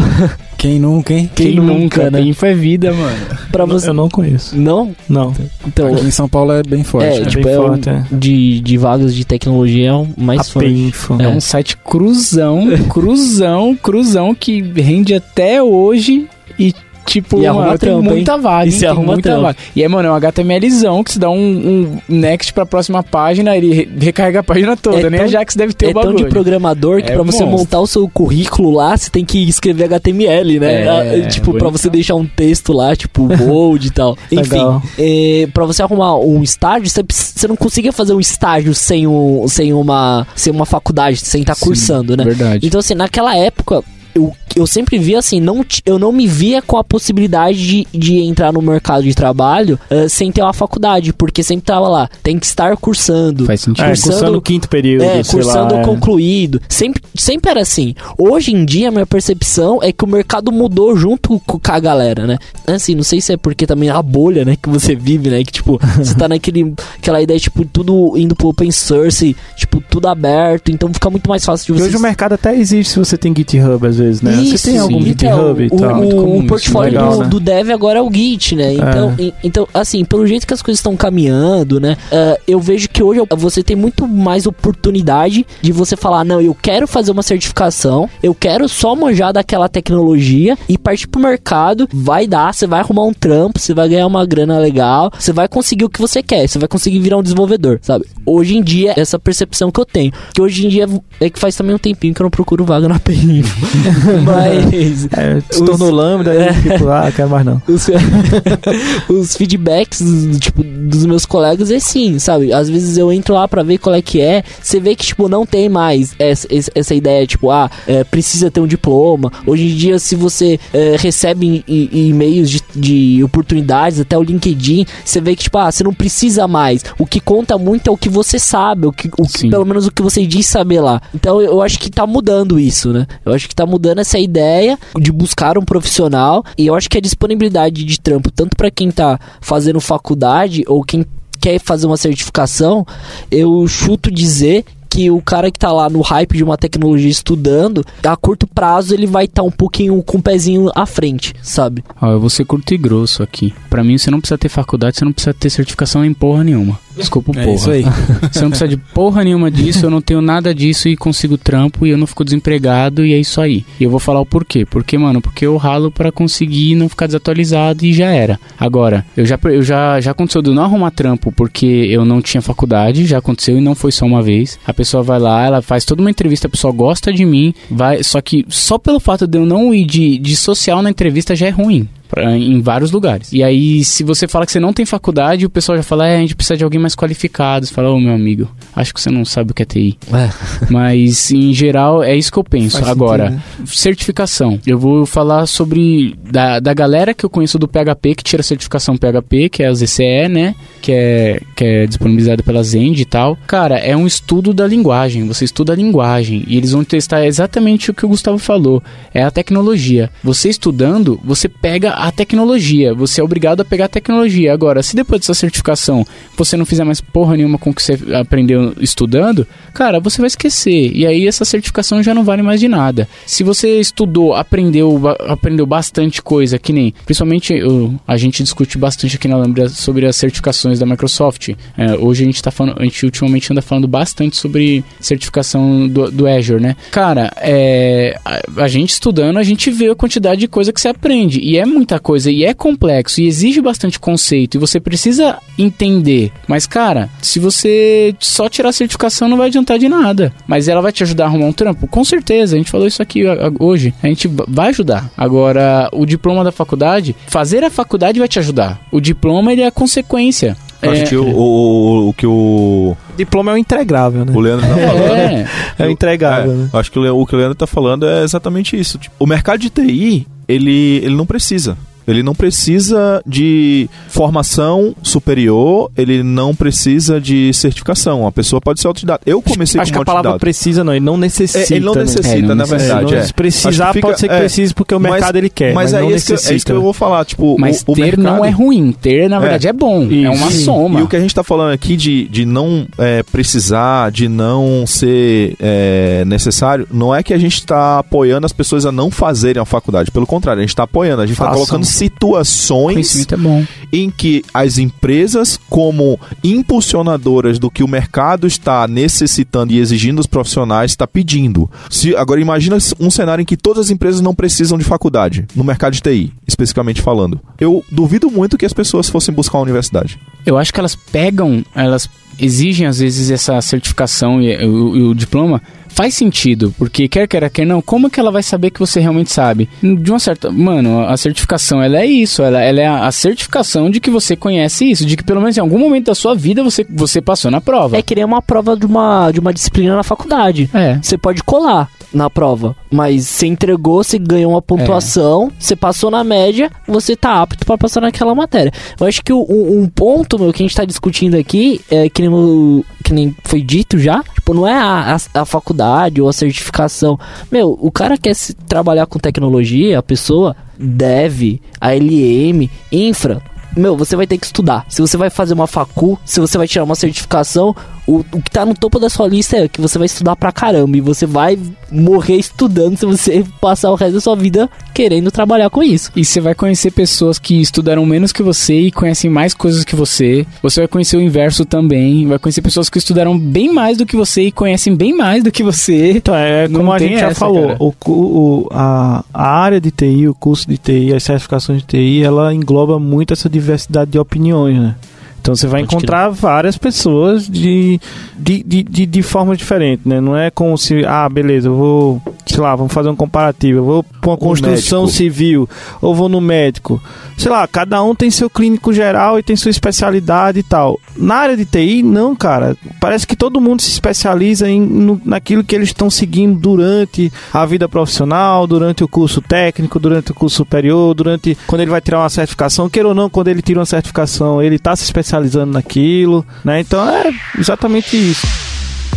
quem 0.62 0.79
nunca, 0.79 1.12
hein? 1.12 1.27
Quem, 1.34 1.47
Quem 1.47 1.55
nunca, 1.55 1.73
nunca, 1.73 2.12
né? 2.12 2.21
Info 2.21 2.45
é 2.45 2.53
vida, 2.53 2.93
mano. 2.93 3.17
Pra 3.51 3.65
você... 3.65 3.89
Eu 3.89 3.95
não 3.95 4.07
conheço. 4.07 4.55
Não? 4.55 4.95
Não. 5.10 5.34
Então, 5.65 5.88
Aqui 5.88 6.05
em 6.05 6.12
São 6.12 6.29
Paulo 6.29 6.51
é 6.51 6.62
bem 6.62 6.84
forte. 6.84 7.07
É, 7.07 7.17
é 7.17 7.25
tipo, 7.25 7.43
bem 7.43 7.53
é 7.53 7.57
forte, 7.57 7.89
um, 7.89 7.93
é. 7.93 8.05
De, 8.12 8.60
de 8.60 8.77
vagas 8.77 9.15
de 9.15 9.25
tecnologia 9.25 9.89
é 9.89 9.93
o 9.93 10.07
mais 10.15 10.41
AP 10.41 10.47
forte. 10.49 10.69
Info. 10.69 11.17
É. 11.19 11.23
é 11.23 11.29
um 11.29 11.41
site 11.41 11.75
cruzão, 11.77 12.67
cruzão, 12.88 13.75
cruzão 13.75 14.36
que 14.36 14.62
rende 14.62 15.15
até 15.15 15.63
hoje 15.63 16.29
e 16.60 16.75
tipo, 17.06 17.38
E 17.38 17.48
mano, 17.48 17.60
arruma 17.62 17.78
tem 17.78 18.02
muita 18.02 18.34
hein? 18.36 18.42
vaga. 18.42 18.68
E 18.68 18.72
se 18.72 18.86
arruma 18.86 19.14
muita 19.14 19.40
vaga. 19.40 19.58
E 19.76 19.82
aí, 19.84 19.88
mano, 19.90 20.08
é 20.08 20.12
um 20.12 20.16
HTMLzão 20.16 21.04
que 21.04 21.12
se 21.14 21.20
dá 21.20 21.30
um, 21.30 21.38
um 21.38 22.00
next 22.10 22.54
pra 22.54 22.66
próxima 22.66 23.04
página, 23.04 23.56
ele 23.58 23.74
re- 23.74 23.90
recarrega 24.00 24.40
a 24.40 24.44
página 24.44 24.76
toda. 24.78 25.00
É 25.08 25.10
Nem 25.10 25.20
tão- 25.20 25.28
a 25.28 25.32
Jax 25.32 25.56
deve 25.56 25.74
ter 25.74 25.88
é 25.88 25.90
o 25.90 25.94
tão 25.94 26.02
bagulho. 26.04 26.18
de 26.26 26.30
programador 26.30 27.02
que 27.02 27.12
É 27.12 27.14
pra 27.16 27.24
você 27.24 27.44
montar 27.46 27.80
o 27.80 27.88
seu 27.88 28.08
currículo 28.10 28.72
lá, 28.72 28.96
você 28.96 29.10
tem 29.10 29.26
que 29.26 29.48
escrever 29.48 29.86
HTML, 29.86 30.60
né? 30.60 30.84
É, 30.84 30.88
Ah, 31.26 31.28
tipo, 31.28 31.52
pra 31.52 31.60
bonitão. 31.60 31.72
você 31.72 31.89
deixar 31.89 32.16
um 32.16 32.26
texto 32.26 32.74
lá, 32.74 32.95
tipo, 32.95 33.28
Word 33.43 33.88
e 33.88 33.91
tal. 33.91 34.18
Enfim, 34.32 34.41
Legal. 34.54 34.82
é, 34.97 35.47
pra 35.54 35.66
você 35.66 35.82
arrumar 35.82 36.18
um 36.18 36.41
estágio, 36.43 36.89
você, 36.89 37.04
você 37.08 37.47
não 37.47 37.56
conseguia 37.56 37.91
fazer 37.91 38.14
um 38.14 38.20
estágio 38.20 38.74
sem, 38.74 39.08
um, 39.08 39.47
sem, 39.47 39.74
uma, 39.74 40.26
sem 40.36 40.52
uma 40.54 40.66
faculdade, 40.66 41.18
sem 41.18 41.41
estar 41.41 41.56
Sim, 41.56 41.66
cursando, 41.66 42.16
né? 42.18 42.24
Verdade. 42.24 42.66
Então, 42.68 42.80
assim, 42.80 42.93
naquela 42.93 43.36
época, 43.38 43.84
eu, 44.16 44.34
eu 44.55 44.68
sempre 44.68 44.97
via 44.97 45.20
assim, 45.20 45.39
não, 45.39 45.66
eu 45.86 45.97
não 45.99 46.12
me 46.12 46.28
via 46.28 46.62
com 46.62 46.78
a 46.78 46.84
possibilidade 46.84 47.57
de, 47.57 47.88
de 47.97 48.18
entrar 48.20 48.51
no 48.51 48.62
mercado 48.62 49.03
de 49.03 49.14
trabalho 49.14 49.80
eh, 49.89 50.07
sem 50.07 50.32
ter 50.32 50.41
uma 50.41 50.53
faculdade, 50.53 51.14
porque 51.14 51.43
sempre 51.43 51.66
tava 51.66 51.88
lá, 51.88 52.09
tem 52.24 52.38
que 52.39 52.45
estar 52.45 52.76
cursando. 52.78 53.45
Faz 53.45 53.62
sentido. 53.62 53.84
É, 53.86 53.89
Cursando- 53.89 54.14
cursando 54.14 54.38
o 54.38 54.41
quinto 54.41 54.70
período, 54.70 55.03
É, 55.03 55.24
cursando 55.24 55.76
lá. 55.76 55.82
é. 55.82 55.86
concluído. 55.86 56.62
Sempre, 56.70 57.01
sempre 57.16 57.51
era 57.51 57.62
assim. 57.62 57.93
Hoje 58.18 58.51
em 58.53 58.66
dia, 58.66 58.89
a 58.89 58.91
minha 58.91 59.05
percepção 59.05 59.80
é 59.82 59.91
que 59.91 60.03
o 60.03 60.07
mercado 60.07 60.51
mudou 60.51 60.95
junto 60.95 61.39
com 61.39 61.59
a 61.72 61.80
galera, 61.80 62.26
né? 62.28 62.38
Assim, 62.68 62.95
não 62.95 63.03
sei 63.03 63.22
se 63.22 63.34
é 63.34 63.38
porque 63.38 63.66
também 63.66 63.89
a 63.89 64.01
bolha, 64.01 64.43
né, 64.43 64.55
que 64.62 64.70
você 64.70 64.95
vive, 64.95 65.30
né? 65.30 65.43
Que, 65.43 65.51
tipo, 65.51 65.80
você 65.97 66.14
tá 66.16 66.28
naquele... 66.28 66.74
Aquela 66.97 67.22
ideia, 67.22 67.39
tipo, 67.39 67.64
tudo 67.66 68.14
indo 68.18 68.36
pro 68.36 68.49
open 68.49 68.72
source, 68.72 69.36
tipo, 69.55 69.82
tudo 69.89 70.07
aberto. 70.07 70.72
Então 70.72 70.93
fica 70.93 71.09
muito 71.09 71.30
mais 71.30 71.43
fácil 71.45 71.74
de 71.74 71.80
você... 71.82 71.88
hoje 71.88 71.97
o 71.97 72.01
mercado 72.01 72.34
até 72.34 72.55
existe 72.55 72.93
se 72.93 72.99
você 72.99 73.18
tem 73.18 73.34
GitHub, 73.36 73.86
às 73.88 73.97
vezes, 73.97 74.01
né? 74.22 74.34
Isso, 74.41 74.58
você 74.58 74.72
tem 74.72 74.80
algum 74.80 74.99
sim. 74.99 75.06
GitHub 75.06 75.64
então, 75.66 75.78
e 75.78 75.82
tal. 75.82 75.91
O, 75.91 75.95
Muito 75.97 76.16
comum 76.16 76.32
o 76.32 76.38
isso, 76.39 76.47
portfólio 76.47 76.91
legal, 76.93 77.14
do, 77.14 77.24
né? 77.24 77.28
do 77.30 77.39
dev 77.39 77.70
agora 77.72 77.99
é 77.99 78.02
o 78.02 78.12
Git, 78.12 78.56
né? 78.56 78.74
Então, 78.74 79.16
e- 79.18 79.34
então 79.43 79.68
assim, 79.74 80.04
pelo 80.06 80.26
jeito 80.26 80.45
que 80.47 80.54
as 80.54 80.62
coisas 80.62 80.80
estão 80.80 80.95
caminhando, 80.95 81.80
né? 81.80 81.97
ah, 82.12 82.38
eu 82.47 82.60
vejo 82.60 82.89
que 82.89 83.02
hoje 83.04 83.22
você 83.38 83.64
tem 83.64 83.76
muito 83.76 84.08
mais 84.08 84.45
oportunidade 84.45 85.45
de 85.62 85.72
você 85.72 85.95
falar, 85.95 86.24
não, 86.24 86.41
eu 86.41 86.56
quero 86.60 86.88
fazer 86.88 87.12
uma 87.12 87.24
certificação, 87.24 88.10
eu 88.22 88.34
quero 88.34 88.68
só 88.68 88.95
manjar 88.95 89.34
daquela 89.34 89.70
tecnologia 89.70 90.58
e 90.68 90.78
partir 90.78 91.08
pro 91.08 91.22
mercado, 91.22 91.88
vai 91.93 92.28
dar, 92.28 92.54
você 92.54 92.68
vai 92.68 92.80
arrumar 92.80 93.04
um 93.06 93.14
trampo, 93.14 93.60
você 93.60 93.74
vai 93.74 93.88
ganhar 93.89 94.08
uma 94.08 94.26
grana 94.26 94.58
legal, 94.60 95.12
você 95.18 95.32
vai 95.32 95.47
conseguir 95.47 95.86
o 95.86 95.89
que 95.89 95.99
você 95.99 96.22
quer, 96.24 96.47
você 96.47 96.60
vai 96.60 96.68
conseguir 96.68 96.99
virar 96.99 97.18
um 97.18 97.24
desenvolvedor, 97.24 97.80
sabe? 97.82 98.06
Hoje 98.26 98.58
em 98.58 98.64
dia, 98.64 98.93
essa 98.97 99.20
percepção 99.20 99.72
que 99.72 99.80
eu 99.80 99.86
tenho, 99.86 100.12
que 100.34 100.41
hoje 100.41 100.66
em 100.66 100.70
dia 100.70 100.88
é 101.20 101.30
que 101.30 101.39
faz 101.39 101.56
também 101.56 101.76
um 101.76 101.80
tempinho 101.80 102.14
que 102.14 102.22
eu 102.22 102.26
não 102.26 102.32
procuro 102.32 102.64
vaga 102.66 102.88
na 102.88 102.99
PI. 102.99 103.43
Mas 104.26 105.06
É, 105.18 105.42
se 105.50 105.62
Os- 105.62 105.70
tornou 105.70 105.92
lambda 105.92 106.34
É. 106.34 106.54
tipo, 106.54 106.88
ah, 106.89 107.12
quero 107.16 107.30
mais 107.30 107.46
não. 107.46 107.62
os, 107.68 107.88
os 109.10 109.36
feedbacks 109.36 110.02
tipo 110.39 110.64
dos 110.64 111.06
meus 111.06 111.26
colegas 111.26 111.72
é 111.72 111.80
sim, 111.80 112.20
sabe? 112.20 112.52
Às 112.54 112.70
vezes 112.70 112.98
eu 112.98 113.12
entro 113.12 113.34
lá 113.34 113.48
pra 113.48 113.64
ver 113.64 113.78
qual 113.78 113.96
é 113.96 114.02
que 114.02 114.20
é, 114.22 114.44
você 114.62 114.80
vê 114.80 114.96
que 114.96 115.06
tipo 115.06 115.28
não 115.30 115.46
tem 115.46 115.70
mais 115.70 116.14
essa, 116.20 116.48
essa- 116.76 116.92
ideia 116.92 117.26
tipo 117.26 117.50
ah 117.50 117.70
é, 117.88 118.04
precisa 118.04 118.52
ter 118.52 118.60
um 118.60 118.68
diploma. 118.68 119.32
Hoje 119.46 119.64
em 119.72 119.76
dia 119.76 119.98
se 120.00 120.16
você 120.16 120.60
é, 120.74 120.96
recebe 121.00 121.64
e-mails 121.68 122.50
de, 122.50 122.62
de 122.76 123.24
oportunidades 123.24 124.00
até 124.00 124.18
o 124.18 124.24
LinkedIn, 124.24 124.86
você 125.06 125.22
vê 125.22 125.36
que 125.36 125.44
tipo 125.44 125.58
ah 125.58 125.72
você 125.72 125.84
não 125.84 125.94
precisa 125.94 126.48
mais. 126.48 126.84
O 127.00 127.06
que 127.06 127.20
conta 127.20 127.58
muito 127.58 127.89
é 127.89 127.92
o 127.92 127.98
que 127.98 128.10
você 128.10 128.38
sabe, 128.38 128.88
o 128.88 128.92
que, 128.92 129.10
o 129.18 129.24
que 129.28 129.50
pelo 129.50 129.66
menos 129.66 129.88
o 129.88 129.92
que 129.92 130.02
você 130.02 130.26
diz 130.26 130.46
saber 130.48 130.82
lá. 130.82 131.02
Então 131.16 131.42
eu 131.42 131.62
acho 131.62 131.80
que 131.80 131.89
tá 131.89 132.06
mudando 132.06 132.60
isso, 132.60 132.92
né? 132.92 133.08
Eu 133.26 133.34
acho 133.34 133.48
que 133.48 133.56
tá 133.56 133.66
mudando 133.66 133.80
essa 133.99 134.19
ideia 134.19 134.77
de 134.99 135.11
buscar 135.11 135.57
um 135.57 135.63
profissional 135.63 136.43
e 136.57 136.67
eu 136.67 136.75
acho 136.75 136.89
que 136.89 136.97
a 136.97 137.01
disponibilidade 137.01 137.84
de 137.84 137.99
trampo, 137.99 138.32
tanto 138.32 138.55
para 138.55 138.71
quem 138.71 138.91
tá 138.91 139.19
fazendo 139.41 139.79
faculdade 139.79 140.63
ou 140.67 140.84
quem 140.84 141.05
quer 141.39 141.59
fazer 141.59 141.88
uma 141.88 141.97
certificação, 141.97 142.86
eu 143.32 143.67
chuto 143.67 144.11
dizer 144.11 144.63
que 144.91 145.09
o 145.09 145.21
cara 145.21 145.49
que 145.49 145.57
tá 145.57 145.71
lá 145.71 145.89
no 145.89 146.01
hype 146.01 146.36
de 146.36 146.43
uma 146.43 146.57
tecnologia 146.57 147.09
estudando, 147.09 147.84
a 148.03 148.15
curto 148.17 148.45
prazo 148.45 148.93
ele 148.93 149.07
vai 149.07 149.23
estar 149.23 149.41
um 149.41 149.49
pouquinho 149.49 150.03
com 150.03 150.17
o 150.17 150.21
pezinho 150.21 150.69
à 150.75 150.86
frente, 150.86 151.34
sabe? 151.41 151.82
Ó, 152.01 152.11
eu 152.11 152.19
vou 152.19 152.29
ser 152.29 152.43
curto 152.43 152.73
e 152.73 152.77
grosso 152.77 153.23
aqui. 153.23 153.53
Pra 153.69 153.86
mim, 153.86 153.97
você 153.97 154.11
não 154.11 154.19
precisa 154.19 154.38
ter 154.38 154.49
faculdade, 154.49 154.97
você 154.97 155.05
não 155.05 155.13
precisa 155.13 155.34
ter 155.34 155.49
certificação 155.49 156.03
em 156.03 156.13
porra 156.13 156.43
nenhuma. 156.43 156.77
Desculpa 156.98 157.32
o 157.32 157.39
É 157.39 157.44
porra. 157.44 157.56
isso 157.56 157.72
aí. 157.72 157.84
Você 158.32 158.42
não 158.42 158.50
precisa 158.50 158.68
de 158.68 158.78
porra 158.78 159.24
nenhuma 159.24 159.50
disso, 159.50 159.86
eu 159.86 159.89
não 159.89 160.02
tenho 160.02 160.22
nada 160.22 160.54
disso 160.54 160.88
e 160.89 160.96
consigo 160.96 161.38
trampo 161.38 161.86
e 161.86 161.89
eu 161.89 161.98
não 161.98 162.08
fico 162.08 162.24
desempregado 162.24 163.06
e 163.06 163.14
é 163.14 163.20
isso 163.20 163.39
aí. 163.42 163.66
E 163.80 163.84
eu 163.84 163.89
vou 163.89 164.00
falar 164.00 164.20
o 164.20 164.26
porquê. 164.26 164.66
Porque, 164.66 164.98
mano, 164.98 165.22
porque 165.22 165.46
eu 165.46 165.58
ralo 165.58 165.92
pra 165.92 166.12
conseguir 166.12 166.76
não 166.76 166.89
ficar 166.89 167.08
desatualizado 167.08 167.86
e 167.86 167.94
já 167.94 168.08
era. 168.08 168.39
Agora, 168.60 169.06
eu 169.16 169.26
já, 169.26 169.39
eu 169.46 169.64
já, 169.64 170.00
já 170.02 170.12
aconteceu 170.12 170.42
de 170.42 170.50
eu 170.50 170.56
não 170.56 170.64
arrumar 170.64 170.92
trampo 170.92 171.32
porque 171.32 171.66
eu 171.66 172.06
não 172.06 172.22
tinha 172.22 172.42
faculdade, 172.42 173.06
já 173.06 173.18
aconteceu 173.18 173.58
e 173.58 173.62
não 173.62 173.76
foi 173.76 173.92
só 173.92 174.06
uma 174.06 174.22
vez. 174.22 174.60
A 174.66 174.74
pessoa 174.74 175.04
vai 175.04 175.20
lá, 175.20 175.46
ela 175.46 175.62
faz 175.62 175.86
toda 175.86 176.02
uma 176.02 176.10
entrevista, 176.12 176.48
a 176.48 176.50
pessoa 176.50 176.74
gosta 176.74 177.12
de 177.14 177.26
mim, 177.26 177.54
vai, 177.70 178.04
só 178.04 178.22
que 178.22 178.46
só 178.50 178.78
pelo 178.78 179.00
fato 179.00 179.28
de 179.28 179.38
eu 179.38 179.46
não 179.46 179.74
ir 179.74 179.86
de, 179.86 180.18
de 180.18 180.36
social 180.36 180.82
na 180.82 180.89
entrevista 180.89 181.36
já 181.36 181.48
é 181.48 181.50
ruim. 181.50 181.88
Pra- 182.12 182.38
em 182.38 182.62
vários 182.62 182.91
lugares. 182.91 183.32
E 183.32 183.41
aí, 183.41 183.84
se 183.84 184.03
você 184.03 184.28
fala 184.28 184.45
que 184.45 184.51
você 184.51 184.59
não 184.59 184.74
tem 184.74 184.86
faculdade, 184.86 185.45
o 185.45 185.49
pessoal 185.49 185.78
já 185.78 185.84
fala, 185.84 186.05
é, 186.07 186.18
a 186.18 186.20
gente 186.20 186.36
precisa 186.36 186.57
de 186.57 186.64
alguém 186.64 186.80
mais 186.80 186.95
qualificado. 186.95 187.66
Você 187.66 187.74
fala, 187.74 187.89
ô 187.89 187.99
meu 187.99 188.14
amigo, 188.14 188.47
acho 188.76 188.93
que 188.93 188.99
você 189.01 189.09
não 189.09 189.24
sabe 189.26 189.51
o 189.51 189.53
que 189.53 189.64
é 189.64 189.66
TI. 189.66 189.97
Mas, 190.70 191.32
em 191.32 191.53
geral, 191.53 192.03
é 192.03 192.16
isso 192.16 192.32
que 192.32 192.38
eu 192.38 192.43
penso. 192.43 192.78
Faz 192.78 192.89
Agora, 192.89 193.30
sentido, 193.32 193.38
né? 193.59 193.66
certificação. 193.66 194.59
Eu 194.68 194.78
vou 194.78 195.05
falar 195.05 195.45
sobre 195.45 196.16
da, 196.30 196.59
da 196.59 196.74
galera 196.74 197.14
que 197.14 197.26
eu 197.26 197.30
conheço 197.30 197.57
do 197.57 197.68
PHP, 197.68 198.16
que 198.16 198.24
tira 198.24 198.41
a 198.41 198.43
certificação 198.43 198.97
PHP, 198.97 199.49
que 199.49 199.64
é 199.64 199.68
a 199.68 199.74
ZCE, 199.74 200.28
né? 200.30 200.55
Que 200.82 200.91
é, 200.91 201.41
que 201.55 201.64
é 201.64 201.86
disponibilizada 201.88 202.43
pela 202.43 202.64
Zend 202.64 203.01
e 203.01 203.05
tal. 203.05 203.38
Cara, 203.47 203.78
é 203.78 203.95
um 203.95 204.05
estudo 204.07 204.53
da 204.53 204.68
linguagem. 204.68 205.26
Você 205.28 205.45
estuda 205.45 205.74
a 205.74 205.76
linguagem. 205.76 206.43
E 206.47 206.57
eles 206.57 206.72
vão 206.72 206.84
testar 206.84 207.26
exatamente 207.26 207.91
o 207.91 207.93
que 207.93 208.05
o 208.05 208.09
Gustavo 208.09 208.38
falou. 208.38 208.82
É 209.14 209.24
a 209.24 209.32
tecnologia. 209.32 210.09
Você 210.24 210.49
estudando, 210.49 211.20
você 211.24 211.47
pega 211.47 211.93
a 212.08 212.12
tecnologia. 212.12 212.93
Você 212.93 213.22
é 213.22 213.24
obrigado 213.24 213.62
a 213.62 213.66
pegar 213.66 213.86
a 213.86 213.89
tecnologia. 213.89 214.54
Agora, 214.54 214.82
se 214.84 214.95
depois 214.95 215.22
dessa 215.22 215.34
certificação 215.34 216.06
você 216.38 216.58
não 216.58 216.66
fizer 216.66 216.84
mais 216.84 216.99
porra 217.02 217.36
nenhuma 217.38 217.58
com 217.58 217.70
o 217.70 217.74
que 217.74 217.82
você 217.84 217.97
aprendeu 218.20 218.74
estudando, 218.80 219.45
cara, 219.74 219.99
você 219.99 220.20
vai 220.20 220.28
esquecer. 220.28 220.91
E 220.95 221.06
aí 221.06 221.28
essa 221.28 221.45
certificação 221.45 222.02
já 222.02 222.14
não 222.14 222.24
vale 222.24 222.41
mais 222.41 222.60
de 222.60 222.68
nada. 222.68 223.08
Se 223.26 223.43
você 223.43 223.80
estudou, 223.80 224.34
aprendeu, 224.34 224.99
aprendeu 225.28 225.66
bastante 225.66 226.22
coisa, 226.22 226.58
que 226.58 226.74
nem, 226.74 226.93
principalmente 227.06 227.54
eu- 227.54 227.93
a 228.08 228.18
gente 228.18 228.41
discute 228.43 228.78
bastante 228.78 229.16
aqui 229.16 229.28
na 229.28 229.38
Lambda 229.38 229.70
sobre 229.70 230.06
as 230.06 230.16
certificações 230.16 230.80
da 230.80 230.86
Microsoft. 230.86 231.49
É, 231.78 231.95
hoje 231.95 232.24
a 232.24 232.26
gente 232.26 232.41
tá 232.41 232.52
falando, 232.52 232.80
a 232.80 232.84
gente 232.84 233.06
ultimamente 233.06 233.52
anda 233.52 233.62
falando 233.62 233.88
bastante 233.88 234.36
sobre 234.38 234.84
certificação 234.99 235.88
do, 235.88 236.10
do 236.10 236.28
Azure, 236.28 236.62
né? 236.62 236.76
Cara, 236.91 237.32
é, 237.38 238.18
a, 238.26 238.64
a 238.64 238.68
gente 238.68 238.89
estudando, 238.91 239.38
a 239.38 239.43
gente 239.43 239.70
vê 239.70 239.89
a 239.89 239.95
quantidade 239.95 240.41
de 240.41 240.47
coisa 240.47 240.72
que 240.74 240.80
você 240.82 240.88
aprende. 240.89 241.39
E 241.39 241.58
é 241.58 241.66
muita 241.92 242.00
coisa, 242.00 242.32
e 242.32 242.46
é 242.46 242.54
complexo, 242.54 243.20
e 243.20 243.28
exige 243.28 243.60
bastante 243.62 244.00
conceito, 244.00 244.56
e 244.56 244.60
você 244.60 244.80
precisa 244.80 245.38
entender. 245.58 246.32
Mas, 246.48 246.66
cara, 246.66 247.10
se 247.22 247.38
você 247.38 248.16
só 248.20 248.48
tirar 248.48 248.70
a 248.70 248.74
certificação, 248.74 249.28
não 249.28 249.36
vai 249.38 249.48
adiantar 249.48 249.78
de 249.78 249.89
nada. 249.89 250.34
Mas 250.48 250.68
ela 250.70 250.82
vai 250.82 250.92
te 250.94 251.04
ajudar 251.04 251.26
a 251.26 251.28
arrumar 251.28 251.48
um 251.48 251.54
trampo? 251.54 251.88
Com 251.88 252.06
certeza, 252.06 252.56
a 252.56 252.58
gente 252.58 252.72
falou 252.72 252.88
isso 252.88 253.02
aqui 253.02 253.24
hoje. 253.60 253.94
A 254.02 254.08
gente 254.08 254.28
va- 254.30 254.46
vai 254.48 254.70
ajudar. 254.70 255.12
Agora, 255.18 255.89
o 255.92 256.06
diploma 256.06 256.44
da 256.46 256.52
faculdade, 256.52 257.14
fazer 257.28 257.64
a 257.64 257.70
faculdade 257.70 258.20
vai 258.20 258.28
te 258.28 258.39
ajudar. 258.39 258.80
O 258.92 259.02
diploma, 259.02 259.52
ele 259.52 259.62
é 259.62 259.68
a 259.68 259.72
consequência. 259.72 260.56
É- 260.82 261.03
que 261.03 261.15
o, 261.15 261.25
o, 261.27 262.09
o 262.09 262.13
que 262.13 262.25
o, 262.27 262.95
Diploma 263.17 263.51
é 263.51 263.53
o 263.53 263.57
entregável, 263.57 264.25
né? 264.25 264.32
o 264.36 264.39
Leandro 264.39 264.67
tá 264.67 264.73
falando. 264.75 265.11
É, 265.11 265.47
É 265.79 265.86
o 265.86 265.89
entregável, 265.89 266.51
É, 266.51 266.55
né? 266.55 266.69
Acho 266.73 266.91
que 266.91 266.99
o 266.99 267.15
o 267.21 267.25
que 267.25 267.36
o 267.36 267.38
Leandro 267.38 267.55
tá 267.55 267.67
falando 267.67 268.07
é 268.07 268.23
exatamente 268.23 268.79
isso. 268.79 268.97
Tipo, 268.97 269.15
o 269.19 269.27
mercado 269.27 269.59
de 269.59 269.69
TI, 269.69 270.27
ele, 270.47 271.01
ele 271.03 271.15
não 271.15 271.25
precisa. 271.25 271.77
Ele 272.08 272.24
não 272.24 272.34
precisa 272.36 273.22
de 273.26 273.89
formação 274.10 274.95
superior, 275.04 275.89
ele 275.97 276.24
não 276.24 276.54
precisa 276.56 277.20
de 277.20 277.54
certificação. 277.54 278.26
A 278.28 278.32
pessoa 278.32 278.60
pode 278.62 278.80
ser 278.80 278.88
autodidata. 278.88 279.24
Eu 279.26 279.41
comecei 279.41 279.80
Acho 279.82 279.91
que 279.91 279.97
com 279.97 280.02
a 280.04 280.06
palavra 280.06 280.38
precisa, 280.39 280.84
não, 280.84 280.93
ele 280.93 281.04
não 281.06 281.18
necessita. 281.18 281.74
É, 281.74 281.78
ele 281.78 281.86
não 281.86 281.93
né? 281.95 282.02
necessita, 282.02 282.36
É, 282.38 282.41
não 282.41 282.47
na 282.49 282.56
necessita. 282.64 282.95
verdade. 282.95 283.16
É, 283.16 283.20
é. 283.20 283.34
precisar, 283.34 283.70
Acho 283.70 283.80
que 283.80 283.93
fica- 283.93 284.08
pode 284.08 284.20
ser 284.20 284.28
que 284.28 284.34
é, 284.34 284.39
precise 284.39 284.74
porque 284.74 284.95
o 284.95 284.99
mas- 284.99 285.12
mercado 285.14 285.36
ele 285.38 285.49
quer. 285.49 285.74
Mas, 285.74 285.91
Mas, 285.91 286.02
não 286.02 286.10
é 286.12 286.16
isso, 286.16 286.26
que, 286.28 286.34
é 286.34 286.56
isso 286.56 286.66
que 286.66 286.72
eu 286.72 286.82
vou 286.82 286.93
falar. 286.93 287.26
Tipo, 287.26 287.56
mas 287.60 287.84
o, 287.88 287.91
o 287.91 287.95
ter 287.95 288.02
mercado... 288.02 288.24
não 288.24 288.45
é 288.45 288.49
ruim. 288.49 288.91
Ter, 288.91 289.30
na 289.30 289.38
É. 289.38 289.39
verdade, 289.39 289.68
é, 289.68 289.74
bom. 289.74 290.04
É 290.04 290.06
Isso. 290.14 290.32
uma 290.32 290.52
Sim. 290.52 290.64
soma. 290.66 290.99
E 290.99 291.04
o 291.04 291.08
que 291.08 291.16
a 291.16 291.20
gente 291.20 291.34
tá 291.34 291.43
falando 291.43 291.72
aqui 291.74 291.95
de, 291.95 292.28
de 292.28 292.45
não 292.45 292.86
é, 292.97 293.24
precisar, 293.24 294.12
de 294.12 294.28
não 294.28 294.86
ser 294.88 295.56
é, 295.60 296.24
necessário, 296.26 296.88
não 296.91 297.14
é 297.14 297.24
que 297.24 297.34
a 297.34 297.38
gente 297.38 297.66
tá 297.66 297.99
apoiando 297.99 298.45
as 298.45 298.54
pessoas 298.54 298.86
a 298.86 298.91
não 298.91 299.10
fazerem 299.12 299.62
a 299.62 299.66
faculdade. 299.66 300.12
Pelo 300.12 300.26
contrário, 300.28 300.60
a 300.60 300.66
gente 300.66 300.76
tá 300.76 300.84
apoiando, 300.84 301.22
a 301.22 301.26
gente 301.26 301.38
tá 301.38 301.45
Façam. 301.45 301.58
colocando 301.60 301.86
situações 301.92 303.28
é 303.32 303.68
em 303.92 304.10
que 304.10 304.44
as 304.54 304.78
empresas, 304.78 305.60
como 305.70 306.20
impulsionadoras 306.44 307.60
do 307.60 307.70
que 307.70 307.84
o 307.84 307.88
mercado 307.88 308.48
está 308.48 308.88
necessitando 308.88 309.74
e 309.74 309.80
exigindo 309.80 310.20
os 310.20 310.28
profissionais, 310.28 310.92
está 310.92 311.06
pedindo. 311.06 311.70
Se, 311.89 312.16
agora 312.16 312.42
imagina 312.42 312.78
um 313.00 313.12
cenário 313.12 313.42
em 313.42 313.46
que 313.46 313.58
todas 313.58 313.86
as 313.86 313.92
empresas 313.92 314.22
não 314.22 314.34
precisam 314.34 314.78
de 314.78 314.84
faculdade, 314.84 315.46
no 315.56 315.64
mercado 315.64 315.94
de 315.94 316.02
TI, 316.02 316.34
especificamente 316.48 317.02
falando. 317.02 317.39
Eu 317.60 317.84
duvido 317.92 318.30
muito 318.30 318.58
que 318.58 318.66
as 318.66 318.74
pessoas 318.74 319.10
fossem 319.10 319.34
buscar 319.34 319.58
uma 319.58 319.64
universidade. 319.64 320.20
Eu 320.46 320.58
acho 320.58 320.74
que 320.74 320.80
elas 320.80 320.96
pegam, 320.96 321.64
elas 321.76 322.10
exigem 322.39 322.88
às 322.88 323.00
vezes 323.00 323.30
essa 323.30 323.62
certificação 323.62 324.42
e, 324.42 324.48
e, 324.48 324.64
e 324.64 325.04
o 325.04 325.14
diploma 325.14 325.62
faz 325.94 326.14
sentido, 326.14 326.74
porque 326.78 327.08
quer 327.08 327.28
queira, 327.28 327.50
quer 327.50 327.66
não, 327.66 327.82
como 327.82 328.08
é 328.08 328.10
que 328.10 328.20
ela 328.20 328.32
vai 328.32 328.44
saber 328.44 328.72
que 328.72 328.80
você 328.80 329.00
realmente 329.00 329.32
sabe? 329.32 329.70
De 329.82 330.10
uma 330.12 330.20
certa. 330.20 330.52
Mano, 330.52 331.06
a 331.06 331.16
certificação, 331.18 331.82
ela 331.82 332.00
é 332.00 332.06
isso, 332.06 332.42
ela, 332.42 332.62
ela 332.62 332.82
é 332.82 332.88
a 332.88 333.12
certificação 333.12 333.89
de 333.89 334.00
que 334.00 334.10
você 334.10 334.36
conhece 334.36 334.89
isso, 334.89 335.06
de 335.06 335.16
que 335.18 335.24
pelo 335.24 335.42
menos 335.42 335.58
em 335.58 335.62
algum 335.62 335.80
momento 335.80 336.06
da 336.08 336.16
sua 336.16 336.36
vida 336.36 336.64
você, 336.64 336.86
você 336.89 337.22
passou 337.22 337.52
na 337.52 337.62
prova. 337.62 337.98
É 337.98 338.02
que 338.02 338.16
nem 338.16 338.24
uma 338.24 338.42
prova 338.42 338.76
de 338.76 338.86
uma, 338.86 339.32
de 339.32 339.39
uma 339.39 339.54
disciplina 339.54 339.96
na 339.96 340.04
faculdade. 340.04 340.70
É. 340.74 341.00
Você 341.02 341.18
pode 341.18 341.44
colar 341.44 341.89
na 342.14 342.30
prova, 342.30 342.76
mas 342.91 343.28
você 343.28 343.47
entregou, 343.47 344.03
você 344.03 344.20
ganhou 344.20 344.51
uma 344.51 344.62
pontuação, 344.62 345.47
é. 345.47 345.51
você 345.57 345.76
passou 345.76 346.12
na 346.12 346.24
média, 346.24 346.70
você 346.88 347.16
tá 347.16 347.41
apto 347.41 347.66
para 347.66 347.78
passar 347.78 348.01
naquela 348.01 348.36
matéria. 348.36 348.72
Eu 348.99 349.07
acho 349.07 349.24
que 349.24 349.34
um, 349.34 349.82
um, 349.82 349.88
ponto, 349.88 350.38
meu, 350.38 350.51
que 350.51 350.62
a 350.62 350.66
gente 350.66 350.76
tá 350.76 350.86
discutindo 350.86 351.36
aqui, 351.36 351.82
é 351.89 352.09
que 352.09 352.22
nem, 352.22 352.86
que 353.03 353.14
nem 353.14 353.36
foi 353.43 353.62
dito 353.62 353.97
já, 353.97 354.24
tipo, 354.24 354.53
não 354.53 354.68
é 354.68 354.74
a, 354.74 355.16
a, 355.16 355.41
a 355.41 355.45
faculdade 355.45 355.72
faculdade 355.72 356.22
ou 356.22 356.30
a 356.30 356.34
certificação. 356.34 357.20
Meu, 357.51 357.78
o 357.80 357.91
cara 357.91 358.18
quer 358.18 358.36
se 358.36 358.53
trabalhar 358.53 359.05
com 359.05 359.20
tecnologia, 359.20 359.99
a 359.99 360.03
pessoa 360.03 360.55
deve, 360.78 361.62
a 361.80 361.93
LM, 361.93 362.70
infra, 362.91 363.41
meu, 363.76 363.95
você 363.95 364.16
vai 364.16 364.28
ter 364.28 364.38
que 364.38 364.45
estudar. 364.45 364.86
Se 364.89 365.01
você 365.01 365.16
vai 365.16 365.30
fazer 365.30 365.53
uma 365.53 365.68
facu, 365.68 366.20
se 366.26 366.39
você 366.39 366.57
vai 366.57 366.68
tirar 366.68 366.84
uma 366.84 366.95
certificação, 366.95 367.76
o, 368.08 368.26
o 368.32 368.41
que 368.41 368.52
tá 368.52 368.66
no 368.66 368.74
topo 368.74 368.99
da 368.99 369.10
sua 369.10 369.28
lista 369.28 369.58
é 369.58 369.68
que 369.68 369.82
você 369.82 369.97
vai 369.97 370.06
estudar 370.06 370.36
pra 370.36 370.52
caramba. 370.52 370.97
E 370.97 371.02
você 371.02 371.26
vai 371.26 371.58
morrer 371.91 372.38
estudando 372.38 372.97
se 372.97 373.06
você 373.06 373.45
passar 373.60 373.91
o 373.91 373.95
resto 373.95 374.16
da 374.16 374.22
sua 374.22 374.36
vida 374.36 374.70
querendo 374.93 375.32
trabalhar 375.32 375.70
com 375.70 375.84
isso. 375.84 376.12
E 376.16 376.26
você 376.26 376.41
vai 376.41 376.56
conhecer 376.56 376.91
pessoas 376.91 377.39
que 377.39 377.62
estudaram 377.62 378.06
menos 378.06 378.32
que 378.32 378.43
você 378.43 378.80
e 378.80 378.91
conhecem 378.91 379.30
mais 379.30 379.54
coisas 379.54 379.84
que 379.84 379.95
você. 379.95 380.45
Você 380.62 380.82
vai 380.82 380.88
conhecer 380.88 381.18
o 381.18 381.22
inverso 381.22 381.66
também. 381.66 382.28
Vai 382.28 382.39
conhecer 382.39 382.62
pessoas 382.62 382.89
que 382.89 382.97
estudaram 382.97 383.38
bem 383.38 383.72
mais 383.72 383.97
do 383.97 384.06
que 384.06 384.16
você 384.16 384.43
e 384.43 384.52
conhecem 384.52 384.95
bem 384.95 385.16
mais 385.16 385.43
do 385.43 385.52
que 385.52 385.64
você. 385.64 386.12
Então, 386.22 386.36
é 386.36 386.68
como 386.68 386.84
Não 386.84 386.91
a 386.93 386.99
gente 386.99 387.16
essa, 387.16 387.30
já 387.30 387.36
falou. 387.36 387.76
O, 387.80 387.93
o, 388.08 388.68
a, 388.72 389.24
a 389.34 389.49
área 389.49 389.80
de 389.80 389.91
TI, 389.91 390.28
o 390.28 390.36
curso 390.36 390.68
de 390.68 390.78
TI, 390.78 391.14
as 391.14 391.24
certificações 391.24 391.82
de 391.82 391.88
TI, 391.88 392.24
ela 392.24 392.54
engloba 392.54 392.99
muito 392.99 393.34
essa 393.34 393.49
diversidade 393.49 394.12
de 394.12 394.20
opiniões, 394.20 394.80
né? 394.80 394.95
Então 395.42 395.56
você 395.56 395.66
vai 395.66 395.82
Pode 395.82 395.96
encontrar 395.96 396.30
várias 396.30 396.78
pessoas 396.78 397.50
de, 397.50 398.00
de, 398.38 398.64
de, 398.64 398.84
de, 398.84 399.06
de 399.08 399.22
forma 399.24 399.56
diferente, 399.56 400.04
né? 400.06 400.22
Não 400.22 400.38
é 400.38 400.52
como 400.52 400.78
se, 400.78 401.04
ah, 401.04 401.28
beleza, 401.28 401.68
eu 401.68 401.76
vou, 401.76 402.22
sei 402.52 402.62
lá, 402.62 402.76
vamos 402.76 402.93
fazer 402.93 403.10
um 403.10 403.16
comparativo, 403.16 403.80
eu 403.80 403.86
vou 403.86 404.04
para 404.04 404.30
uma 404.30 404.38
construção 404.38 405.08
civil, 405.08 405.68
ou 406.02 406.14
vou 406.14 406.30
no 406.30 406.39
médico. 406.39 407.02
Sei 407.38 407.49
lá, 407.49 407.68
cada 407.68 408.04
um 408.04 408.14
tem 408.14 408.30
seu 408.30 408.49
clínico 408.49 408.93
geral 408.93 409.39
e 409.39 409.43
tem 409.43 409.56
sua 409.56 409.72
especialidade 409.72 410.60
e 410.60 410.64
tal. 410.64 410.99
Na 411.16 411.36
área 411.36 411.58
de 411.58 411.66
TI, 411.66 412.04
não, 412.04 412.36
cara. 412.36 412.78
Parece 412.99 413.26
que 413.26 413.36
todo 413.36 413.60
mundo 413.60 413.82
se 413.82 413.89
especializa 413.89 414.70
em, 414.70 414.80
no, 414.80 415.20
naquilo 415.26 415.64
que 415.64 415.74
eles 415.74 415.89
estão 415.89 416.10
seguindo 416.10 416.60
durante 416.60 417.32
a 417.52 417.66
vida 417.66 417.89
profissional, 417.89 418.68
durante 418.68 419.04
o 419.04 419.08
curso 419.08 419.41
técnico, 419.41 419.99
durante 419.99 420.32
o 420.32 420.36
curso 420.36 420.58
superior, 420.58 421.16
durante 421.16 421.58
quando 421.66 421.82
ele 421.82 421.89
vai 421.89 422.02
tirar 422.02 422.20
uma 422.20 422.30
certificação, 422.30 422.89
queira 422.89 423.08
ou 423.08 423.16
não, 423.16 423.30
quando 423.30 423.47
ele 423.47 423.62
tira 423.62 423.80
uma 423.80 423.86
certificação, 423.86 424.62
ele 424.62 424.76
está 424.76 424.95
se 424.95 425.04
especializando 425.04 425.32
especializando 425.32 425.74
naquilo, 425.74 426.45
né? 426.64 426.82
Então 426.82 427.08
é 427.08 427.32
exatamente 427.58 428.16
isso. 428.18 428.47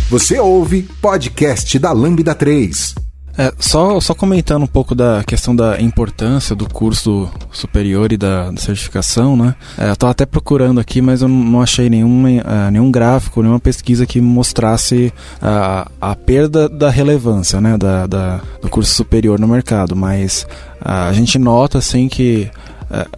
Você 0.09 0.39
ouve 0.39 0.83
podcast 1.01 1.77
da 1.79 1.91
Lambda 1.91 2.35
3. 2.35 2.95
É, 3.37 3.53
só, 3.59 3.99
só 3.99 4.13
comentando 4.13 4.63
um 4.63 4.67
pouco 4.67 4.95
da 4.95 5.23
questão 5.25 5.55
da 5.55 5.79
importância 5.81 6.55
do 6.55 6.69
curso 6.69 7.29
superior 7.51 8.11
e 8.11 8.17
da, 8.17 8.49
da 8.51 8.57
certificação, 8.57 9.35
né? 9.35 9.55
É, 9.77 9.89
eu 9.89 9.93
estava 9.93 10.11
até 10.11 10.25
procurando 10.25 10.79
aqui, 10.79 11.01
mas 11.01 11.21
eu 11.21 11.27
não 11.27 11.61
achei 11.61 11.89
nenhum, 11.89 12.23
uh, 12.23 12.71
nenhum 12.71 12.89
gráfico, 12.89 13.41
nenhuma 13.41 13.59
pesquisa 13.59 14.05
que 14.05 14.21
mostrasse 14.21 15.13
uh, 15.41 15.91
a 15.99 16.15
perda 16.15 16.69
da 16.69 16.89
relevância, 16.89 17.59
né? 17.59 17.77
Da, 17.77 18.07
da, 18.07 18.41
do 18.61 18.69
curso 18.69 18.93
superior 18.93 19.37
no 19.39 19.47
mercado, 19.47 19.95
mas 19.95 20.47
a 20.79 21.11
gente 21.13 21.39
nota, 21.39 21.79
assim, 21.79 22.07
que 22.07 22.49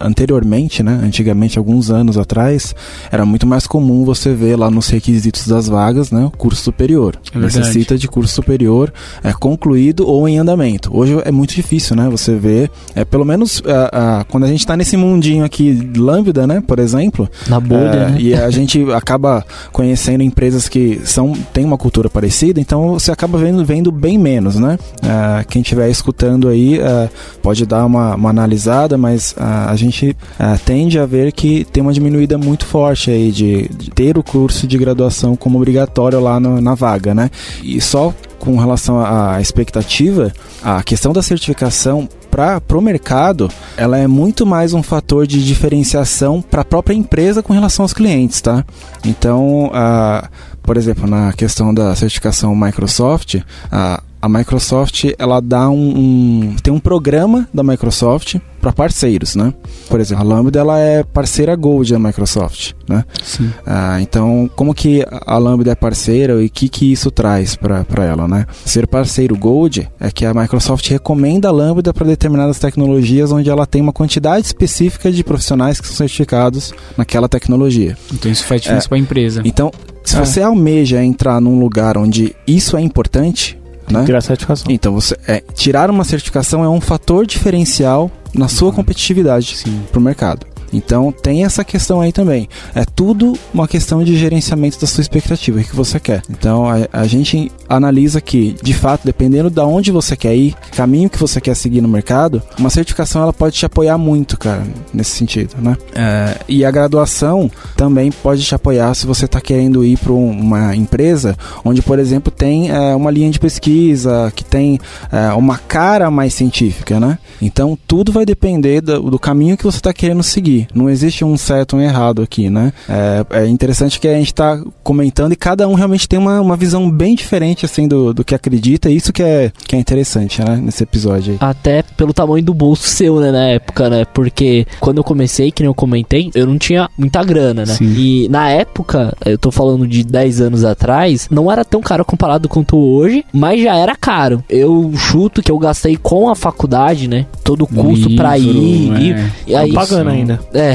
anteriormente, 0.00 0.82
né, 0.82 1.00
antigamente, 1.02 1.58
alguns 1.58 1.90
anos 1.90 2.16
atrás, 2.16 2.74
era 3.10 3.24
muito 3.24 3.46
mais 3.46 3.66
comum 3.66 4.04
você 4.04 4.34
ver 4.34 4.56
lá 4.56 4.70
nos 4.70 4.88
requisitos 4.88 5.46
das 5.46 5.68
vagas, 5.68 6.10
né, 6.10 6.30
curso 6.36 6.62
superior. 6.62 7.18
É 7.34 7.38
Necessita 7.38 7.96
de 7.96 8.08
curso 8.08 8.34
superior 8.34 8.92
é, 9.22 9.32
concluído 9.32 10.06
ou 10.06 10.28
em 10.28 10.38
andamento. 10.38 10.90
Hoje 10.96 11.20
é 11.24 11.30
muito 11.30 11.54
difícil, 11.54 11.96
né, 11.96 12.08
você 12.08 12.34
ver, 12.34 12.70
é, 12.94 13.04
pelo 13.04 13.24
menos 13.24 13.62
a, 13.66 14.20
a, 14.20 14.24
quando 14.24 14.44
a 14.44 14.48
gente 14.48 14.60
está 14.60 14.76
nesse 14.76 14.96
mundinho 14.96 15.44
aqui, 15.44 15.90
Lambda, 15.96 16.46
né, 16.46 16.62
por 16.66 16.78
exemplo. 16.78 17.28
Na 17.46 17.60
bolha, 17.60 17.80
é, 17.80 18.10
né? 18.10 18.16
E 18.18 18.34
a 18.34 18.50
gente 18.50 18.90
acaba 18.92 19.44
conhecendo 19.72 20.22
empresas 20.22 20.68
que 20.68 21.00
são, 21.04 21.32
têm 21.52 21.64
uma 21.64 21.78
cultura 21.78 22.08
parecida, 22.08 22.60
então 22.60 22.94
você 22.94 23.10
acaba 23.10 23.38
vendo, 23.38 23.64
vendo 23.64 23.92
bem 23.92 24.18
menos, 24.18 24.56
né. 24.56 24.78
É, 25.02 25.44
quem 25.44 25.62
estiver 25.62 25.88
escutando 25.90 26.48
aí 26.48 26.78
é, 26.78 27.08
pode 27.42 27.66
dar 27.66 27.84
uma, 27.84 28.14
uma 28.14 28.30
analisada, 28.30 28.96
mas 28.96 29.34
a 29.66 29.76
gente 29.76 30.10
uh, 30.10 30.58
tende 30.64 30.98
a 30.98 31.06
ver 31.06 31.32
que 31.32 31.64
tem 31.64 31.82
uma 31.82 31.92
diminuída 31.92 32.38
muito 32.38 32.66
forte 32.66 33.10
aí 33.10 33.30
de, 33.30 33.68
de 33.68 33.90
ter 33.90 34.18
o 34.18 34.22
curso 34.22 34.66
de 34.66 34.78
graduação 34.78 35.36
como 35.36 35.58
obrigatório 35.58 36.20
lá 36.20 36.38
no, 36.38 36.60
na 36.60 36.74
vaga, 36.74 37.14
né? 37.14 37.30
E 37.62 37.80
só 37.80 38.14
com 38.38 38.56
relação 38.56 39.00
à 39.00 39.40
expectativa, 39.40 40.32
a 40.62 40.82
questão 40.82 41.12
da 41.12 41.22
certificação 41.22 42.08
para 42.30 42.78
o 42.78 42.80
mercado, 42.80 43.50
ela 43.76 43.98
é 43.98 44.06
muito 44.06 44.46
mais 44.46 44.72
um 44.72 44.82
fator 44.82 45.26
de 45.26 45.44
diferenciação 45.44 46.40
para 46.40 46.62
a 46.62 46.64
própria 46.64 46.94
empresa 46.94 47.42
com 47.42 47.52
relação 47.52 47.84
aos 47.84 47.92
clientes, 47.92 48.40
tá? 48.40 48.64
Então, 49.04 49.66
uh, 49.66 50.28
por 50.62 50.76
exemplo, 50.76 51.06
na 51.06 51.32
questão 51.32 51.74
da 51.74 51.94
certificação 51.96 52.54
Microsoft, 52.54 53.36
uh, 53.36 54.07
a 54.20 54.28
Microsoft 54.28 55.04
ela 55.18 55.40
dá 55.40 55.68
um, 55.70 55.74
um, 55.74 56.56
tem 56.62 56.72
um 56.72 56.80
programa 56.80 57.48
da 57.52 57.62
Microsoft 57.62 58.36
para 58.60 58.72
parceiros, 58.72 59.36
né? 59.36 59.54
Por 59.88 60.00
exemplo, 60.00 60.24
a 60.24 60.26
Lambda 60.26 60.58
ela 60.58 60.78
é 60.78 61.04
parceira 61.04 61.54
Gold 61.54 61.92
da 61.92 61.98
Microsoft, 61.98 62.72
né? 62.88 63.04
Sim. 63.22 63.52
Ah, 63.64 64.00
então, 64.00 64.50
como 64.56 64.74
que 64.74 65.04
a 65.08 65.38
Lambda 65.38 65.70
é 65.70 65.74
parceira 65.74 66.42
e 66.42 66.46
o 66.46 66.50
que 66.50 66.68
que 66.68 66.90
isso 66.90 67.10
traz 67.10 67.54
para 67.54 68.04
ela, 68.04 68.26
né? 68.26 68.46
Ser 68.64 68.86
parceiro 68.86 69.36
Gold 69.36 69.88
é 70.00 70.10
que 70.10 70.24
a 70.24 70.34
Microsoft 70.34 70.88
recomenda 70.88 71.48
a 71.48 71.52
Lambda 71.52 71.94
para 71.94 72.06
determinadas 72.06 72.58
tecnologias 72.58 73.30
onde 73.30 73.48
ela 73.48 73.66
tem 73.66 73.80
uma 73.80 73.92
quantidade 73.92 74.46
específica 74.46 75.10
de 75.12 75.22
profissionais 75.22 75.80
que 75.80 75.86
são 75.86 75.96
certificados 75.96 76.72
naquela 76.96 77.28
tecnologia. 77.28 77.96
Então 78.12 78.30
isso 78.30 78.44
faz 78.44 78.62
diferença 78.62 78.86
é, 78.86 78.88
para 78.88 78.98
a 78.98 79.00
empresa. 79.00 79.42
Então, 79.44 79.70
se 80.04 80.16
é. 80.16 80.24
você 80.24 80.42
almeja 80.42 81.02
entrar 81.04 81.40
num 81.40 81.60
lugar 81.60 81.98
onde 81.98 82.34
isso 82.46 82.76
é 82.76 82.80
importante, 82.80 83.57
né? 83.90 84.04
Tirar 84.04 84.18
a 84.18 84.22
certificação. 84.22 84.66
Então, 84.70 84.92
você, 84.92 85.16
é, 85.26 85.42
tirar 85.54 85.90
uma 85.90 86.04
certificação 86.04 86.64
é 86.64 86.68
um 86.68 86.80
fator 86.80 87.26
diferencial 87.26 88.10
na 88.34 88.48
sua 88.48 88.68
uhum. 88.68 88.74
competitividade 88.74 89.56
para 89.90 89.98
o 89.98 90.02
mercado. 90.02 90.46
Então 90.72 91.12
tem 91.12 91.44
essa 91.44 91.64
questão 91.64 92.00
aí 92.00 92.12
também. 92.12 92.48
É 92.74 92.84
tudo 92.84 93.38
uma 93.52 93.68
questão 93.68 94.02
de 94.02 94.16
gerenciamento 94.16 94.80
da 94.80 94.86
sua 94.86 95.02
expectativa, 95.02 95.60
o 95.60 95.64
que 95.64 95.76
você 95.76 96.00
quer. 96.00 96.22
Então 96.30 96.66
a, 96.68 96.88
a 96.92 97.06
gente 97.06 97.50
analisa 97.68 98.20
que, 98.20 98.56
de 98.62 98.72
fato, 98.72 99.02
dependendo 99.04 99.50
de 99.50 99.60
onde 99.60 99.90
você 99.90 100.16
quer 100.16 100.34
ir, 100.34 100.54
caminho 100.72 101.10
que 101.10 101.18
você 101.18 101.40
quer 101.40 101.54
seguir 101.54 101.80
no 101.80 101.88
mercado, 101.88 102.42
uma 102.58 102.70
certificação 102.70 103.22
ela 103.22 103.32
pode 103.32 103.56
te 103.56 103.66
apoiar 103.66 103.98
muito, 103.98 104.38
cara, 104.38 104.62
nesse 104.92 105.10
sentido, 105.12 105.54
né? 105.60 105.76
É, 105.94 106.38
e 106.48 106.64
a 106.64 106.70
graduação 106.70 107.50
também 107.76 108.10
pode 108.10 108.42
te 108.42 108.54
apoiar 108.54 108.94
se 108.94 109.06
você 109.06 109.26
está 109.26 109.40
querendo 109.40 109.84
ir 109.84 109.98
para 109.98 110.12
uma 110.12 110.74
empresa 110.74 111.36
onde, 111.64 111.82
por 111.82 111.98
exemplo, 111.98 112.32
tem 112.32 112.70
é, 112.70 112.94
uma 112.94 113.10
linha 113.10 113.30
de 113.30 113.38
pesquisa, 113.38 114.32
que 114.34 114.44
tem 114.44 114.78
é, 115.12 115.32
uma 115.34 115.58
cara 115.58 116.10
mais 116.10 116.34
científica, 116.34 116.98
né? 116.98 117.18
Então 117.40 117.78
tudo 117.86 118.12
vai 118.12 118.24
depender 118.24 118.80
do, 118.80 119.10
do 119.10 119.18
caminho 119.18 119.56
que 119.56 119.64
você 119.64 119.78
está 119.78 119.92
querendo 119.92 120.22
seguir. 120.22 120.57
Não 120.74 120.88
existe 120.88 121.24
um 121.24 121.36
certo 121.36 121.74
ou 121.74 121.80
um 121.80 121.82
errado 121.82 122.22
aqui, 122.22 122.48
né? 122.50 122.72
É, 122.88 123.42
é 123.42 123.46
interessante 123.46 124.00
que 124.00 124.08
a 124.08 124.14
gente 124.14 124.28
está 124.28 124.60
comentando 124.82 125.32
e 125.32 125.36
cada 125.36 125.68
um 125.68 125.74
realmente 125.74 126.08
tem 126.08 126.18
uma, 126.18 126.40
uma 126.40 126.56
visão 126.56 126.90
bem 126.90 127.14
diferente, 127.14 127.64
assim, 127.64 127.86
do, 127.86 128.12
do 128.14 128.24
que 128.24 128.34
acredita. 128.34 128.90
E 128.90 128.96
isso 128.96 129.12
que 129.12 129.22
é, 129.22 129.52
que 129.66 129.76
é 129.76 129.78
interessante, 129.78 130.42
né? 130.42 130.56
Nesse 130.56 130.82
episódio 130.82 131.32
aí. 131.32 131.38
Até 131.40 131.82
pelo 131.82 132.12
tamanho 132.12 132.44
do 132.44 132.54
bolso 132.54 132.88
seu, 132.88 133.20
né? 133.20 133.30
Na 133.30 133.44
época, 133.48 133.90
né? 133.90 134.04
Porque 134.04 134.66
quando 134.80 134.98
eu 134.98 135.04
comecei, 135.04 135.50
que 135.50 135.62
nem 135.62 135.68
eu 135.68 135.74
comentei, 135.74 136.30
eu 136.34 136.46
não 136.46 136.58
tinha 136.58 136.88
muita 136.96 137.22
grana, 137.22 137.64
né? 137.64 137.74
Sim. 137.74 137.94
E 137.96 138.28
na 138.28 138.48
época, 138.50 139.14
eu 139.24 139.38
tô 139.38 139.50
falando 139.50 139.86
de 139.86 140.04
10 140.04 140.40
anos 140.40 140.64
atrás, 140.64 141.28
não 141.30 141.50
era 141.50 141.64
tão 141.64 141.80
caro 141.80 142.04
comparado 142.04 142.48
quanto 142.48 142.76
hoje, 142.76 143.24
mas 143.32 143.62
já 143.62 143.76
era 143.76 143.94
caro. 143.94 144.42
Eu 144.48 144.92
chuto 144.96 145.42
que 145.42 145.50
eu 145.50 145.58
gastei 145.58 145.96
com 145.96 146.28
a 146.28 146.34
faculdade, 146.34 147.08
né? 147.08 147.26
Todo 147.44 147.62
o 147.62 147.66
custo 147.66 148.14
para 148.16 148.38
ir. 148.38 148.92
É. 148.92 149.00
E, 149.46 149.50
e 149.52 149.56
aí, 149.56 149.72
tá 149.72 149.80
pagando 149.80 150.10
ainda. 150.10 150.40
É. 150.54 150.74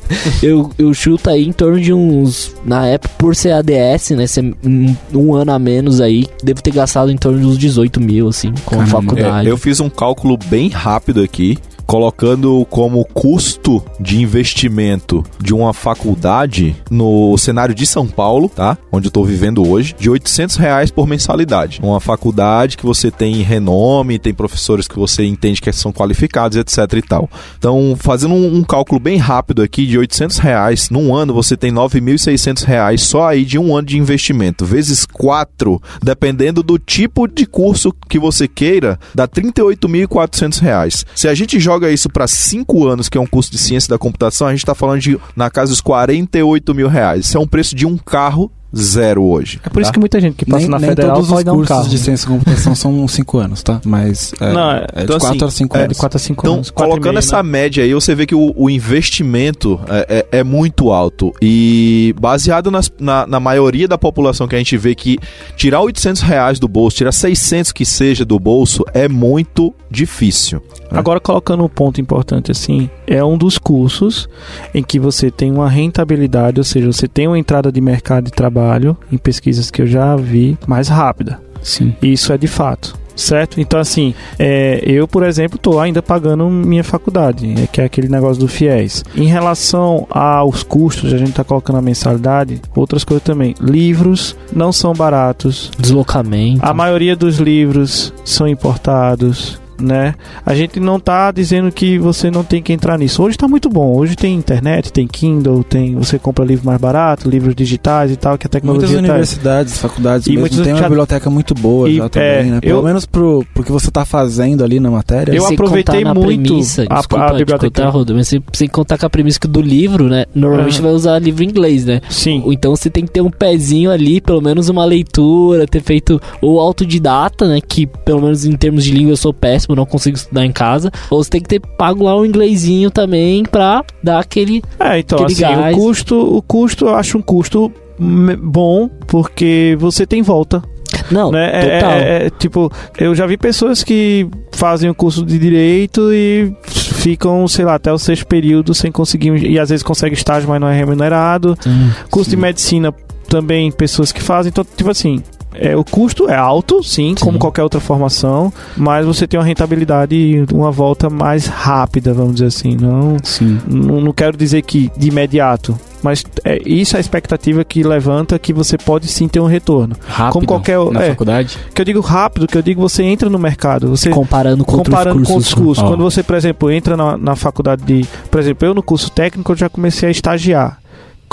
eu, 0.42 0.70
eu 0.78 0.92
chuto 0.92 1.30
aí 1.30 1.46
em 1.46 1.52
torno 1.52 1.80
de 1.80 1.92
uns. 1.92 2.54
Na 2.64 2.86
época, 2.86 3.14
por 3.18 3.34
ser 3.34 3.52
ADS, 3.52 4.10
né? 4.10 4.26
Ser 4.26 4.54
um, 4.64 4.96
um 5.14 5.34
ano 5.34 5.52
a 5.52 5.58
menos 5.58 6.00
aí, 6.00 6.26
devo 6.42 6.62
ter 6.62 6.72
gastado 6.72 7.10
em 7.10 7.16
torno 7.16 7.38
de 7.38 7.46
uns 7.46 7.58
18 7.58 8.00
mil, 8.00 8.28
assim, 8.28 8.52
com 8.64 8.76
Caramba. 8.76 8.98
a 8.98 9.02
faculdade. 9.02 9.48
É, 9.48 9.50
eu 9.50 9.56
fiz 9.56 9.80
um 9.80 9.88
cálculo 9.88 10.36
bem 10.36 10.68
rápido 10.68 11.22
aqui 11.22 11.58
colocando 11.86 12.66
como 12.70 13.04
custo 13.04 13.82
de 14.00 14.20
investimento 14.20 15.24
de 15.40 15.54
uma 15.54 15.72
faculdade 15.72 16.76
no 16.90 17.36
cenário 17.38 17.74
de 17.74 17.86
São 17.86 18.06
Paulo, 18.06 18.48
tá? 18.48 18.76
Onde 18.90 19.08
eu 19.08 19.10
tô 19.10 19.24
vivendo 19.24 19.66
hoje, 19.68 19.94
de 19.98 20.10
800 20.10 20.56
reais 20.56 20.90
por 20.90 21.06
mensalidade. 21.06 21.80
Uma 21.82 22.00
faculdade 22.00 22.76
que 22.76 22.84
você 22.84 23.10
tem 23.10 23.42
renome, 23.42 24.18
tem 24.18 24.34
professores 24.34 24.88
que 24.88 24.98
você 24.98 25.24
entende 25.24 25.60
que 25.60 25.72
são 25.72 25.92
qualificados, 25.92 26.56
etc 26.56 26.78
e 26.94 27.02
tal. 27.02 27.30
Então, 27.58 27.96
fazendo 27.98 28.34
um, 28.34 28.56
um 28.56 28.62
cálculo 28.62 29.00
bem 29.00 29.16
rápido 29.16 29.62
aqui, 29.62 29.86
de 29.86 29.98
800 29.98 30.38
reais, 30.38 30.90
num 30.90 31.14
ano 31.14 31.34
você 31.34 31.56
tem 31.56 31.72
9.600 31.72 32.64
reais 32.64 33.02
só 33.02 33.28
aí 33.28 33.44
de 33.44 33.58
um 33.58 33.76
ano 33.76 33.86
de 33.86 33.98
investimento. 33.98 34.64
Vezes 34.64 35.06
4, 35.06 35.80
dependendo 36.02 36.62
do 36.62 36.78
tipo 36.78 37.26
de 37.26 37.46
curso 37.46 37.92
que 38.08 38.18
você 38.18 38.46
queira, 38.48 38.98
dá 39.14 39.26
38.400 39.26 40.60
reais. 40.60 41.06
Se 41.14 41.28
a 41.28 41.34
gente 41.34 41.58
joga 41.60 41.73
joga 41.74 41.90
isso 41.90 42.08
para 42.08 42.26
cinco 42.26 42.86
anos, 42.86 43.08
que 43.08 43.18
é 43.18 43.20
um 43.20 43.26
curso 43.26 43.50
de 43.50 43.58
ciência 43.58 43.90
da 43.90 43.98
computação, 43.98 44.46
a 44.46 44.50
gente 44.50 44.60
está 44.60 44.74
falando 44.74 45.00
de 45.00 45.18
na 45.34 45.50
casa 45.50 45.70
dos 45.70 45.80
48 45.80 46.74
mil 46.74 46.88
reais. 46.88 47.26
Isso 47.26 47.36
é 47.36 47.40
um 47.40 47.46
preço 47.46 47.74
de 47.74 47.84
um 47.84 47.96
carro 47.96 48.50
zero 48.76 49.22
hoje. 49.22 49.60
É 49.64 49.68
por 49.68 49.74
tá? 49.74 49.82
isso 49.82 49.92
que 49.92 49.98
muita 49.98 50.20
gente 50.20 50.34
que 50.34 50.44
passa 50.44 50.62
nem, 50.62 50.68
na 50.68 50.78
nem 50.78 50.90
federal 50.90 51.14
todos 51.14 51.30
os 51.30 51.42
cursos 51.44 51.86
um 51.86 51.88
de 51.88 51.98
ciência 51.98 52.28
da 52.28 52.34
computação 52.34 52.74
são 52.74 53.06
5 53.06 53.38
anos, 53.38 53.62
tá? 53.62 53.80
Mas 53.84 54.34
é, 54.40 54.52
Não, 54.52 54.72
é, 54.72 54.86
então, 54.96 55.18
de 55.18 55.24
4 55.24 55.28
assim, 55.28 55.44
a 55.44 55.50
5 55.50 55.76
é, 55.76 55.80
anos. 55.80 55.96
De 55.96 56.00
4 56.00 56.16
a 56.16 56.18
5 56.18 56.42
então, 56.42 56.54
anos. 56.54 56.70
colocando 56.70 57.04
meio, 57.04 57.18
essa 57.18 57.42
né? 57.42 57.48
média 57.48 57.84
aí, 57.84 57.94
você 57.94 58.14
vê 58.14 58.26
que 58.26 58.34
o, 58.34 58.52
o 58.56 58.68
investimento 58.68 59.80
é, 59.88 60.26
é, 60.32 60.38
é, 60.38 60.44
muito 60.44 60.90
alto. 60.90 61.32
E 61.40 62.14
baseado 62.20 62.70
nas, 62.70 62.90
na, 62.98 63.26
na, 63.26 63.38
maioria 63.38 63.86
da 63.86 63.96
população 63.96 64.48
que 64.48 64.54
a 64.54 64.58
gente 64.58 64.76
vê 64.76 64.94
que 64.94 65.18
tirar 65.56 65.80
800 65.80 66.22
reais 66.22 66.58
do 66.58 66.66
bolso, 66.66 66.96
tirar 66.96 67.12
600 67.12 67.72
que 67.72 67.84
seja 67.84 68.24
do 68.24 68.38
bolso, 68.38 68.84
é 68.92 69.08
muito 69.08 69.72
difícil. 69.90 70.60
Né? 70.94 71.00
Agora, 71.00 71.20
colocando 71.20 71.64
um 71.64 71.68
ponto 71.68 72.00
importante 72.00 72.52
assim, 72.52 72.88
é 73.06 73.22
um 73.22 73.36
dos 73.36 73.58
cursos 73.58 74.28
em 74.72 74.82
que 74.82 74.98
você 74.98 75.30
tem 75.30 75.50
uma 75.50 75.68
rentabilidade, 75.68 76.60
ou 76.60 76.64
seja, 76.64 76.90
você 76.90 77.08
tem 77.08 77.26
uma 77.26 77.38
entrada 77.38 77.70
de 77.70 77.80
mercado 77.80 78.26
de 78.26 78.30
trabalho, 78.30 78.96
em 79.10 79.18
pesquisas 79.18 79.70
que 79.70 79.82
eu 79.82 79.86
já 79.86 80.14
vi, 80.16 80.56
mais 80.66 80.88
rápida. 80.88 81.40
Sim. 81.62 81.94
Isso 82.00 82.32
é 82.32 82.38
de 82.38 82.46
fato 82.46 83.04
certo? 83.16 83.60
Então, 83.60 83.78
assim, 83.78 84.14
é, 84.38 84.82
eu, 84.84 85.06
por 85.06 85.22
exemplo, 85.22 85.56
estou 85.56 85.80
ainda 85.80 86.02
pagando 86.02 86.48
minha 86.48 86.84
faculdade, 86.84 87.54
é, 87.62 87.66
que 87.66 87.80
é 87.80 87.84
aquele 87.84 88.08
negócio 88.08 88.40
do 88.40 88.48
FIES. 88.48 89.04
Em 89.14 89.26
relação 89.26 90.06
aos 90.10 90.62
custos, 90.62 91.12
a 91.12 91.18
gente 91.18 91.30
está 91.30 91.44
colocando 91.44 91.78
a 91.78 91.82
mensalidade, 91.82 92.60
outras 92.74 93.04
coisas 93.04 93.22
também. 93.22 93.54
Livros 93.60 94.36
não 94.52 94.72
são 94.72 94.92
baratos. 94.92 95.70
Deslocamento. 95.78 96.60
A 96.62 96.74
maioria 96.74 97.16
dos 97.16 97.38
livros 97.38 98.12
são 98.24 98.48
importados 98.48 99.60
né? 99.78 100.14
A 100.44 100.54
gente 100.54 100.80
não 100.80 100.98
tá 101.00 101.30
dizendo 101.30 101.70
que 101.72 101.98
você 101.98 102.30
não 102.30 102.44
tem 102.44 102.62
que 102.62 102.72
entrar 102.72 102.98
nisso. 102.98 103.22
Hoje 103.22 103.36
tá 103.36 103.48
muito 103.48 103.68
bom. 103.68 103.96
Hoje 103.96 104.16
tem 104.16 104.34
internet, 104.34 104.92
tem 104.92 105.06
Kindle, 105.06 105.64
tem 105.64 105.94
você 105.94 106.18
compra 106.18 106.44
livro 106.44 106.66
mais 106.66 106.80
barato, 106.80 107.28
livros 107.28 107.54
digitais 107.54 108.10
e 108.10 108.16
tal, 108.16 108.36
que 108.38 108.46
a 108.46 108.50
tecnologia 108.50 108.88
Muitas 108.88 109.06
tá 109.06 109.12
universidades, 109.12 109.78
faculdades 109.78 110.26
e 110.26 110.36
mesmo 110.36 110.62
tem 110.62 110.72
uma 110.72 110.80
já... 110.80 110.88
biblioteca 110.88 111.30
muito 111.30 111.54
boa 111.54 111.88
e, 111.88 111.96
já 111.96 112.08
também, 112.08 112.28
é, 112.28 112.42
né? 112.44 112.60
Pelo 112.60 112.78
eu... 112.78 112.82
menos 112.82 113.06
pro, 113.06 113.44
pro 113.54 113.64
que 113.64 113.72
você 113.72 113.90
tá 113.90 114.04
fazendo 114.04 114.62
ali 114.62 114.80
na 114.80 114.90
matéria. 114.90 115.32
Eu 115.32 115.46
aproveitei 115.46 116.04
muito 116.04 116.20
premissa, 116.20 116.84
a, 116.88 116.96
desculpa, 116.96 117.24
a 117.24 117.32
biblioteca. 117.34 117.90
Contar, 117.90 118.14
mas 118.14 118.28
você, 118.28 118.42
você 118.52 118.68
contar 118.68 118.98
com 118.98 119.06
a 119.06 119.10
premissa 119.10 119.40
do 119.48 119.60
livro, 119.60 120.08
né? 120.08 120.26
Normalmente 120.34 120.80
vai 120.80 120.92
usar 120.92 121.18
livro 121.18 121.42
em 121.42 121.48
inglês, 121.48 121.84
né? 121.84 122.00
Sim. 122.08 122.42
Então 122.46 122.74
você 122.74 122.90
tem 122.90 123.04
que 123.04 123.12
ter 123.12 123.20
um 123.20 123.30
pezinho 123.30 123.90
ali, 123.90 124.20
pelo 124.20 124.40
menos 124.40 124.68
uma 124.68 124.84
leitura, 124.84 125.66
ter 125.66 125.82
feito 125.82 126.20
o 126.40 126.58
autodidata, 126.58 127.48
né? 127.48 127.60
Que 127.60 127.86
pelo 127.86 128.22
menos 128.22 128.44
em 128.44 128.52
termos 128.56 128.84
de 128.84 128.92
língua 128.92 129.12
eu 129.12 129.16
sou 129.16 129.32
péssimo 129.32 129.63
péssimo, 129.64 129.74
não 129.74 129.86
consigo 129.86 130.16
estudar 130.16 130.44
em 130.44 130.52
casa. 130.52 130.90
Ou 131.10 131.22
você 131.22 131.30
tem 131.30 131.40
que 131.40 131.48
ter 131.48 131.60
pago 131.60 132.04
lá 132.04 132.16
um 132.16 132.24
inglesinho 132.24 132.90
também 132.90 133.42
pra 133.44 133.84
dar 134.02 134.20
aquele. 134.20 134.62
É, 134.78 134.98
então, 134.98 135.18
aquele 135.18 135.32
assim, 135.32 135.56
gás. 135.56 135.76
o 135.76 135.78
custo, 135.78 136.36
o 136.36 136.42
custo 136.42 136.86
eu 136.86 136.94
acho 136.94 137.18
um 137.18 137.22
custo 137.22 137.72
bom, 137.98 138.88
porque 139.06 139.76
você 139.78 140.06
tem 140.06 140.22
volta. 140.22 140.62
Não, 141.10 141.30
né? 141.30 141.50
É, 141.52 141.80
total. 141.80 141.90
É, 141.90 142.02
é, 142.02 142.26
é, 142.26 142.30
tipo, 142.30 142.70
eu 142.98 143.14
já 143.14 143.26
vi 143.26 143.36
pessoas 143.36 143.82
que 143.82 144.28
fazem 144.52 144.88
o 144.88 144.94
curso 144.94 145.24
de 145.24 145.38
direito 145.38 146.12
e 146.12 146.54
ficam, 146.64 147.46
sei 147.48 147.64
lá, 147.64 147.74
até 147.74 147.92
o 147.92 147.98
sexto 147.98 148.26
período 148.26 148.74
sem 148.74 148.92
conseguir. 148.92 149.44
E 149.44 149.58
às 149.58 149.70
vezes 149.70 149.82
consegue 149.82 150.14
estágio, 150.14 150.48
mas 150.48 150.60
não 150.60 150.68
é 150.68 150.76
remunerado. 150.76 151.56
Hum, 151.66 151.90
curso 152.10 152.30
sim. 152.30 152.36
de 152.36 152.42
medicina 152.42 152.94
também, 153.28 153.70
pessoas 153.72 154.12
que 154.12 154.22
fazem. 154.22 154.50
Então, 154.50 154.64
tipo 154.76 154.90
assim, 154.90 155.22
é, 155.54 155.76
o 155.76 155.84
custo 155.84 156.28
é 156.28 156.36
alto, 156.36 156.82
sim, 156.82 157.14
sim, 157.16 157.24
como 157.24 157.38
qualquer 157.38 157.62
outra 157.62 157.80
formação, 157.80 158.52
mas 158.76 159.06
você 159.06 159.26
tem 159.26 159.38
uma 159.38 159.46
rentabilidade 159.46 160.14
e 160.14 160.44
uma 160.52 160.70
volta 160.70 161.08
mais 161.08 161.46
rápida, 161.46 162.12
vamos 162.12 162.34
dizer 162.34 162.46
assim. 162.46 162.76
Não, 162.76 163.16
sim. 163.22 163.58
não, 163.66 164.00
não 164.00 164.12
quero 164.12 164.36
dizer 164.36 164.62
que 164.62 164.90
de 164.96 165.08
imediato, 165.08 165.78
mas 166.02 166.22
é, 166.44 166.60
isso 166.66 166.96
é 166.96 166.98
a 166.98 167.00
expectativa 167.00 167.64
que 167.64 167.82
levanta 167.82 168.38
que 168.38 168.52
você 168.52 168.76
pode 168.76 169.08
sim 169.08 169.26
ter 169.26 169.40
um 169.40 169.46
retorno. 169.46 169.96
Rápido 170.06 170.32
como 170.32 170.46
qualquer 170.46 170.78
na 170.92 171.02
é, 171.02 171.08
faculdade? 171.10 171.58
Que 171.74 171.80
eu 171.80 171.84
digo 171.86 172.00
rápido, 172.00 172.46
que 172.46 172.58
eu 172.58 172.62
digo 172.62 172.80
você 172.80 173.02
entra 173.02 173.30
no 173.30 173.38
mercado, 173.38 173.88
você 173.88 174.10
comparando 174.10 174.64
com 174.66 174.76
comparando 174.76 175.20
outros 175.20 175.28
cursos. 175.28 175.54
Com 175.54 175.60
outros 175.60 175.78
cursos. 175.78 175.84
Oh. 175.84 175.86
Quando 175.88 176.02
você, 176.02 176.22
por 176.22 176.36
exemplo, 176.36 176.70
entra 176.70 176.96
na, 176.96 177.16
na 177.16 177.34
faculdade 177.34 177.82
de, 177.84 178.06
por 178.30 178.38
exemplo, 178.38 178.68
eu 178.68 178.74
no 178.74 178.82
curso 178.82 179.10
técnico 179.10 179.52
eu 179.52 179.56
já 179.56 179.68
comecei 179.70 180.08
a 180.08 180.12
estagiar 180.12 180.78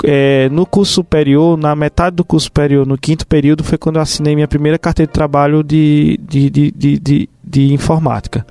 é, 0.04 0.48
no 0.50 0.66
curso 0.66 0.94
superior, 0.94 1.56
na 1.56 1.74
metade 1.76 2.16
do 2.16 2.24
curso 2.24 2.44
superior, 2.44 2.86
no 2.86 2.98
quinto 2.98 3.26
período, 3.26 3.62
foi 3.62 3.78
quando 3.78 3.96
eu 3.96 4.02
assinei 4.02 4.34
minha 4.34 4.48
primeira 4.48 4.78
carteira 4.78 5.08
de 5.08 5.12
trabalho 5.12 5.62
de, 5.62 6.18
de, 6.22 6.50
de, 6.50 6.70
de, 6.70 7.28
de, 7.44 7.72
informática. 7.72 8.44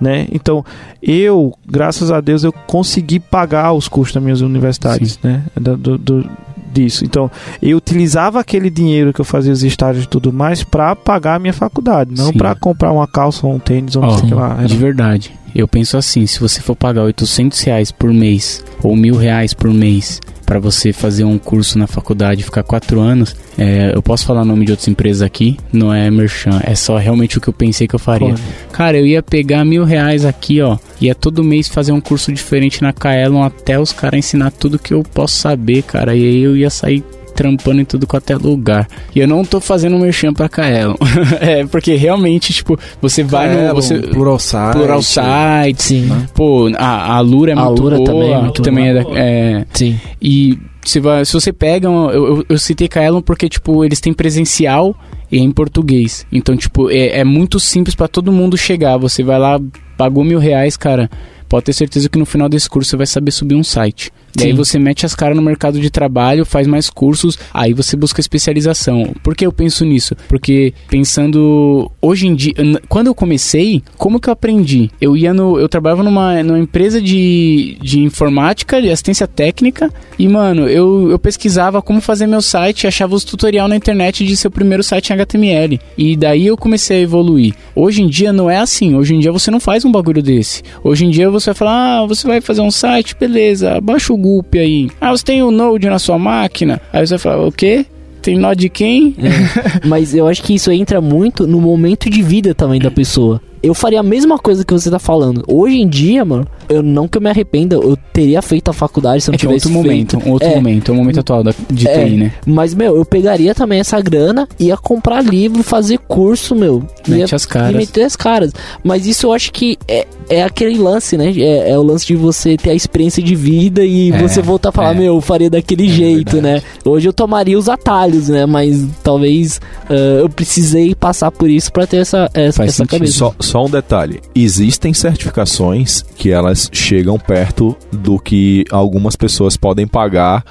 Né? 0.00 0.26
Então, 0.32 0.64
eu, 1.02 1.54
graças 1.66 2.10
a 2.10 2.20
Deus, 2.20 2.44
eu 2.44 2.52
consegui 2.52 3.20
pagar 3.20 3.72
os 3.72 3.88
custos 3.88 4.14
das 4.14 4.22
minhas 4.22 4.40
universidades, 4.40 5.18
né? 5.22 5.42
Do, 5.56 5.96
do, 5.96 6.30
disso. 6.72 7.04
Então, 7.04 7.30
eu 7.62 7.78
utilizava 7.78 8.40
aquele 8.40 8.68
dinheiro 8.68 9.12
que 9.12 9.20
eu 9.20 9.24
fazia 9.24 9.52
os 9.52 9.62
estágios 9.62 10.04
e 10.04 10.08
tudo 10.08 10.32
mais 10.32 10.62
para 10.62 10.94
pagar 10.94 11.36
a 11.36 11.38
minha 11.38 11.52
faculdade, 11.52 12.14
não 12.14 12.32
para 12.32 12.54
comprar 12.54 12.92
uma 12.92 13.06
calça 13.06 13.46
ou 13.46 13.54
um 13.54 13.58
tênis 13.58 13.96
ou 13.96 14.04
oh, 14.04 14.18
sei 14.18 14.34
lá. 14.34 14.54
De 14.54 14.76
verdade. 14.76 15.32
Eu 15.56 15.66
penso 15.66 15.96
assim, 15.96 16.26
se 16.26 16.38
você 16.38 16.60
for 16.60 16.76
pagar 16.76 17.04
800 17.04 17.58
reais 17.62 17.90
por 17.90 18.12
mês 18.12 18.62
ou 18.82 18.94
mil 18.94 19.16
reais 19.16 19.54
por 19.54 19.72
mês 19.72 20.20
para 20.44 20.58
você 20.58 20.92
fazer 20.92 21.24
um 21.24 21.38
curso 21.38 21.78
na 21.78 21.86
faculdade 21.86 22.42
e 22.42 22.44
ficar 22.44 22.62
quatro 22.62 23.00
anos, 23.00 23.34
é, 23.56 23.90
eu 23.94 24.02
posso 24.02 24.26
falar 24.26 24.42
o 24.42 24.44
nome 24.44 24.66
de 24.66 24.72
outras 24.72 24.86
empresas 24.86 25.22
aqui, 25.22 25.56
não 25.72 25.92
é 25.92 26.10
merchan, 26.10 26.60
é 26.62 26.74
só 26.74 26.98
realmente 26.98 27.38
o 27.38 27.40
que 27.40 27.48
eu 27.48 27.54
pensei 27.54 27.88
que 27.88 27.94
eu 27.94 27.98
faria. 27.98 28.34
Cara, 28.70 28.98
eu 28.98 29.06
ia 29.06 29.22
pegar 29.22 29.64
mil 29.64 29.82
reais 29.82 30.26
aqui, 30.26 30.60
ó, 30.60 30.76
ia 31.00 31.14
todo 31.14 31.42
mês 31.42 31.68
fazer 31.68 31.90
um 31.90 32.02
curso 32.02 32.30
diferente 32.30 32.82
na 32.82 32.92
Kaelon 32.92 33.42
até 33.42 33.80
os 33.80 33.92
caras 33.92 34.18
ensinar 34.18 34.50
tudo 34.50 34.78
que 34.78 34.92
eu 34.92 35.02
posso 35.02 35.36
saber, 35.36 35.82
cara, 35.84 36.14
e 36.14 36.22
aí 36.22 36.42
eu 36.42 36.54
ia 36.54 36.68
sair 36.68 37.02
trampando 37.36 37.80
em 37.80 37.84
tudo 37.84 38.06
quanto 38.06 38.30
é 38.30 38.36
lugar. 38.36 38.88
E 39.14 39.20
eu 39.20 39.28
não 39.28 39.44
tô 39.44 39.60
fazendo 39.60 39.98
merchan 39.98 40.32
pra 40.32 40.48
Kaelon. 40.48 40.94
é, 41.40 41.64
porque 41.66 41.94
realmente, 41.94 42.52
tipo, 42.52 42.78
você 43.00 43.22
vai 43.22 43.48
Kaelon, 43.48 43.68
no. 43.68 43.74
Você, 43.74 43.98
plural 43.98 44.38
site. 44.38 44.72
Plural 44.72 45.02
site. 45.02 45.82
Sim. 45.82 46.00
Né? 46.06 46.26
Pô, 46.34 46.70
a, 46.76 47.16
a 47.16 47.20
Lura 47.20 47.52
é 47.52 47.54
a 47.54 47.64
muito 47.64 47.82
Lura 47.82 47.96
boa. 47.96 48.06
Também 48.06 48.32
é 48.32 48.40
muito 48.40 48.62
também 48.62 49.02
boa. 49.02 49.18
é, 49.18 49.52
da, 49.52 49.60
é 49.60 49.66
Sim. 49.72 50.00
E 50.20 50.58
se, 50.84 50.98
vai, 50.98 51.24
se 51.24 51.32
você 51.32 51.52
pega. 51.52 51.86
Eu, 51.86 52.10
eu, 52.12 52.46
eu 52.48 52.58
citei 52.58 52.88
Kaelon 52.88 53.20
porque, 53.20 53.48
tipo, 53.48 53.84
eles 53.84 54.00
têm 54.00 54.12
presencial 54.12 54.96
e 55.30 55.38
é 55.38 55.40
em 55.40 55.50
português. 55.50 56.26
Então, 56.32 56.56
tipo, 56.56 56.90
é, 56.90 57.18
é 57.18 57.24
muito 57.24 57.60
simples 57.60 57.94
para 57.94 58.08
todo 58.08 58.32
mundo 58.32 58.56
chegar. 58.56 58.96
Você 58.96 59.22
vai 59.22 59.38
lá, 59.38 59.60
pagou 59.96 60.24
mil 60.24 60.38
reais, 60.38 60.76
cara 60.76 61.10
pode 61.48 61.66
ter 61.66 61.72
certeza 61.72 62.08
que 62.08 62.18
no 62.18 62.26
final 62.26 62.48
desse 62.48 62.68
curso 62.68 62.90
você 62.90 62.96
vai 62.96 63.06
saber 63.06 63.30
subir 63.30 63.54
um 63.54 63.64
site. 63.64 64.12
E 64.38 64.44
aí 64.44 64.52
você 64.52 64.78
mete 64.78 65.06
as 65.06 65.14
caras 65.14 65.34
no 65.34 65.42
mercado 65.42 65.80
de 65.80 65.88
trabalho, 65.88 66.44
faz 66.44 66.66
mais 66.66 66.90
cursos, 66.90 67.38
aí 67.54 67.72
você 67.72 67.96
busca 67.96 68.20
especialização. 68.20 69.14
Por 69.22 69.34
que 69.34 69.46
eu 69.46 69.52
penso 69.52 69.84
nisso? 69.84 70.14
Porque 70.28 70.74
pensando 70.88 71.90
hoje 72.02 72.26
em 72.26 72.34
dia, 72.34 72.52
quando 72.88 73.06
eu 73.06 73.14
comecei, 73.14 73.82
como 73.96 74.20
que 74.20 74.28
eu 74.28 74.32
aprendi? 74.32 74.90
Eu 75.00 75.16
ia 75.16 75.32
no, 75.32 75.58
eu 75.58 75.68
trabalhava 75.68 76.02
numa, 76.02 76.42
numa 76.42 76.58
empresa 76.58 77.00
de, 77.00 77.78
de 77.80 78.00
informática, 78.00 78.80
de 78.80 78.90
assistência 78.90 79.26
técnica, 79.26 79.90
e 80.18 80.28
mano, 80.28 80.68
eu, 80.68 81.10
eu 81.10 81.18
pesquisava 81.18 81.80
como 81.80 82.00
fazer 82.00 82.26
meu 82.26 82.42
site, 82.42 82.86
achava 82.86 83.14
os 83.14 83.24
tutorial 83.24 83.68
na 83.68 83.76
internet 83.76 84.24
de 84.24 84.36
seu 84.36 84.50
primeiro 84.50 84.82
site 84.82 85.10
em 85.10 85.14
HTML. 85.14 85.80
E 85.96 86.16
daí 86.16 86.46
eu 86.46 86.56
comecei 86.56 86.98
a 86.98 87.02
evoluir. 87.02 87.54
Hoje 87.74 88.02
em 88.02 88.08
dia 88.08 88.32
não 88.32 88.50
é 88.50 88.58
assim. 88.58 88.94
Hoje 88.94 89.14
em 89.14 89.20
dia 89.20 89.32
você 89.32 89.50
não 89.50 89.60
faz 89.60 89.84
um 89.84 89.92
bagulho 89.92 90.22
desse. 90.22 90.62
Hoje 90.82 91.06
em 91.06 91.10
dia 91.10 91.30
você 91.40 91.50
vai 91.50 91.54
falar, 91.54 91.98
ah, 91.98 92.06
você 92.06 92.26
vai 92.26 92.40
fazer 92.40 92.60
um 92.60 92.70
site, 92.70 93.16
beleza, 93.18 93.80
baixa 93.80 94.12
o 94.12 94.16
Gulp 94.16 94.54
aí. 94.54 94.90
Ah, 95.00 95.10
você 95.10 95.24
tem 95.24 95.42
o 95.42 95.50
Node 95.50 95.88
na 95.88 95.98
sua 95.98 96.18
máquina? 96.18 96.80
Aí 96.92 97.06
você 97.06 97.14
vai 97.14 97.18
falar, 97.18 97.46
o 97.46 97.52
quê? 97.52 97.86
Tem 98.22 98.36
nó 98.36 98.54
de 98.54 98.68
quem? 98.68 99.14
É, 99.18 99.86
mas 99.86 100.14
eu 100.14 100.26
acho 100.26 100.42
que 100.42 100.54
isso 100.54 100.72
entra 100.72 101.00
muito 101.00 101.46
no 101.46 101.60
momento 101.60 102.10
de 102.10 102.22
vida 102.22 102.54
também 102.54 102.80
da 102.80 102.90
pessoa 102.90 103.40
eu 103.62 103.74
faria 103.74 104.00
a 104.00 104.02
mesma 104.02 104.38
coisa 104.38 104.64
que 104.64 104.72
você 104.72 104.90
tá 104.90 104.98
falando. 104.98 105.44
Hoje 105.46 105.80
em 105.80 105.88
dia, 105.88 106.24
mano, 106.24 106.46
eu 106.68 106.82
não 106.82 107.08
que 107.08 107.18
eu 107.18 107.22
me 107.22 107.30
arrependa, 107.30 107.76
eu 107.76 107.96
teria 108.12 108.42
feito 108.42 108.70
a 108.70 108.72
faculdade 108.72 109.22
se 109.22 109.30
eu 109.30 109.34
é 109.34 109.36
tivesse 109.36 109.66
outro 109.66 109.82
feito. 109.82 110.16
momento, 110.16 110.28
um 110.28 110.32
outro 110.32 110.48
é, 110.48 110.54
momento, 110.54 110.90
é 110.90 110.94
o 110.94 110.96
momento 110.96 111.20
atual 111.20 111.42
da, 111.42 111.52
de 111.70 111.88
é, 111.88 112.04
TI, 112.04 112.16
né? 112.16 112.32
Mas, 112.44 112.74
meu, 112.74 112.96
eu 112.96 113.04
pegaria 113.04 113.54
também 113.54 113.80
essa 113.80 114.00
grana, 114.00 114.48
ia 114.58 114.76
comprar 114.76 115.22
livro, 115.22 115.62
fazer 115.62 115.98
curso, 115.98 116.54
meu. 116.54 116.82
Mete 117.06 117.34
as 117.34 117.46
caras. 117.46 117.74
E 117.74 117.76
meter 117.76 118.02
as 118.02 118.16
caras. 118.16 118.52
Mas 118.82 119.06
isso 119.06 119.26
eu 119.26 119.32
acho 119.32 119.52
que 119.52 119.78
é, 119.88 120.06
é 120.28 120.42
aquele 120.42 120.78
lance, 120.78 121.16
né? 121.16 121.32
É, 121.36 121.70
é 121.70 121.78
o 121.78 121.82
lance 121.82 122.06
de 122.06 122.16
você 122.16 122.56
ter 122.56 122.70
a 122.70 122.74
experiência 122.74 123.22
de 123.22 123.34
vida 123.34 123.84
e 123.84 124.10
é, 124.10 124.18
você 124.18 124.42
voltar 124.42 124.70
a 124.70 124.72
falar, 124.72 124.94
é. 124.94 124.98
meu, 124.98 125.14
eu 125.14 125.20
faria 125.20 125.50
daquele 125.50 125.86
é 125.86 125.90
jeito, 125.90 126.40
né? 126.40 126.62
Hoje 126.84 127.08
eu 127.08 127.12
tomaria 127.12 127.58
os 127.58 127.68
atalhos, 127.68 128.28
né? 128.28 128.46
Mas 128.46 128.84
talvez 129.02 129.60
uh, 129.88 130.20
eu 130.20 130.28
precisei 130.28 130.94
passar 130.94 131.30
por 131.30 131.48
isso 131.48 131.72
para 131.72 131.86
ter 131.86 131.98
essa, 131.98 132.30
essa, 132.34 132.64
essa 132.64 132.86
cabeça. 132.86 133.12
Só, 133.12 133.34
só 133.40 133.55
um 133.64 133.70
detalhe. 133.70 134.20
Existem 134.34 134.92
certificações 134.92 136.02
que 136.16 136.30
elas 136.30 136.68
chegam 136.72 137.18
perto 137.18 137.76
do 137.90 138.18
que 138.18 138.64
algumas 138.70 139.16
pessoas 139.16 139.56
podem 139.56 139.86
pagar 139.86 140.44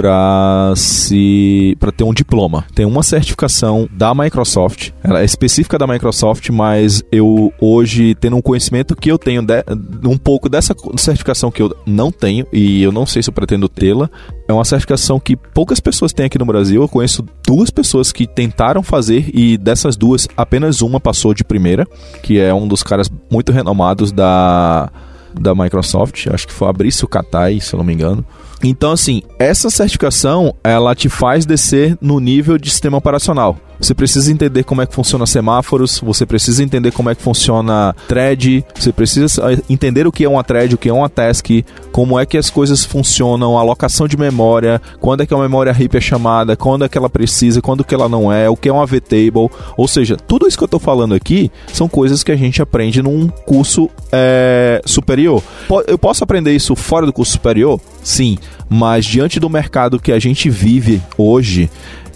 para 0.00 0.72
se 0.76 1.76
para 1.78 1.92
ter 1.92 2.04
um 2.04 2.14
diploma. 2.14 2.64
Tem 2.74 2.86
uma 2.86 3.02
certificação 3.02 3.86
da 3.92 4.14
Microsoft, 4.14 4.92
ela 5.04 5.20
é 5.20 5.24
específica 5.26 5.78
da 5.78 5.86
Microsoft, 5.86 6.48
mas 6.48 7.02
eu 7.12 7.52
hoje 7.60 8.14
tendo 8.14 8.36
um 8.36 8.40
conhecimento 8.40 8.96
que 8.96 9.10
eu 9.10 9.18
tenho 9.18 9.42
de, 9.42 9.62
um 10.04 10.16
pouco 10.16 10.48
dessa 10.48 10.74
certificação 10.96 11.50
que 11.50 11.60
eu 11.60 11.76
não 11.84 12.10
tenho 12.10 12.46
e 12.50 12.82
eu 12.82 12.90
não 12.90 13.04
sei 13.04 13.22
se 13.22 13.28
eu 13.28 13.34
pretendo 13.34 13.68
tê-la, 13.68 14.08
é 14.48 14.52
uma 14.54 14.64
certificação 14.64 15.20
que 15.20 15.36
poucas 15.36 15.80
pessoas 15.80 16.14
têm 16.14 16.24
aqui 16.24 16.38
no 16.38 16.46
Brasil. 16.46 16.80
Eu 16.80 16.88
conheço 16.88 17.22
duas 17.46 17.68
pessoas 17.68 18.10
que 18.10 18.26
tentaram 18.26 18.82
fazer 18.82 19.30
e 19.34 19.58
dessas 19.58 19.98
duas 19.98 20.26
apenas 20.34 20.80
uma 20.80 20.98
passou 20.98 21.34
de 21.34 21.44
primeira, 21.44 21.86
que 22.22 22.38
é 22.38 22.54
um 22.54 22.66
dos 22.66 22.82
caras 22.82 23.10
muito 23.30 23.52
renomados 23.52 24.12
da 24.12 24.90
da 25.38 25.54
Microsoft, 25.54 26.26
acho 26.26 26.48
que 26.48 26.52
foi 26.52 26.66
Fabrício 26.66 27.06
Catai, 27.06 27.60
se 27.60 27.72
eu 27.72 27.78
não 27.78 27.84
me 27.84 27.92
engano. 27.92 28.24
Então, 28.62 28.92
assim, 28.92 29.22
essa 29.38 29.70
certificação 29.70 30.54
ela 30.62 30.94
te 30.94 31.08
faz 31.08 31.46
descer 31.46 31.96
no 32.00 32.20
nível 32.20 32.58
de 32.58 32.70
sistema 32.70 32.98
operacional. 32.98 33.56
Você 33.80 33.94
precisa 33.94 34.30
entender 34.30 34.62
como 34.62 34.82
é 34.82 34.86
que 34.86 34.94
funciona 34.94 35.24
semáforos, 35.24 36.00
você 36.00 36.26
precisa 36.26 36.62
entender 36.62 36.92
como 36.92 37.08
é 37.08 37.14
que 37.14 37.22
funciona 37.22 37.94
thread, 38.06 38.62
você 38.74 38.92
precisa 38.92 39.42
entender 39.70 40.06
o 40.06 40.12
que 40.12 40.22
é 40.22 40.28
uma 40.28 40.44
thread, 40.44 40.74
o 40.74 40.78
que 40.78 40.90
é 40.90 40.92
uma 40.92 41.08
task, 41.08 41.46
como 41.90 42.20
é 42.20 42.26
que 42.26 42.36
as 42.36 42.50
coisas 42.50 42.84
funcionam, 42.84 43.56
alocação 43.56 44.06
de 44.06 44.18
memória, 44.18 44.82
quando 45.00 45.22
é 45.22 45.26
que 45.26 45.32
a 45.32 45.38
memória 45.38 45.72
RIP 45.72 45.96
é 45.96 46.00
chamada, 46.00 46.56
quando 46.56 46.84
é 46.84 46.90
que 46.90 46.98
ela 46.98 47.08
precisa, 47.08 47.62
quando 47.62 47.82
que 47.82 47.94
ela 47.94 48.06
não 48.06 48.30
é, 48.30 48.50
o 48.50 48.56
que 48.56 48.68
é 48.68 48.72
uma 48.72 48.84
VTable, 48.84 49.48
ou 49.74 49.88
seja, 49.88 50.14
tudo 50.14 50.46
isso 50.46 50.58
que 50.58 50.64
eu 50.64 50.66
estou 50.66 50.80
falando 50.80 51.14
aqui 51.14 51.50
são 51.72 51.88
coisas 51.88 52.22
que 52.22 52.30
a 52.30 52.36
gente 52.36 52.60
aprende 52.60 53.02
num 53.02 53.28
curso 53.28 53.88
é, 54.12 54.82
superior. 54.84 55.42
Eu 55.86 55.98
posso 55.98 56.22
aprender 56.22 56.54
isso 56.54 56.76
fora 56.76 57.06
do 57.06 57.14
curso 57.14 57.32
superior? 57.32 57.80
Sim, 58.02 58.38
mas 58.68 59.04
diante 59.04 59.38
do 59.38 59.50
mercado 59.50 60.00
que 60.00 60.12
a 60.12 60.18
gente 60.18 60.48
vive 60.48 61.02
hoje, 61.16 61.70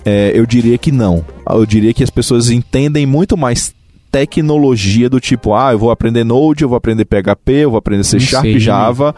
é, 0.05 0.32
eu 0.35 0.47
diria 0.47 0.78
que 0.78 0.93
não. 0.93 1.24
Eu 1.49 1.66
diria 1.66 1.95
que 1.95 2.03
as 2.03 2.11
pessoas 2.11 2.51
entendem 2.51 3.07
muito 3.07 3.37
mais 3.37 3.74
tecnologia 4.14 5.10
do 5.10 5.18
tipo, 5.18 5.54
ah, 5.54 5.72
eu 5.72 5.78
vou 5.80 5.90
aprender 5.90 6.22
Node, 6.22 6.62
eu 6.62 6.68
vou 6.68 6.76
aprender 6.76 7.04
PHP, 7.04 7.52
eu 7.52 7.70
vou 7.70 7.78
aprender 7.78 8.04
C 8.04 8.20
Sharp, 8.20 8.46
Java, 8.58 9.12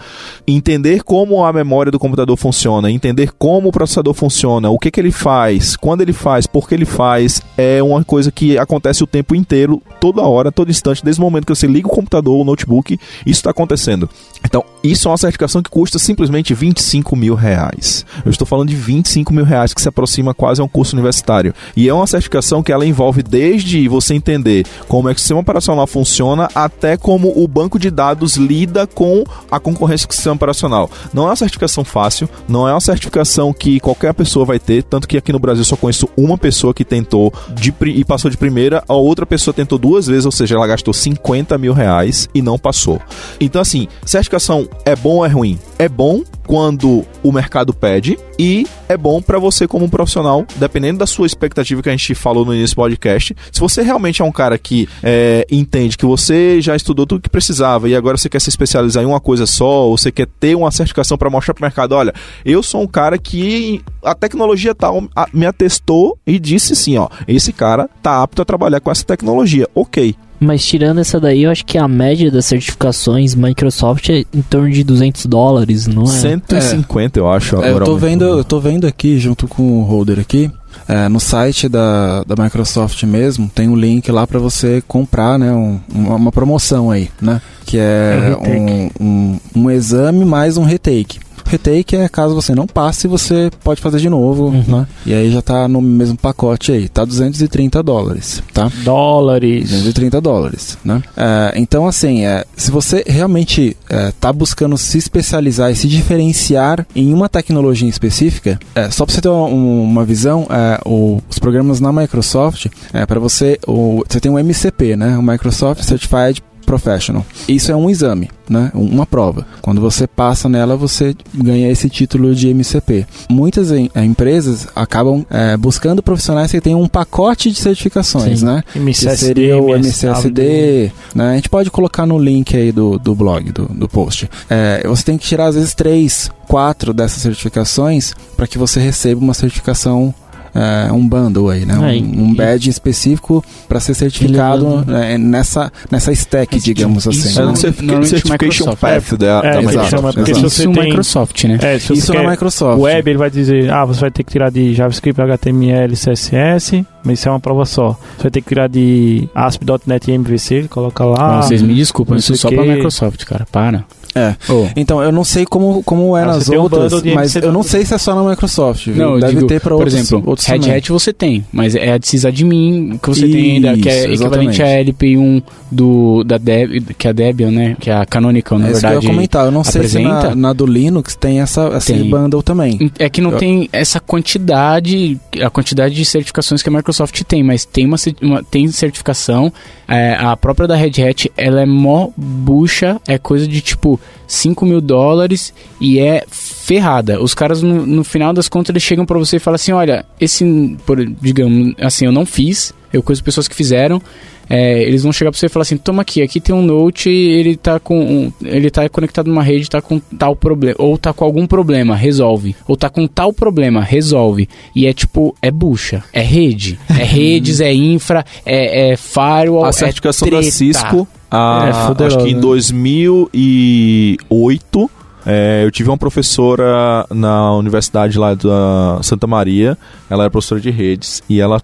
entender 0.49 1.03
como 1.03 1.45
a 1.45 1.53
memória 1.53 1.93
do 1.93 1.99
computador 1.99 2.35
funciona, 2.35 2.91
entender 2.91 3.33
como 3.39 3.69
o 3.69 3.73
processador 3.73 4.15
funciona, 4.15 4.71
o 4.71 4.79
que, 4.79 4.91
que 4.91 4.99
ele 4.99 5.11
faz, 5.11 5.77
quando 5.77 6.01
ele 6.01 6.15
faz, 6.15 6.47
por 6.47 6.67
que 6.67 6.75
ele 6.75 6.87
faz, 6.87 7.43
é 7.59 7.83
uma 7.83 8.03
coisa 8.03 8.33
que 8.33 8.57
acontece 8.57 9.05
o 9.05 9.07
tempo 9.07 9.35
inteiro, 9.35 9.83
toda 10.01 10.23
hora, 10.23 10.51
todo 10.51 10.71
instante, 10.71 11.05
desde 11.05 11.21
o 11.21 11.25
momento 11.25 11.45
que 11.45 11.55
você 11.55 11.67
liga 11.67 11.89
o 11.89 11.91
computador, 11.91 12.41
o 12.41 12.45
notebook, 12.45 12.99
isso 13.27 13.41
está 13.41 13.51
acontecendo. 13.51 14.09
Então, 14.47 14.65
isso 14.83 15.09
é 15.09 15.11
uma 15.11 15.19
certificação 15.19 15.63
que 15.63 15.69
custa 15.69 15.99
simplesmente 15.99 16.55
25 16.55 17.17
mil 17.17 17.35
reais. 17.35 18.07
Eu 18.25 18.31
estou 18.31 18.47
falando 18.47 18.69
de 18.69 18.77
25 18.77 19.35
mil 19.35 19.45
reais, 19.45 19.75
que 19.75 19.83
se 19.83 19.89
aproxima 19.89 20.33
quase 20.33 20.61
a 20.61 20.65
um 20.65 20.69
curso 20.69 20.95
universitário. 20.95 21.53
E 21.77 21.89
é 21.89 21.93
uma 21.93 22.07
certificação 22.07 22.63
que 22.63 22.73
ela 22.73 22.87
envolve 22.87 23.23
desde 23.23 23.89
você 23.89 24.15
entender 24.15 24.65
como 24.89 25.09
é 25.09 25.15
que 25.15 25.19
o 25.19 25.21
sistema 25.21 25.41
operacional 25.41 25.87
funciona, 25.87 26.49
até 26.55 26.97
como 26.97 27.33
o 27.37 27.47
banco 27.47 27.79
de 27.79 27.91
dados 27.91 28.37
lida 28.37 28.87
com 28.87 29.25
a 29.51 29.59
concorrência 29.59 30.07
com 30.07 30.13
o 30.13 30.17
sistema 30.17 30.37
operacional. 30.37 30.91
Não 31.13 31.25
é 31.25 31.27
uma 31.27 31.37
certificação 31.37 31.85
fácil, 31.85 32.29
não 32.49 32.69
é 32.69 32.73
uma 32.73 32.81
certificação 32.81 33.53
que 33.53 33.81
qualquer 33.81 34.13
pessoa 34.15 34.45
vai 34.45 34.59
ter, 34.59 34.83
tanto 34.83 35.09
que 35.09 35.17
aqui 35.17 35.33
no 35.33 35.39
Brasil 35.39 35.65
só 35.65 35.77
conheço 35.77 36.09
uma 36.17 36.39
pessoa 36.39 36.75
que 36.75 36.85
tentou 36.85 37.33
de, 37.55 37.75
e 37.87 38.05
passou 38.05 38.31
de 38.31 38.37
primeira, 38.37 38.83
a 38.89 38.95
outra 38.95 39.27
pessoa 39.27 39.55
tentou 39.55 39.79
duas 39.79 40.07
vezes, 40.07 40.27
ou 40.27 40.33
seja, 40.33 40.55
ela 40.55 40.67
gastou 40.67 40.95
50 40.95 41.57
mil 41.59 41.73
reais 41.73 42.29
e 42.35 42.43
não 42.43 42.59
passou. 42.59 43.01
Então, 43.41 43.61
assim, 43.61 43.89
certificação 44.05 44.69
é 44.85 44.95
bom 44.95 45.17
ou 45.17 45.27
é 45.27 45.29
ruim? 45.29 45.59
É 45.79 45.89
bom 45.89 46.23
quando 46.47 47.05
o 47.23 47.33
mercado 47.33 47.75
pede 47.75 48.19
e 48.39 48.67
é 48.89 48.97
bom 48.97 49.21
para 49.21 49.39
você 49.39 49.67
como 49.67 49.85
um 49.85 49.89
profissional, 49.89 50.47
dependendo 50.57 50.99
da 50.99 51.07
sua 51.07 51.27
expectativa 51.27 51.83
que 51.83 51.89
a 51.89 51.93
gente 51.93 52.15
falou 52.15 52.45
no 52.45 52.55
início 52.55 52.75
do 52.75 52.81
podcast. 52.81 53.37
Se 53.51 53.61
você 53.61 53.83
realmente 53.83 54.23
é 54.23 54.25
um 54.25 54.33
cara 54.33 54.57
que 54.57 54.89
é, 55.03 55.47
entende 55.51 55.97
que 55.97 56.07
você 56.07 56.61
já 56.61 56.77
estudou 56.77 57.07
tudo 57.07 57.23
que 57.23 57.29
precisava 57.29 57.89
e 57.89 57.97
agora 57.97 58.17
você 58.17 58.29
quer 58.29 58.41
se 58.41 58.49
especializar 58.49 59.03
em 59.03 59.07
uma 59.07 59.21
coisa 59.21 59.47
só, 59.47 59.87
ou 59.87 59.99
você 59.99 60.13
quer 60.13 60.27
ter 60.39 60.55
uma 60.55 60.71
certificação 60.71 61.19
para 61.19 61.31
mostrar 61.31 61.55
para 61.55 61.63
o 61.63 61.67
mercado, 61.67 61.93
olha, 61.93 62.15
eu 62.45 62.63
sou 62.63 62.83
um 62.83 62.87
cara 62.87 63.19
que 63.19 63.83
a 64.05 64.15
tecnologia 64.15 64.75
tal 64.75 65.09
me 65.33 65.47
atestou 65.47 66.19
e 66.27 66.39
disse 66.39 66.77
sim, 66.77 66.97
ó, 66.97 67.09
esse 67.27 67.53
cara 67.53 67.89
tá 68.03 68.23
apto 68.23 68.43
a 68.43 68.45
trabalhar 68.45 68.81
com 68.81 68.91
essa 68.91 69.05
tecnologia. 69.05 69.69
OK, 69.75 70.15
mas 70.47 70.65
tirando 70.65 70.99
essa 70.99 71.19
daí, 71.19 71.43
eu 71.43 71.51
acho 71.51 71.65
que 71.67 71.77
a 71.77 71.89
média 71.89 72.31
das 72.31 72.47
certificações 72.47 73.35
Microsoft 73.35 74.09
é 74.11 74.25
em 74.33 74.43
torno 74.43 74.71
de 74.71 74.85
200 74.85 75.27
dólares, 75.27 75.87
não 75.87 76.05
é? 76.05 76.07
150, 76.07 77.19
é. 77.19 77.21
eu 77.21 77.29
acho. 77.29 77.57
É, 77.57 77.73
eu, 77.73 77.85
tô 77.85 77.97
vendo, 77.97 78.25
eu 78.25 78.45
tô 78.45 78.61
vendo 78.61 78.87
aqui, 78.87 79.19
junto 79.19 79.49
com 79.49 79.81
o 79.81 79.83
holder 79.83 80.21
aqui, 80.21 80.51
é, 80.89 81.09
no 81.09 81.19
site 81.19 81.69
da, 81.69 82.23
da 82.25 82.43
Microsoft 82.43 83.03
mesmo, 83.03 83.51
tem 83.53 83.69
um 83.69 83.77
link 83.77 84.11
lá 84.11 84.27
para 84.27 84.39
você 84.39 84.83
comprar, 84.87 85.39
né? 85.39 85.53
Um, 85.53 85.81
uma 85.93 86.31
promoção 86.31 86.91
aí, 86.91 87.11
né? 87.21 87.41
Que 87.65 87.79
é, 87.79 88.37
é 88.43 88.49
um, 88.49 88.91
um, 89.01 89.41
um 89.55 89.71
exame 89.71 90.25
mais 90.25 90.57
um 90.57 90.65
retake. 90.65 91.19
Retake 91.47 91.97
é 91.97 92.09
caso 92.09 92.35
você 92.35 92.55
não 92.55 92.67
passe, 92.67 93.07
você 93.07 93.51
pode 93.63 93.81
fazer 93.81 93.99
de 93.99 94.09
novo, 94.09 94.47
uhum. 94.47 94.65
né? 94.67 94.87
E 95.05 95.15
aí 95.15 95.31
já 95.31 95.41
tá 95.41 95.69
no 95.69 95.81
mesmo 95.81 96.17
pacote 96.17 96.73
aí, 96.73 96.89
tá 96.89 97.05
230 97.05 97.83
dólares, 97.83 98.43
tá? 98.53 98.71
Dólares. 98.83 99.71
230 99.71 100.21
dólares, 100.21 100.79
né? 100.85 101.03
É, 101.17 101.53
então, 101.57 101.87
assim, 101.87 102.25
é, 102.25 102.45
se 102.57 102.71
você 102.71 103.05
realmente 103.07 103.77
é, 103.89 104.13
tá 104.21 104.33
buscando 104.33 104.77
se 104.77 104.99
especializar 104.99 105.71
e 105.71 105.77
se 105.77 105.89
diferenciar 105.89 106.87
em 106.95 107.13
uma 107.13 107.29
tecnologia 107.29 107.89
específica, 107.89 108.59
é, 108.75 108.91
só 108.91 109.05
para 109.05 109.15
você 109.15 109.21
ter 109.21 109.29
uma, 109.29 109.47
uma 109.47 110.05
visão, 110.05 110.47
é, 110.51 110.81
o, 110.85 111.21
os 111.29 111.39
programas 111.39 111.81
na 111.81 111.93
Microsoft, 111.93 112.67
é, 112.93 113.07
para 113.07 113.21
você, 113.21 113.59
o, 113.67 114.03
você 114.09 114.21
tem 114.21 114.31
um 114.31 114.39
MCP, 114.39 114.97
né? 114.97 115.17
O 115.17 115.23
Microsoft 115.23 115.83
Certified 115.83 116.43
Professional. 116.67 117.25
Isso 117.49 117.71
é 117.71 117.77
um 117.77 117.89
exame, 117.89 118.29
né? 118.49 118.73
uma 118.75 119.07
prova. 119.07 119.47
Quando 119.63 119.81
você 119.81 120.05
passa 120.07 120.49
nela, 120.49 120.77
você 120.77 121.15
ganha 121.33 121.71
esse 121.71 121.89
título 121.89 122.35
de 122.35 122.49
MCP. 122.49 123.07
Muitas 123.31 123.71
em, 123.71 123.89
é, 123.95 124.05
empresas 124.05 124.67
acabam 124.75 125.25
é, 125.31 125.57
buscando 125.57 126.03
profissionais 126.03 126.51
que 126.51 126.61
tenham 126.61 126.83
um 126.83 126.89
pacote 126.89 127.53
de 127.53 127.59
certificações, 127.59 128.41
Sim. 128.41 128.47
né? 128.47 128.65
MCSD, 128.75 129.11
que 129.11 129.17
seria 129.17 129.57
o 129.57 129.75
MCSD, 129.77 130.91
né? 131.15 131.31
A 131.31 131.35
gente 131.37 131.49
pode 131.49 131.71
colocar 131.71 132.05
no 132.05 132.19
link 132.19 132.57
aí 132.57 132.73
do, 132.73 132.99
do 132.99 133.15
blog, 133.15 133.53
do, 133.53 133.67
do 133.67 133.89
post. 133.89 134.29
É, 134.51 134.83
você 134.87 135.05
tem 135.05 135.17
que 135.17 135.25
tirar 135.25 135.47
às 135.47 135.55
vezes 135.55 135.73
três, 135.73 136.31
quatro 136.49 136.93
dessas 136.93 137.23
certificações 137.23 138.13
para 138.37 138.47
que 138.47 138.59
você 138.59 138.81
receba 138.81 139.21
uma 139.21 139.35
certificação 139.35 140.13
é, 140.57 140.93
um 140.93 141.07
bundle 141.07 141.51
aí, 141.51 141.67
né? 141.67 141.75
É, 141.75 142.03
um, 142.03 142.25
um 142.25 142.35
badge 142.35 142.71
específico 142.71 143.45
para 143.69 143.79
ser 143.79 143.95
certificado 143.95 144.85
é, 144.89 145.19
nessa, 145.19 145.71
nessa 145.91 146.13
stack, 146.13 146.59
digamos 146.59 147.07
assim. 147.07 147.19
Isso, 147.19 147.41
é 147.41 147.47
um 147.47 147.55
certification 147.55 148.75
path 148.75 149.15
da, 149.19 149.41
é, 149.45 149.53
da 149.53 149.61
Microsoft. 149.61 149.91
Chama, 149.91 150.13
porque 150.13 150.35
se 150.35 150.41
você 150.41 150.63
isso 150.63 150.73
tem, 150.73 150.85
Microsoft, 150.85 151.45
né? 151.45 151.59
É, 151.61 151.79
se 151.79 151.93
isso 151.93 152.15
na 152.15 152.31
Microsoft. 152.31 152.81
Web, 152.81 153.11
ele 153.11 153.19
vai 153.19 153.31
dizer, 153.31 153.71
ah, 153.71 153.85
você 153.85 154.01
vai 154.01 154.11
ter 154.11 154.25
que 154.25 154.33
tirar 154.33 154.51
de 154.51 154.75
JavaScript, 154.75 155.21
HTML, 155.21 155.95
CSS, 155.95 156.85
mas 157.05 157.19
isso 157.19 157.29
é 157.29 157.33
uma 157.33 157.41
prova 157.41 157.65
só. 157.67 157.99
Você 158.17 158.23
vai 158.25 158.31
ter 158.31 158.41
que 158.41 158.49
tirar 158.49 158.69
de 158.69 159.29
ASP.NET 159.35 160.11
e 160.11 160.15
MVC, 160.15 160.69
coloca 160.69 161.05
lá. 161.05 161.37
Não, 161.37 161.43
vocês 161.43 161.63
me 161.63 161.75
desculpem, 161.75 162.17
isso 162.17 162.33
é 162.33 162.37
só 162.37 162.49
que... 162.49 162.55
pra 162.55 162.65
Microsoft, 162.65 163.25
cara, 163.25 163.47
para. 163.51 163.85
É. 164.17 164.35
Oh. 164.49 164.67
Então, 164.75 165.03
eu 165.03 165.13
não 165.13 165.25
sei 165.25 165.45
como, 165.45 165.83
como 165.83 166.17
é 166.17 166.23
ah, 166.23 166.27
nas 166.27 166.49
outras, 166.49 166.91
um 166.95 167.15
mas 167.15 167.37
eu 167.37 167.53
não 167.53 167.63
sei 167.63 167.85
se 167.85 167.93
é 167.93 167.99
só 167.99 168.15
na 168.15 168.29
Microsoft. 168.31 168.87
Viu? 168.87 168.97
Não, 168.97 169.21
Deve 169.21 169.35
digo, 169.35 169.47
ter 169.47 169.61
para 169.61 169.75
outros, 169.75 169.93
Por 169.93 170.01
exemplo, 170.01 170.31
outros 170.31 170.47
Red 170.47 170.71
Hat 170.75 170.91
você 170.91 171.13
tem, 171.13 171.45
mas 171.53 171.75
é 171.75 171.93
a 171.93 171.99
de 171.99 172.09
sysadmin 172.09 172.99
que 173.03 173.09
você 173.11 173.27
Isso, 173.27 173.37
tem 173.37 173.53
ainda, 173.53 173.77
que 173.77 173.89
é 173.89 174.05
equivalente 174.05 174.63
à 174.63 174.67
LP1 174.67 175.43
do, 175.71 176.25
da 176.25 176.39
Deb, 176.39 176.95
que 176.97 177.07
é 177.07 177.11
a 177.11 177.13
Debian, 177.13 177.51
né? 177.51 177.77
Que 177.79 177.91
é 177.91 177.95
a 177.95 178.07
Canonical, 178.07 178.59
na 178.59 178.69
é 178.69 178.73
verdade. 178.73 178.95
Isso 178.95 179.01
que 179.01 179.07
eu 179.07 179.11
ia 179.11 179.17
comentar. 179.17 179.45
Eu 179.45 179.53
não 179.53 179.61
apresenta. 179.61 179.89
sei 179.89 180.01
se 180.01 180.29
na, 180.29 180.35
na, 180.35 180.53
do 180.55 180.65
Linux 180.65 181.15
tem 181.15 181.41
essa, 181.41 181.67
essa 181.67 181.93
tem. 181.93 182.09
bundle 182.09 182.43
também. 182.43 182.91
É 182.99 183.11
que 183.11 183.21
não 183.21 183.33
eu... 183.33 183.39
tem 183.39 183.69
essa 183.73 184.01
quantidade, 184.01 185.19
a 185.43 185.51
quantidade 185.51 185.95
de 185.95 186.05
certificações 186.05 186.63
que 186.63 186.69
a 186.69 186.73
Microsoft 186.73 187.21
tem, 187.25 187.43
mas 187.43 187.65
tem 187.67 187.85
uma, 187.85 187.97
uma 188.23 188.43
tem 188.43 188.67
certificação. 188.69 189.53
É, 189.87 190.17
a 190.19 190.37
própria 190.37 190.67
da 190.67 190.75
Red 190.75 191.03
Hat, 191.03 191.31
ela 191.37 191.61
é 191.61 191.67
mó 191.67 192.09
bucha, 192.17 193.01
é 193.07 193.19
coisa 193.19 193.47
de 193.47 193.61
tipo 193.61 194.01
5 194.27 194.67
mil 194.67 194.81
dólares 194.81 195.53
e 195.81 195.99
é 195.99 196.25
ferrada. 196.29 197.23
Os 197.23 197.35
caras, 197.35 197.63
no, 197.63 197.87
no 197.87 198.05
final 198.05 198.33
das 198.33 198.49
contas, 198.49 198.71
eles 198.71 198.83
chegam 198.83 199.07
para 199.07 199.19
você 199.19 199.37
e 199.37 199.41
falam 199.41 199.57
assim: 199.57 199.73
olha, 199.73 200.05
esse, 200.21 200.45
por, 200.85 201.05
digamos 201.05 201.75
assim, 201.79 202.07
eu 202.07 202.13
não 202.13 202.27
fiz, 202.27 202.75
eu 202.93 203.03
conheço 203.03 203.25
pessoas 203.25 203.49
que 203.49 203.55
fizeram. 203.55 204.01
É, 204.49 204.81
eles 204.85 205.03
vão 205.03 205.13
chegar 205.13 205.33
para 205.33 205.39
você 205.39 205.47
e 205.47 205.49
falar 205.49 205.63
assim: 205.63 205.77
toma 205.77 206.03
aqui, 206.03 206.23
aqui 206.23 206.41
tem 206.41 206.55
um 206.55 206.63
Note, 206.63 207.11
ele 207.11 207.57
tá 207.57 207.81
com 207.81 207.99
um, 207.99 208.33
ele 208.45 208.71
tá 208.71 208.89
conectado 208.89 209.27
numa 209.27 209.43
rede, 209.43 209.69
tá 209.69 209.83
com 209.83 209.99
tal 209.99 210.37
problema, 210.37 210.77
ou 210.79 210.97
tá 210.97 211.13
com 211.13 211.25
algum 211.25 211.47
problema, 211.47 211.97
resolve, 211.97 212.55
ou 212.67 212.77
tá 212.77 212.89
com 212.89 213.07
tal 213.09 213.33
problema, 213.33 213.81
resolve. 213.83 214.49
E 214.75 214.87
é 214.87 214.93
tipo, 214.93 215.35
é 215.43 215.51
bucha, 215.51 216.05
é 216.13 216.23
rede, 216.23 216.79
é 216.89 217.03
redes, 217.03 217.61
é 217.61 217.73
infra, 217.73 218.25
é, 218.45 218.93
é 218.93 218.97
firewall, 218.97 219.65
a 219.65 219.73
certificação 219.73 220.29
é 220.29 220.31
da 220.31 220.43
Cisco 220.43 221.09
a, 221.31 221.67
é, 221.67 221.71
acho 222.07 222.19
que 222.19 222.31
em 222.31 222.41
2008 222.41 224.91
é, 225.27 225.63
eu 225.65 225.71
tive 225.73 225.91
uma 225.91 225.99
professora 225.99 227.05
na 227.11 227.53
universidade 227.55 228.17
lá 228.17 228.33
da 228.35 229.01
Santa 229.03 229.27
Maria, 229.27 229.77
ela 230.09 230.23
era 230.23 230.31
professora 230.31 230.61
de 230.61 230.71
redes 230.71 231.21
e 231.29 231.41
ela 231.41 231.61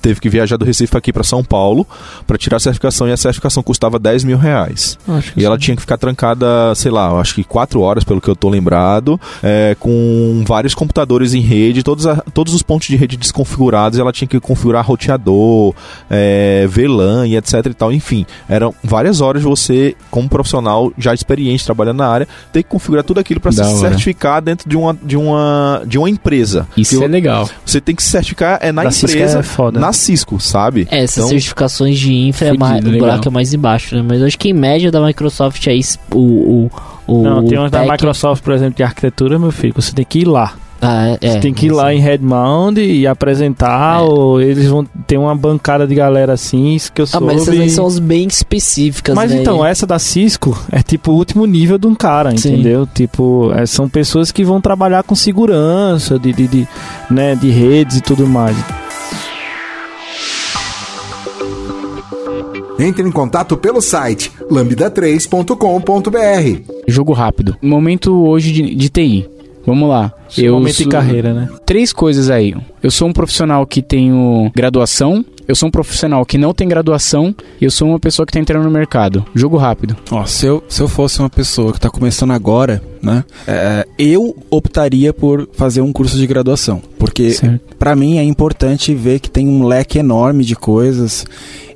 teve 0.00 0.20
que 0.20 0.28
viajar 0.28 0.56
do 0.56 0.64
Recife 0.64 0.96
aqui 0.96 1.12
para 1.12 1.22
São 1.22 1.42
Paulo 1.42 1.86
para 2.26 2.36
tirar 2.38 2.56
a 2.56 2.60
certificação 2.60 3.08
e 3.08 3.12
a 3.12 3.16
certificação 3.16 3.62
custava 3.62 3.98
10 3.98 4.24
mil 4.24 4.38
reais. 4.38 4.98
e 5.36 5.40
sim. 5.40 5.44
ela 5.44 5.58
tinha 5.58 5.74
que 5.74 5.80
ficar 5.80 5.98
trancada, 5.98 6.74
sei 6.74 6.90
lá, 6.90 7.10
acho 7.20 7.34
que 7.34 7.44
4 7.44 7.80
horas, 7.80 8.04
pelo 8.04 8.20
que 8.20 8.28
eu 8.28 8.36
tô 8.36 8.48
lembrado, 8.48 9.20
é, 9.42 9.76
com 9.78 10.44
vários 10.46 10.74
computadores 10.74 11.34
em 11.34 11.40
rede, 11.40 11.82
todos, 11.82 12.06
a, 12.06 12.16
todos 12.16 12.54
os 12.54 12.62
pontos 12.62 12.88
de 12.88 12.96
rede 12.96 13.16
desconfigurados, 13.16 13.98
ela 13.98 14.12
tinha 14.12 14.28
que 14.28 14.40
configurar 14.40 14.84
roteador, 14.86 15.74
é, 16.10 16.66
VLAN 16.68 17.26
e 17.26 17.36
etc 17.36 17.66
e 17.66 17.74
tal. 17.74 17.92
Enfim, 17.92 18.26
eram 18.48 18.74
várias 18.82 19.20
horas 19.20 19.42
você, 19.42 19.94
como 20.10 20.28
profissional 20.28 20.92
já 20.98 21.14
experiente 21.14 21.64
trabalhando 21.64 21.98
na 21.98 22.08
área, 22.08 22.28
ter 22.52 22.62
que 22.62 22.68
configurar 22.68 23.04
tudo 23.04 23.20
aquilo 23.20 23.40
para 23.40 23.52
se 23.52 23.64
certificar 23.78 24.42
dentro 24.42 24.68
de 24.68 24.76
uma, 24.76 24.96
de 25.02 25.16
uma, 25.16 25.82
de 25.86 25.98
uma 25.98 26.08
empresa. 26.08 26.66
Isso 26.76 27.02
é 27.02 27.06
legal. 27.06 27.48
Você 27.64 27.80
tem 27.80 27.94
que 27.94 28.02
se 28.02 28.10
certificar 28.10 28.58
é 28.60 28.72
na 28.72 28.84
da 28.84 28.88
empresa. 28.88 29.38
É 29.40 29.42
foda. 29.64 29.80
Na 29.80 29.92
Cisco, 29.92 30.40
sabe? 30.40 30.86
É, 30.90 31.02
essas 31.02 31.18
então, 31.18 31.28
certificações 31.28 31.98
de 31.98 32.12
infra, 32.12 32.48
é 32.48 32.52
mais, 32.52 32.84
o 32.84 32.90
buraco 32.90 33.28
é 33.28 33.30
mais 33.30 33.54
embaixo, 33.54 33.94
né? 33.96 34.04
Mas 34.06 34.20
eu 34.20 34.26
acho 34.26 34.38
que 34.38 34.50
em 34.50 34.52
média 34.52 34.90
da 34.90 35.00
Microsoft 35.00 35.66
é 35.66 35.74
isso, 35.74 35.98
o, 36.12 36.18
o, 36.18 36.70
o 37.06 37.22
Não, 37.22 37.44
tem 37.44 37.58
umas 37.58 37.70
da 37.70 37.84
Microsoft, 37.84 38.42
por 38.42 38.52
exemplo, 38.52 38.76
de 38.76 38.82
arquitetura, 38.82 39.38
meu 39.38 39.50
filho, 39.50 39.74
você 39.74 39.92
tem 39.92 40.04
que 40.04 40.20
ir 40.20 40.26
lá. 40.26 40.54
Ah, 40.86 41.16
é, 41.18 41.30
você 41.30 41.40
tem 41.40 41.54
que 41.54 41.66
ir 41.66 41.70
lá 41.70 41.94
em 41.94 41.98
Redmond 41.98 42.78
e 42.78 43.06
apresentar, 43.06 44.00
é. 44.00 44.02
ou 44.02 44.38
eles 44.38 44.66
vão 44.66 44.84
ter 45.06 45.16
uma 45.16 45.34
bancada 45.34 45.86
de 45.86 45.94
galera 45.94 46.34
assim, 46.34 46.74
isso 46.74 46.92
que 46.92 47.00
eu 47.00 47.06
soube. 47.06 47.24
Ah, 47.24 47.32
mas 47.32 47.42
essas 47.42 47.58
aí 47.58 47.70
são 47.70 47.86
as 47.86 47.98
bem 47.98 48.26
específicas, 48.26 49.14
Mas 49.14 49.30
né? 49.30 49.40
então, 49.40 49.64
essa 49.64 49.86
da 49.86 49.98
Cisco 49.98 50.58
é 50.70 50.82
tipo 50.82 51.12
o 51.12 51.14
último 51.14 51.46
nível 51.46 51.78
de 51.78 51.86
um 51.86 51.94
cara, 51.94 52.36
Sim. 52.36 52.54
entendeu? 52.54 52.86
Tipo, 52.92 53.50
é, 53.54 53.64
são 53.64 53.88
pessoas 53.88 54.30
que 54.30 54.44
vão 54.44 54.60
trabalhar 54.60 55.02
com 55.04 55.14
segurança, 55.14 56.18
de, 56.18 56.32
de, 56.34 56.48
de, 56.48 56.68
né, 57.10 57.34
de 57.34 57.50
redes 57.50 57.96
e 57.96 58.00
tudo 58.02 58.26
mais. 58.26 58.56
Entre 62.78 63.06
em 63.06 63.10
contato 63.10 63.56
pelo 63.56 63.80
site 63.80 64.32
lambda3.com.br. 64.50 66.72
Jogo 66.86 67.12
rápido. 67.12 67.56
Momento 67.62 68.26
hoje 68.26 68.52
de, 68.52 68.74
de 68.74 68.88
TI. 68.88 69.28
Vamos 69.66 69.88
lá. 69.88 70.12
Eu 70.36 70.54
momento 70.54 70.74
sou... 70.74 70.84
de 70.84 70.90
carreira, 70.90 71.32
né? 71.32 71.48
Três 71.64 71.92
coisas 71.92 72.28
aí. 72.28 72.54
Eu 72.82 72.90
sou 72.90 73.08
um 73.08 73.12
profissional 73.12 73.66
que 73.66 73.80
tenho 73.80 74.50
graduação, 74.54 75.24
eu 75.46 75.54
sou 75.54 75.68
um 75.68 75.72
profissional 75.72 76.24
que 76.24 76.38
não 76.38 76.54
tem 76.54 76.68
graduação 76.68 77.34
e 77.60 77.64
eu 77.64 77.70
sou 77.70 77.88
uma 77.88 78.00
pessoa 78.00 78.24
que 78.24 78.30
está 78.30 78.40
entrando 78.40 78.64
no 78.64 78.70
mercado. 78.70 79.24
Jogo 79.34 79.56
rápido. 79.56 79.96
Ó, 80.10 80.24
se 80.24 80.46
eu, 80.46 80.62
se 80.68 80.80
eu 80.80 80.88
fosse 80.88 81.20
uma 81.20 81.30
pessoa 81.30 81.72
que 81.72 81.78
está 81.78 81.90
começando 81.90 82.32
agora, 82.32 82.82
né? 83.02 83.24
É, 83.46 83.86
eu 83.98 84.36
optaria 84.50 85.12
por 85.12 85.48
fazer 85.52 85.80
um 85.80 85.92
curso 85.92 86.16
de 86.16 86.26
graduação. 86.26 86.82
Porque 86.98 87.36
para 87.78 87.94
mim 87.94 88.18
é 88.18 88.22
importante 88.22 88.94
ver 88.94 89.20
que 89.20 89.30
tem 89.30 89.46
um 89.46 89.66
leque 89.66 89.98
enorme 89.98 90.44
de 90.44 90.56
coisas 90.56 91.26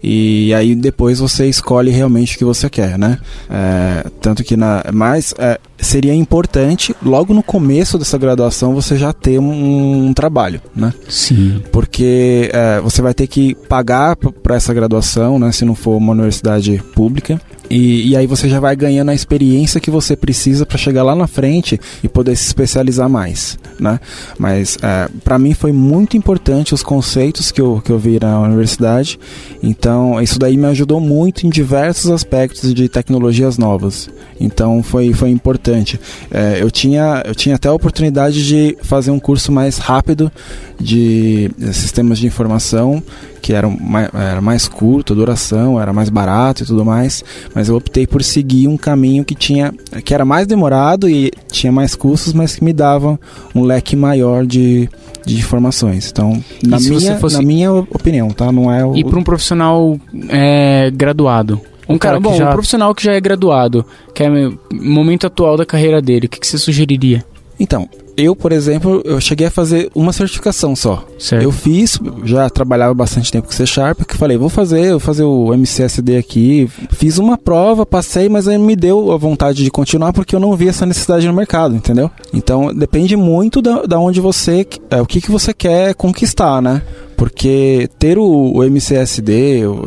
e 0.02 0.54
aí 0.54 0.74
depois 0.74 1.18
você 1.18 1.46
escolhe 1.48 1.90
realmente 1.90 2.36
o 2.36 2.38
que 2.38 2.44
você 2.44 2.70
quer, 2.70 2.98
né? 2.98 3.18
É, 3.50 4.08
tanto 4.20 4.42
que 4.42 4.56
na, 4.56 4.84
mas 4.92 5.34
é, 5.38 5.58
seria 5.80 6.14
importante 6.14 6.94
logo 7.02 7.32
no 7.32 7.42
começo 7.42 7.98
dessa 7.98 8.18
graduação 8.18 8.74
você 8.74 8.96
já 8.96 9.12
ter 9.12 9.38
um, 9.38 10.06
um 10.08 10.12
trabalho, 10.12 10.60
né? 10.74 10.92
Sim. 11.08 11.62
Porque 11.72 12.50
é, 12.52 12.80
você 12.80 13.00
vai 13.00 13.14
ter 13.14 13.26
que 13.26 13.54
pagar 13.54 14.16
para 14.16 14.56
essa 14.56 14.74
graduação, 14.74 15.38
né? 15.38 15.52
Se 15.52 15.64
não 15.64 15.74
for 15.74 15.96
uma 15.96 16.12
universidade 16.12 16.82
pública. 16.94 17.40
E, 17.70 18.10
e, 18.10 18.16
aí 18.16 18.26
você 18.26 18.48
já 18.48 18.60
vai 18.60 18.74
ganhando 18.74 19.10
a 19.10 19.14
experiência 19.14 19.80
que 19.80 19.90
você 19.90 20.16
precisa 20.16 20.64
para 20.64 20.78
chegar 20.78 21.02
lá 21.02 21.14
na 21.14 21.26
frente 21.26 21.78
e 22.02 22.08
poder 22.08 22.34
se 22.36 22.46
especializar 22.46 23.08
mais, 23.08 23.58
né? 23.78 24.00
Mas 24.38 24.78
é, 24.82 25.08
para 25.22 25.38
mim 25.38 25.52
foi 25.52 25.72
muito 25.72 26.16
importante 26.16 26.72
os 26.72 26.82
conceitos 26.82 27.52
que 27.52 27.60
eu, 27.60 27.82
que 27.84 27.90
eu 27.90 27.98
vi 27.98 28.18
na 28.18 28.40
universidade. 28.40 29.18
Então 29.62 30.20
isso 30.20 30.38
daí 30.38 30.56
me 30.56 30.66
ajudou 30.66 31.00
muito 31.00 31.46
em 31.46 31.50
diversos 31.50 32.10
aspectos 32.10 32.72
de 32.72 32.88
tecnologias 32.88 33.58
novas. 33.58 34.08
Então 34.40 34.82
foi, 34.82 35.12
foi 35.12 35.30
importante. 35.30 36.00
É, 36.30 36.62
eu, 36.62 36.70
tinha, 36.70 37.22
eu 37.26 37.34
tinha 37.34 37.56
até 37.56 37.68
a 37.68 37.72
oportunidade 37.72 38.46
de 38.46 38.78
fazer 38.82 39.10
um 39.10 39.18
curso 39.18 39.52
mais 39.52 39.78
rápido 39.78 40.32
de 40.80 41.50
sistemas 41.72 42.18
de 42.18 42.26
informação 42.26 43.02
que 43.40 43.52
era 43.52 43.68
mais, 43.68 44.08
era 44.12 44.40
mais 44.40 44.68
curto, 44.68 45.12
a 45.12 45.16
duração 45.16 45.80
era 45.80 45.92
mais 45.92 46.08
barato 46.08 46.62
e 46.62 46.66
tudo 46.66 46.84
mais, 46.84 47.24
mas 47.54 47.68
eu 47.68 47.76
optei 47.76 48.06
por 48.06 48.22
seguir 48.22 48.68
um 48.68 48.76
caminho 48.76 49.24
que 49.24 49.34
tinha 49.34 49.72
que 50.04 50.14
era 50.14 50.24
mais 50.24 50.46
demorado 50.46 51.08
e 51.08 51.32
tinha 51.50 51.72
mais 51.72 51.94
custos, 51.94 52.32
mas 52.32 52.56
que 52.56 52.64
me 52.64 52.72
dava 52.72 53.18
um 53.54 53.62
leque 53.62 53.96
maior 53.96 54.46
de, 54.46 54.88
de 55.24 55.36
informações. 55.36 56.10
Então, 56.10 56.42
na 56.66 56.78
minha, 56.78 57.18
fosse... 57.18 57.36
na 57.36 57.42
minha 57.42 57.72
opinião, 57.72 58.28
tá? 58.30 58.50
Não 58.52 58.72
é 58.72 58.84
o... 58.84 58.96
E 58.96 59.04
para 59.04 59.18
um 59.18 59.22
profissional 59.22 59.98
é, 60.28 60.90
graduado, 60.90 61.60
um 61.88 61.96
cara, 61.96 62.20
cara 62.20 62.20
bom, 62.20 62.36
já... 62.36 62.48
um 62.48 62.52
profissional 62.52 62.94
que 62.94 63.02
já 63.02 63.12
é 63.12 63.20
graduado, 63.20 63.84
que 64.14 64.22
é 64.22 64.28
o 64.28 64.58
momento 64.72 65.26
atual 65.26 65.56
da 65.56 65.64
carreira 65.64 66.02
dele, 66.02 66.26
o 66.26 66.28
que, 66.28 66.38
que 66.38 66.46
você 66.46 66.58
sugeriria? 66.58 67.24
Então, 67.58 67.88
eu, 68.18 68.34
por 68.34 68.50
exemplo, 68.50 69.00
eu 69.04 69.20
cheguei 69.20 69.46
a 69.46 69.50
fazer 69.50 69.88
uma 69.94 70.12
certificação 70.12 70.74
só. 70.74 71.06
Certo. 71.20 71.40
Eu 71.40 71.52
fiz, 71.52 72.00
já 72.24 72.50
trabalhava 72.50 72.92
bastante 72.92 73.30
tempo 73.30 73.46
com 73.46 73.52
C 73.52 73.64
Sharp, 73.64 74.00
que 74.02 74.16
falei, 74.16 74.36
vou 74.36 74.48
fazer, 74.48 74.90
vou 74.90 74.98
fazer 74.98 75.22
o 75.22 75.54
MCSD 75.54 76.16
aqui. 76.16 76.68
Fiz 76.90 77.18
uma 77.18 77.38
prova, 77.38 77.86
passei, 77.86 78.28
mas 78.28 78.48
aí 78.48 78.58
me 78.58 78.74
deu 78.74 79.12
a 79.12 79.16
vontade 79.16 79.62
de 79.62 79.70
continuar 79.70 80.12
porque 80.12 80.34
eu 80.34 80.40
não 80.40 80.56
vi 80.56 80.66
essa 80.66 80.84
necessidade 80.84 81.28
no 81.28 81.32
mercado, 81.32 81.76
entendeu? 81.76 82.10
Então, 82.34 82.74
depende 82.74 83.16
muito 83.16 83.62
da, 83.62 83.82
da 83.82 84.00
onde 84.00 84.20
você, 84.20 84.66
é, 84.90 85.00
o 85.00 85.06
que, 85.06 85.20
que 85.20 85.30
você 85.30 85.54
quer 85.54 85.94
conquistar, 85.94 86.60
né? 86.60 86.82
porque 87.16 87.90
ter 87.98 88.16
o, 88.16 88.24
o, 88.24 88.62
MCSD, 88.62 89.66
o 89.66 89.82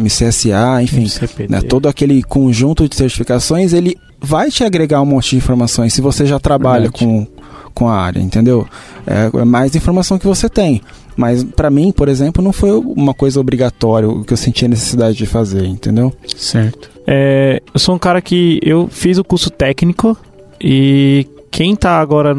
MCSA, 0.00 0.82
enfim, 0.82 1.06
né, 1.46 1.60
todo 1.60 1.86
aquele 1.86 2.22
conjunto 2.22 2.88
de 2.88 2.96
certificações, 2.96 3.74
ele 3.74 3.98
vai 4.18 4.50
te 4.50 4.64
agregar 4.64 5.02
um 5.02 5.06
monte 5.06 5.30
de 5.30 5.36
informações 5.36 5.92
se 5.92 6.00
você 6.00 6.24
já 6.24 6.40
trabalha 6.40 6.90
com, 6.90 7.26
com 7.80 7.88
a 7.88 7.94
área, 7.94 8.20
entendeu? 8.20 8.66
É, 9.06 9.40
é 9.40 9.44
mais 9.46 9.74
informação 9.74 10.18
que 10.18 10.26
você 10.26 10.50
tem. 10.50 10.82
Mas 11.16 11.42
para 11.42 11.70
mim, 11.70 11.90
por 11.90 12.10
exemplo, 12.10 12.44
não 12.44 12.52
foi 12.52 12.72
uma 12.72 13.14
coisa 13.14 13.40
obrigatória 13.40 14.06
o 14.06 14.22
que 14.22 14.34
eu 14.34 14.36
sentia 14.36 14.68
necessidade 14.68 15.16
de 15.16 15.24
fazer, 15.24 15.64
entendeu? 15.64 16.12
Certo. 16.36 16.90
É, 17.06 17.62
eu 17.72 17.80
sou 17.80 17.94
um 17.94 17.98
cara 17.98 18.20
que 18.20 18.60
eu 18.62 18.86
fiz 18.88 19.16
o 19.16 19.24
curso 19.24 19.48
técnico 19.48 20.14
e 20.60 21.26
quem 21.60 21.76
tá 21.76 22.00
agora, 22.00 22.34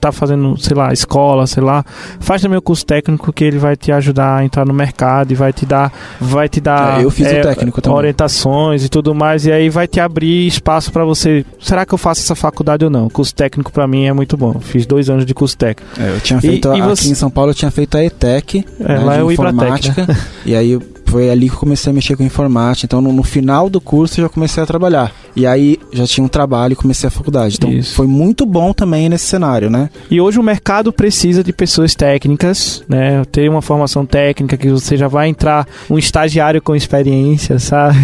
tá 0.00 0.10
fazendo, 0.10 0.56
sei 0.60 0.76
lá, 0.76 0.92
escola, 0.92 1.46
sei 1.46 1.62
lá, 1.62 1.84
faz 2.18 2.42
também 2.42 2.58
o 2.58 2.60
curso 2.60 2.84
técnico 2.84 3.32
que 3.32 3.44
ele 3.44 3.56
vai 3.56 3.76
te 3.76 3.92
ajudar 3.92 4.38
a 4.38 4.44
entrar 4.44 4.66
no 4.66 4.74
mercado 4.74 5.30
e 5.30 5.36
vai 5.36 5.52
te 5.52 5.64
dar, 5.64 5.92
vai 6.20 6.48
te 6.48 6.60
dar 6.60 6.98
é, 6.98 7.04
eu 7.04 7.10
fiz 7.12 7.24
é, 7.28 7.38
o 7.38 7.42
técnico 7.42 7.80
também. 7.80 7.96
orientações 7.96 8.84
e 8.84 8.88
tudo 8.88 9.14
mais, 9.14 9.46
e 9.46 9.52
aí 9.52 9.70
vai 9.70 9.86
te 9.86 10.00
abrir 10.00 10.48
espaço 10.48 10.90
para 10.90 11.04
você. 11.04 11.46
Será 11.60 11.86
que 11.86 11.94
eu 11.94 11.98
faço 11.98 12.22
essa 12.22 12.34
faculdade 12.34 12.84
ou 12.84 12.90
não? 12.90 13.06
O 13.06 13.10
curso 13.10 13.32
técnico 13.32 13.70
para 13.70 13.86
mim 13.86 14.06
é 14.06 14.12
muito 14.12 14.36
bom. 14.36 14.58
Fiz 14.58 14.84
dois 14.86 15.08
anos 15.08 15.24
de 15.24 15.32
curso 15.32 15.56
técnico. 15.56 15.92
É, 15.96 16.08
eu 16.08 16.20
tinha 16.20 16.40
feito, 16.40 16.74
e, 16.74 16.78
e 16.78 16.82
você... 16.82 17.02
aqui 17.02 17.12
em 17.12 17.14
São 17.14 17.30
Paulo, 17.30 17.52
eu 17.52 17.54
tinha 17.54 17.70
feito 17.70 17.96
a 17.96 18.02
ETEC, 18.02 18.66
é, 18.80 18.88
né, 18.88 18.98
lá 18.98 19.16
é 19.18 19.20
eu 19.20 19.30
informática, 19.30 20.04
né? 20.04 20.16
e 20.44 20.56
aí 20.56 20.80
foi 21.14 21.30
ali 21.30 21.48
que 21.48 21.54
eu 21.54 21.60
comecei 21.60 21.92
a 21.92 21.94
mexer 21.94 22.16
com 22.16 22.24
informática. 22.24 22.86
Então, 22.86 23.00
no, 23.00 23.12
no, 23.12 23.22
final 23.22 23.70
do 23.70 23.80
curso, 23.80 24.18
eu 24.18 24.24
já 24.24 24.28
comecei 24.28 24.60
a 24.60 24.66
trabalhar. 24.66 25.12
E 25.36 25.46
aí, 25.46 25.78
já 25.92 26.04
tinha 26.08 26.24
um 26.24 26.28
trabalho 26.28 26.72
e 26.72 26.76
comecei 26.76 27.06
a 27.06 27.10
faculdade. 27.10 27.54
Então, 27.56 27.70
Isso. 27.70 27.94
foi 27.94 28.08
muito 28.08 28.44
bom 28.44 28.72
também 28.72 29.08
nesse 29.08 29.26
cenário, 29.26 29.70
né? 29.70 29.90
E 30.10 30.20
hoje 30.20 30.40
o 30.40 30.42
mercado 30.42 30.92
precisa 30.92 31.44
de 31.44 31.52
pessoas 31.52 31.94
técnicas, 31.94 32.82
né? 32.88 33.24
Ter 33.30 33.48
uma 33.48 33.62
formação 33.62 34.04
técnica 34.04 34.56
que 34.56 34.68
você 34.68 34.96
já 34.96 35.06
vai 35.06 35.28
entrar 35.28 35.68
um 35.88 35.96
estagiário 35.96 36.60
com 36.60 36.74
experiência, 36.74 37.60
sabe? 37.60 37.96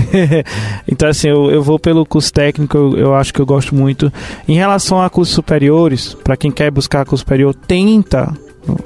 então, 0.87 1.09
assim, 1.09 1.31
eu, 1.31 1.51
eu 1.51 1.65
vou 1.65 1.81
pelo 1.81 2.07
curso 2.07 2.33
técnico, 2.33 2.77
eu, 2.77 2.97
eu 2.97 3.15
acho 3.17 3.35
que 3.35 3.41
eu 3.41 3.47
gosto 3.47 3.75
muito. 3.75 4.13
Em 4.47 4.55
relação 4.55 5.03
a 5.03 5.11
cursos 5.11 5.35
superiores, 5.35 6.17
para 6.23 6.37
quem 6.37 6.53
quer 6.53 6.71
buscar 6.71 7.05
curso 7.05 7.25
superior, 7.25 7.57
tenta 7.57 8.33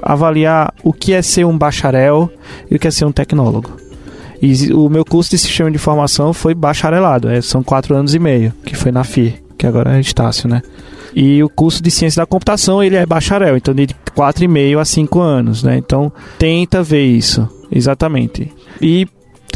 avaliar 0.01 0.73
o 0.83 0.91
que 0.91 1.13
é 1.13 1.21
ser 1.21 1.45
um 1.45 1.55
bacharel 1.55 2.31
e 2.71 2.75
o 2.75 2.79
que 2.79 2.87
é 2.87 2.91
ser 2.91 3.05
um 3.05 3.11
tecnólogo. 3.11 3.84
E 4.45 4.71
o 4.71 4.87
meu 4.89 5.03
curso 5.03 5.31
de 5.31 5.39
sistema 5.39 5.71
de 5.71 5.77
informação 5.77 6.31
foi 6.31 6.53
bacharelado, 6.53 7.29
é, 7.29 7.41
são 7.41 7.63
quatro 7.63 7.95
anos 7.95 8.13
e 8.13 8.19
meio, 8.19 8.53
que 8.63 8.75
foi 8.75 8.91
na 8.91 9.03
FIR, 9.03 9.41
que 9.57 9.65
agora 9.65 9.97
é 9.97 9.99
Estácio, 9.99 10.47
né? 10.47 10.61
E 11.15 11.41
o 11.43 11.49
curso 11.49 11.81
de 11.81 11.89
ciência 11.89 12.21
da 12.21 12.27
computação, 12.27 12.83
ele 12.83 12.95
é 12.95 13.05
bacharel, 13.07 13.57
então 13.57 13.73
de 13.73 13.87
quatro 14.13 14.43
e 14.43 14.47
meio 14.47 14.79
a 14.79 14.85
cinco 14.85 15.19
anos, 15.19 15.63
né? 15.63 15.77
Então, 15.77 16.11
tenta 16.37 16.83
ver 16.83 17.05
isso, 17.05 17.49
exatamente. 17.71 18.53
E 18.79 19.07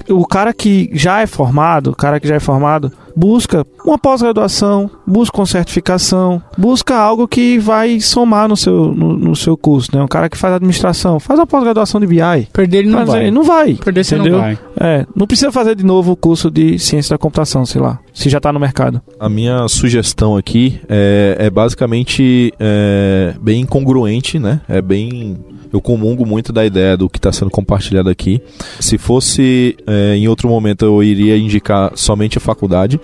o 0.09 0.25
cara 0.25 0.53
que 0.53 0.89
já 0.93 1.21
é 1.21 1.27
formado, 1.27 1.91
o 1.91 1.95
cara 1.95 2.19
que 2.19 2.27
já 2.27 2.35
é 2.35 2.39
formado, 2.39 2.91
busca 3.15 3.65
uma 3.85 3.97
pós-graduação, 3.97 4.89
busca 5.05 5.39
uma 5.39 5.45
certificação, 5.45 6.41
busca 6.57 6.95
algo 6.95 7.27
que 7.27 7.59
vai 7.59 7.99
somar 7.99 8.47
no 8.47 8.55
seu, 8.55 8.93
no, 8.93 9.17
no 9.17 9.35
seu 9.35 9.57
curso, 9.57 9.89
né? 9.93 10.01
Um 10.01 10.07
cara 10.07 10.29
que 10.29 10.37
faz 10.37 10.53
administração, 10.53 11.19
faz 11.19 11.39
uma 11.39 11.47
pós-graduação 11.47 11.99
de 11.99 12.07
BI. 12.07 12.47
Perder 12.53 12.79
ele 12.79 12.89
não 12.89 13.05
vai. 13.05 13.21
Ele 13.21 13.31
não 13.31 13.43
vai. 13.43 13.73
Perder 13.75 14.03
você 14.03 14.15
não 14.15 14.39
vai. 14.39 14.57
É, 14.79 15.05
não 15.15 15.27
precisa 15.27 15.51
fazer 15.51 15.75
de 15.75 15.83
novo 15.83 16.13
o 16.13 16.15
curso 16.15 16.49
de 16.49 16.79
ciência 16.79 17.13
da 17.13 17.17
computação, 17.17 17.65
sei 17.65 17.81
lá, 17.81 17.99
se 18.13 18.29
já 18.29 18.37
está 18.37 18.53
no 18.53 18.59
mercado. 18.59 19.01
A 19.19 19.27
minha 19.27 19.67
sugestão 19.67 20.37
aqui 20.37 20.79
é, 20.87 21.35
é 21.39 21.49
basicamente 21.49 22.53
é, 22.59 23.35
bem 23.41 23.65
congruente, 23.65 24.39
né? 24.39 24.61
É 24.67 24.81
bem 24.81 25.37
eu 25.71 25.79
comungo 25.79 26.25
muito 26.25 26.51
da 26.51 26.65
ideia 26.65 26.97
do 26.97 27.09
que 27.09 27.19
está 27.19 27.31
sendo 27.31 27.51
compartilhado 27.51 28.09
aqui. 28.09 28.41
Se 28.79 28.97
fosse 28.97 29.77
é, 29.85 30.15
em 30.15 30.27
outro 30.27 30.49
momento, 30.49 30.83
eu 30.83 31.03
iria 31.03 31.37
indicar 31.37 31.91
somente 31.95 32.37
a 32.37 32.41
faculdade, 32.41 32.99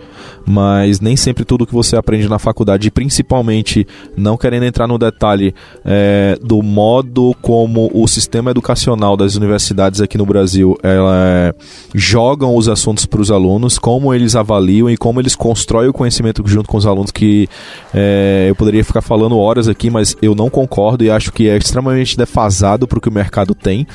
mas 0.45 0.99
nem 0.99 1.15
sempre 1.15 1.45
tudo 1.45 1.65
que 1.65 1.73
você 1.73 1.95
aprende 1.95 2.27
na 2.27 2.39
faculdade, 2.39 2.89
principalmente 2.89 3.87
não 4.17 4.37
querendo 4.37 4.63
entrar 4.63 4.87
no 4.87 4.97
detalhe 4.97 5.53
é, 5.83 6.37
do 6.41 6.61
modo 6.61 7.35
como 7.41 7.89
o 7.93 8.07
sistema 8.07 8.51
educacional 8.51 9.15
das 9.15 9.35
universidades 9.35 10.01
aqui 10.01 10.17
no 10.17 10.25
Brasil 10.25 10.77
ela, 10.81 11.13
é, 11.15 11.53
jogam 11.93 12.55
os 12.55 12.67
assuntos 12.67 13.05
para 13.05 13.21
os 13.21 13.29
alunos, 13.29 13.77
como 13.77 14.13
eles 14.13 14.35
avaliam 14.35 14.89
e 14.89 14.97
como 14.97 15.19
eles 15.19 15.35
constroem 15.35 15.89
o 15.89 15.93
conhecimento 15.93 16.43
junto 16.45 16.67
com 16.67 16.77
os 16.77 16.85
alunos, 16.85 17.11
que 17.11 17.47
é, 17.93 18.47
eu 18.49 18.55
poderia 18.55 18.83
ficar 18.83 19.01
falando 19.01 19.37
horas 19.37 19.67
aqui, 19.67 19.89
mas 19.89 20.17
eu 20.21 20.33
não 20.33 20.49
concordo 20.49 21.03
e 21.03 21.11
acho 21.11 21.31
que 21.31 21.47
é 21.47 21.57
extremamente 21.57 22.17
defasado 22.17 22.54
para 22.87 22.97
o 22.97 23.01
que 23.01 23.09
o 23.09 23.11
mercado 23.11 23.53
tem. 23.53 23.87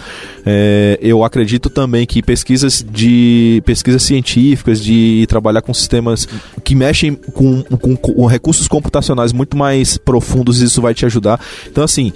É, 0.44 0.98
eu 1.00 1.24
acredito 1.24 1.70
também 1.70 2.06
que 2.06 2.22
pesquisas 2.22 2.84
de 2.88 3.62
pesquisas 3.64 4.02
científicas, 4.02 4.82
de 4.82 5.26
trabalhar 5.28 5.62
com 5.62 5.72
sistemas 5.72 6.28
que 6.64 6.74
mexem 6.74 7.14
com, 7.14 7.62
com, 7.62 7.96
com 7.96 8.26
recursos 8.26 8.68
computacionais 8.68 9.32
muito 9.32 9.56
mais 9.56 9.96
profundos, 9.96 10.60
isso 10.60 10.80
vai 10.80 10.94
te 10.94 11.06
ajudar. 11.06 11.40
Então, 11.70 11.84
assim, 11.84 12.12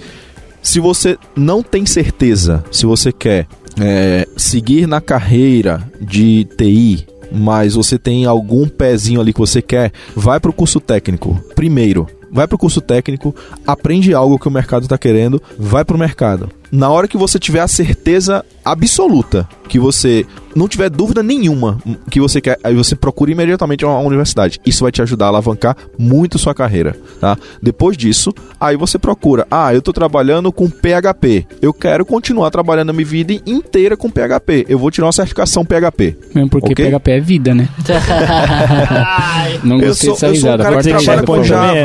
se 0.61 0.79
você 0.79 1.17
não 1.35 1.61
tem 1.61 1.85
certeza 1.85 2.63
se 2.71 2.85
você 2.85 3.11
quer 3.11 3.47
é, 3.79 4.27
seguir 4.35 4.87
na 4.87 5.01
carreira 5.01 5.81
de 6.01 6.47
TI, 6.57 7.05
mas 7.31 7.75
você 7.75 7.97
tem 7.97 8.25
algum 8.25 8.67
pezinho 8.67 9.19
ali 9.19 9.33
que 9.33 9.39
você 9.39 9.61
quer, 9.61 9.91
vai 10.15 10.39
para 10.39 10.49
o 10.49 10.53
curso 10.53 10.79
técnico. 10.79 11.39
Primeiro, 11.55 12.07
vai 12.35 12.47
para 12.47 12.55
o 12.55 12.59
curso 12.59 12.81
técnico, 12.81 13.33
aprende 13.65 14.13
algo 14.13 14.37
que 14.37 14.47
o 14.47 14.51
mercado 14.51 14.83
está 14.83 14.97
querendo, 14.97 15.41
vai 15.57 15.85
para 15.85 15.95
o 15.95 15.99
mercado. 15.99 16.49
Na 16.75 16.89
hora 16.89 17.07
que 17.07 17.17
você 17.17 17.39
tiver 17.39 17.61
a 17.61 17.69
certeza 17.69 18.43
absoluta 18.65 19.47
que 19.67 19.79
você 19.79 20.25
não 20.55 20.67
tiver 20.67 20.89
dúvida 20.89 21.21
nenhuma 21.21 21.77
que 22.09 22.19
você 22.19 22.39
quer, 22.39 22.57
aí 22.63 22.73
você 22.73 22.95
procura 22.95 23.31
imediatamente 23.31 23.83
uma 23.83 23.99
universidade. 23.99 24.59
Isso 24.65 24.83
vai 24.83 24.91
te 24.91 25.01
ajudar 25.01 25.25
a 25.25 25.27
alavancar 25.29 25.75
muito 25.97 26.39
sua 26.39 26.53
carreira, 26.53 26.95
tá? 27.19 27.37
Depois 27.61 27.97
disso, 27.97 28.33
aí 28.59 28.77
você 28.77 28.97
procura, 28.97 29.45
ah, 29.51 29.73
eu 29.73 29.81
tô 29.81 29.91
trabalhando 29.91 30.51
com 30.53 30.69
PHP. 30.69 31.45
Eu 31.61 31.73
quero 31.73 32.05
continuar 32.05 32.51
trabalhando 32.51 32.91
a 32.91 32.93
minha 32.93 33.05
vida 33.05 33.33
inteira 33.45 33.97
com 33.97 34.09
PHP. 34.09 34.65
Eu 34.69 34.79
vou 34.79 34.89
tirar 34.89 35.07
uma 35.07 35.11
certificação 35.11 35.65
PHP. 35.65 36.17
Mesmo 36.33 36.49
porque 36.49 36.71
okay? 36.71 36.89
PHP 36.89 37.11
é 37.11 37.19
vida, 37.19 37.53
né? 37.53 37.67
não 39.63 39.79
gostei 39.79 39.89
eu 39.89 39.95
sou, 39.95 40.13
dessa 40.13 40.27
eu 40.27 40.35
sou 40.35 40.53
um 40.53 40.57
cara 40.57 40.77
que 40.81 40.89
trabalha 40.89 41.23
com 41.23 41.43
Java. 41.43 41.75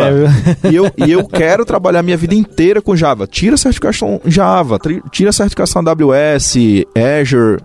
e, 0.70 0.76
eu, 0.76 0.93
e 0.97 1.11
eu 1.11 1.26
quero 1.26 1.64
trabalhar 1.64 2.03
minha 2.03 2.16
vida 2.16 2.34
inteira 2.34 2.80
com 2.80 2.95
Java. 2.95 3.26
Tira 3.26 3.55
a 3.55 3.59
certificação 3.59 4.20
Java, 4.24 4.78
tira 5.11 5.31
a 5.31 5.33
certificação 5.33 5.83
AWS, 5.87 6.57
Azure, 7.20 7.59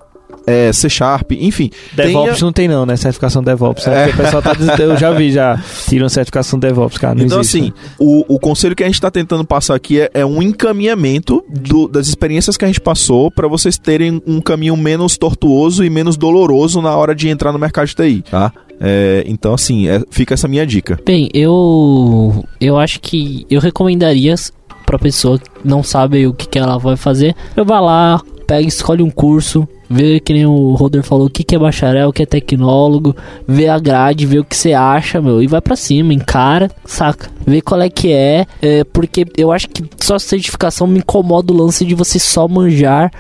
é, 0.48 0.72
C 0.72 0.90
Sharp, 0.90 1.32
enfim. 1.32 1.72
DevOps 1.94 2.34
tenha... 2.34 2.46
não 2.46 2.54
tem 2.54 2.68
não, 2.68 2.86
né? 2.86 2.96
Certificação 2.96 3.44
DevOps. 3.44 3.88
É. 3.88 4.08
O 4.08 4.18
pessoal 4.18 4.42
tá 4.42 4.54
dizendo, 4.54 4.82
eu 4.82 4.98
já 4.98 5.12
vi 5.12 5.32
já, 5.32 5.60
tiram 5.88 6.08
certificação 6.08 6.60
DevOps, 6.60 6.98
cara. 6.98 7.22
então, 7.22 7.40
existe, 7.40 7.58
assim, 7.58 7.68
né? 7.68 7.74
o, 8.00 8.36
o 8.36 8.40
conselho 8.40 8.76
que 8.76 8.84
a 8.84 8.86
gente 8.86 8.96
está 8.96 9.10
tentando 9.10 9.44
passar 9.44 9.76
aqui 9.76 10.02
é, 10.02 10.10
é 10.14 10.26
um 10.26 10.42
encaminhamento 10.42 11.44
do, 11.50 11.88
das 11.88 12.08
experiências 12.08 12.58
que 12.58 12.66
a 12.66 12.68
gente 12.68 12.82
passou 12.82 13.32
para 13.32 13.48
vocês 13.48 13.78
terem 13.78 14.22
um 14.26 14.40
caminho 14.40 14.78
menos 14.78 15.18
tortuoso 15.18 15.84
e 15.84 15.90
menos 15.90 16.16
doloroso 16.18 16.82
na 16.82 16.96
hora 16.96 17.16
de 17.16 17.28
entrar 17.28 17.52
no 17.52 17.60
mercado 17.60 17.88
de 17.88 17.96
TI, 17.96 18.24
tá? 18.30 18.52
É, 18.80 19.24
então, 19.26 19.54
assim, 19.54 19.88
é, 19.88 20.02
fica 20.10 20.34
essa 20.34 20.48
minha 20.48 20.66
dica. 20.66 21.00
Bem, 21.06 21.30
eu 21.34 22.46
eu 22.60 22.78
acho 22.78 23.00
que 23.00 23.46
eu 23.50 23.62
recomendaria 23.62 24.36
para 24.86 25.00
pessoa 25.00 25.40
que 25.40 25.50
não 25.64 25.84
sabe 25.84 26.28
o 26.28 26.34
que, 26.34 26.48
que 26.48 26.60
ela 26.60 26.78
vai 26.78 26.96
fazer, 26.96 27.36
eu 27.56 27.66
vá 27.66 27.80
lá, 27.80 28.22
pega, 28.46 28.68
escolhe 28.68 29.02
um 29.02 29.10
curso, 29.10 29.68
vê 29.90 30.20
que 30.20 30.34
nem 30.34 30.46
o 30.46 30.74
Roder 30.74 31.04
falou, 31.04 31.28
o 31.28 31.30
que, 31.30 31.44
que 31.44 31.56
é 31.56 31.60
bacharel, 31.60 32.10
o 32.10 32.14
que 32.14 32.24
é 32.24 32.26
tecnólogo, 32.26 33.16
vê 33.48 33.68
a 33.68 33.80
grade, 33.80 34.26
vê 34.26 34.40
o 34.40 34.46
que 34.46 34.56
você 34.56 34.74
acha, 34.74 35.22
meu, 35.22 35.42
e 35.42 35.48
vai 35.48 35.62
para 35.62 35.76
cima, 35.76 36.14
encara, 36.14 36.70
saca? 36.86 37.30
Vê 37.46 37.62
qual 37.62 37.82
é 37.82 37.90
que 37.90 38.12
é, 38.12 38.46
é, 38.62 38.84
porque 38.84 39.26
eu 39.38 39.52
acho 39.52 39.70
que 39.70 39.84
só 40.02 40.18
certificação 40.18 40.88
me 40.88 41.00
incomoda 41.00 41.54
o 41.54 41.58
lance 41.58 41.86
de 41.86 41.94
você 41.94 42.18
só 42.20 42.48
manjar 42.48 43.12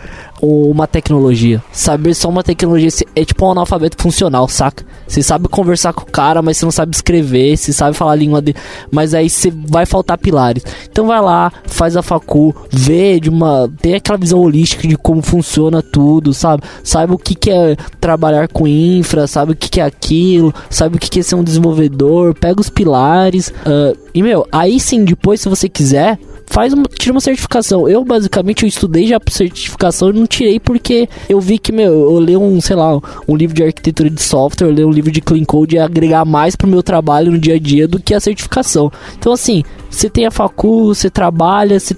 uma 0.41 0.87
tecnologia. 0.87 1.63
Saber 1.71 2.13
só 2.13 2.29
uma 2.29 2.43
tecnologia 2.43 2.89
é 3.15 3.25
tipo 3.25 3.45
um 3.45 3.51
analfabeto 3.51 4.01
funcional, 4.01 4.47
saca? 4.47 4.85
Você 5.07 5.21
sabe 5.21 5.47
conversar 5.47 5.93
com 5.93 6.01
o 6.01 6.11
cara, 6.11 6.41
mas 6.41 6.57
você 6.57 6.65
não 6.65 6.71
sabe 6.71 6.95
escrever, 6.95 7.55
você 7.55 7.71
sabe 7.71 7.95
falar 7.95 8.13
a 8.13 8.15
língua 8.15 8.41
dele, 8.41 8.57
mas 8.91 9.13
aí 9.13 9.29
você 9.29 9.51
vai 9.51 9.85
faltar 9.85 10.17
pilares. 10.17 10.63
Então 10.89 11.07
vai 11.07 11.21
lá, 11.21 11.51
faz 11.65 11.95
a 11.95 12.01
facu, 12.01 12.55
vê 12.69 13.19
de 13.19 13.29
uma, 13.29 13.71
tem 13.81 13.95
aquela 13.95 14.17
visão 14.17 14.39
holística 14.39 14.87
de 14.87 14.97
como 14.97 15.21
funciona 15.21 15.81
tudo, 15.81 16.33
sabe? 16.33 16.63
Sabe 16.83 17.13
o 17.13 17.17
que 17.17 17.35
que 17.35 17.51
é 17.51 17.75
trabalhar 17.99 18.47
com 18.47 18.67
infra, 18.67 19.27
sabe 19.27 19.53
o 19.53 19.55
que 19.55 19.69
que 19.69 19.79
é 19.79 19.83
aquilo, 19.83 20.53
sabe 20.69 20.97
o 20.97 20.99
que 20.99 21.09
que 21.09 21.19
é 21.19 21.23
ser 21.23 21.35
um 21.35 21.43
desenvolvedor, 21.43 22.33
pega 22.33 22.59
os 22.59 22.69
pilares, 22.69 23.49
uh, 23.49 23.97
e 24.15 24.23
meu, 24.23 24.47
aí 24.49 24.79
sim, 24.79 25.03
depois 25.03 25.41
se 25.41 25.49
você 25.49 25.67
quiser, 25.67 26.17
faz 26.47 26.71
uma, 26.71 26.85
tira 26.85 27.11
uma 27.11 27.19
certificação. 27.19 27.85
Eu 27.85 28.05
basicamente 28.05 28.63
eu 28.63 28.69
estudei 28.69 29.05
já 29.05 29.19
certificação 29.29 30.09
e 30.09 30.13
não 30.13 30.25
tirei 30.25 30.57
porque 30.57 31.09
eu 31.27 31.41
vi 31.41 31.59
que 31.59 31.73
meu, 31.73 31.91
eu 31.91 32.19
leio 32.19 32.41
um, 32.41 32.61
sei 32.61 32.77
lá, 32.77 32.97
um 33.27 33.35
livro 33.35 33.53
de 33.53 33.61
arquitetura 33.61 34.09
de 34.09 34.21
software, 34.21 34.71
leio 34.71 34.87
um 34.87 34.91
livro 34.91 35.11
de 35.11 35.19
clean 35.19 35.43
code 35.43 35.75
e 35.75 35.79
agregar 35.79 36.23
mais 36.23 36.55
pro 36.55 36.65
meu 36.65 36.81
trabalho 36.81 37.29
no 37.29 37.37
dia 37.37 37.55
a 37.55 37.59
dia 37.59 37.89
do 37.89 37.99
que 37.99 38.13
a 38.13 38.19
certificação. 38.21 38.89
Então 39.19 39.33
assim, 39.33 39.65
você 39.89 40.09
tem 40.09 40.25
a 40.25 40.31
facu, 40.31 40.95
você 40.95 41.09
trabalha, 41.09 41.77
você, 41.77 41.93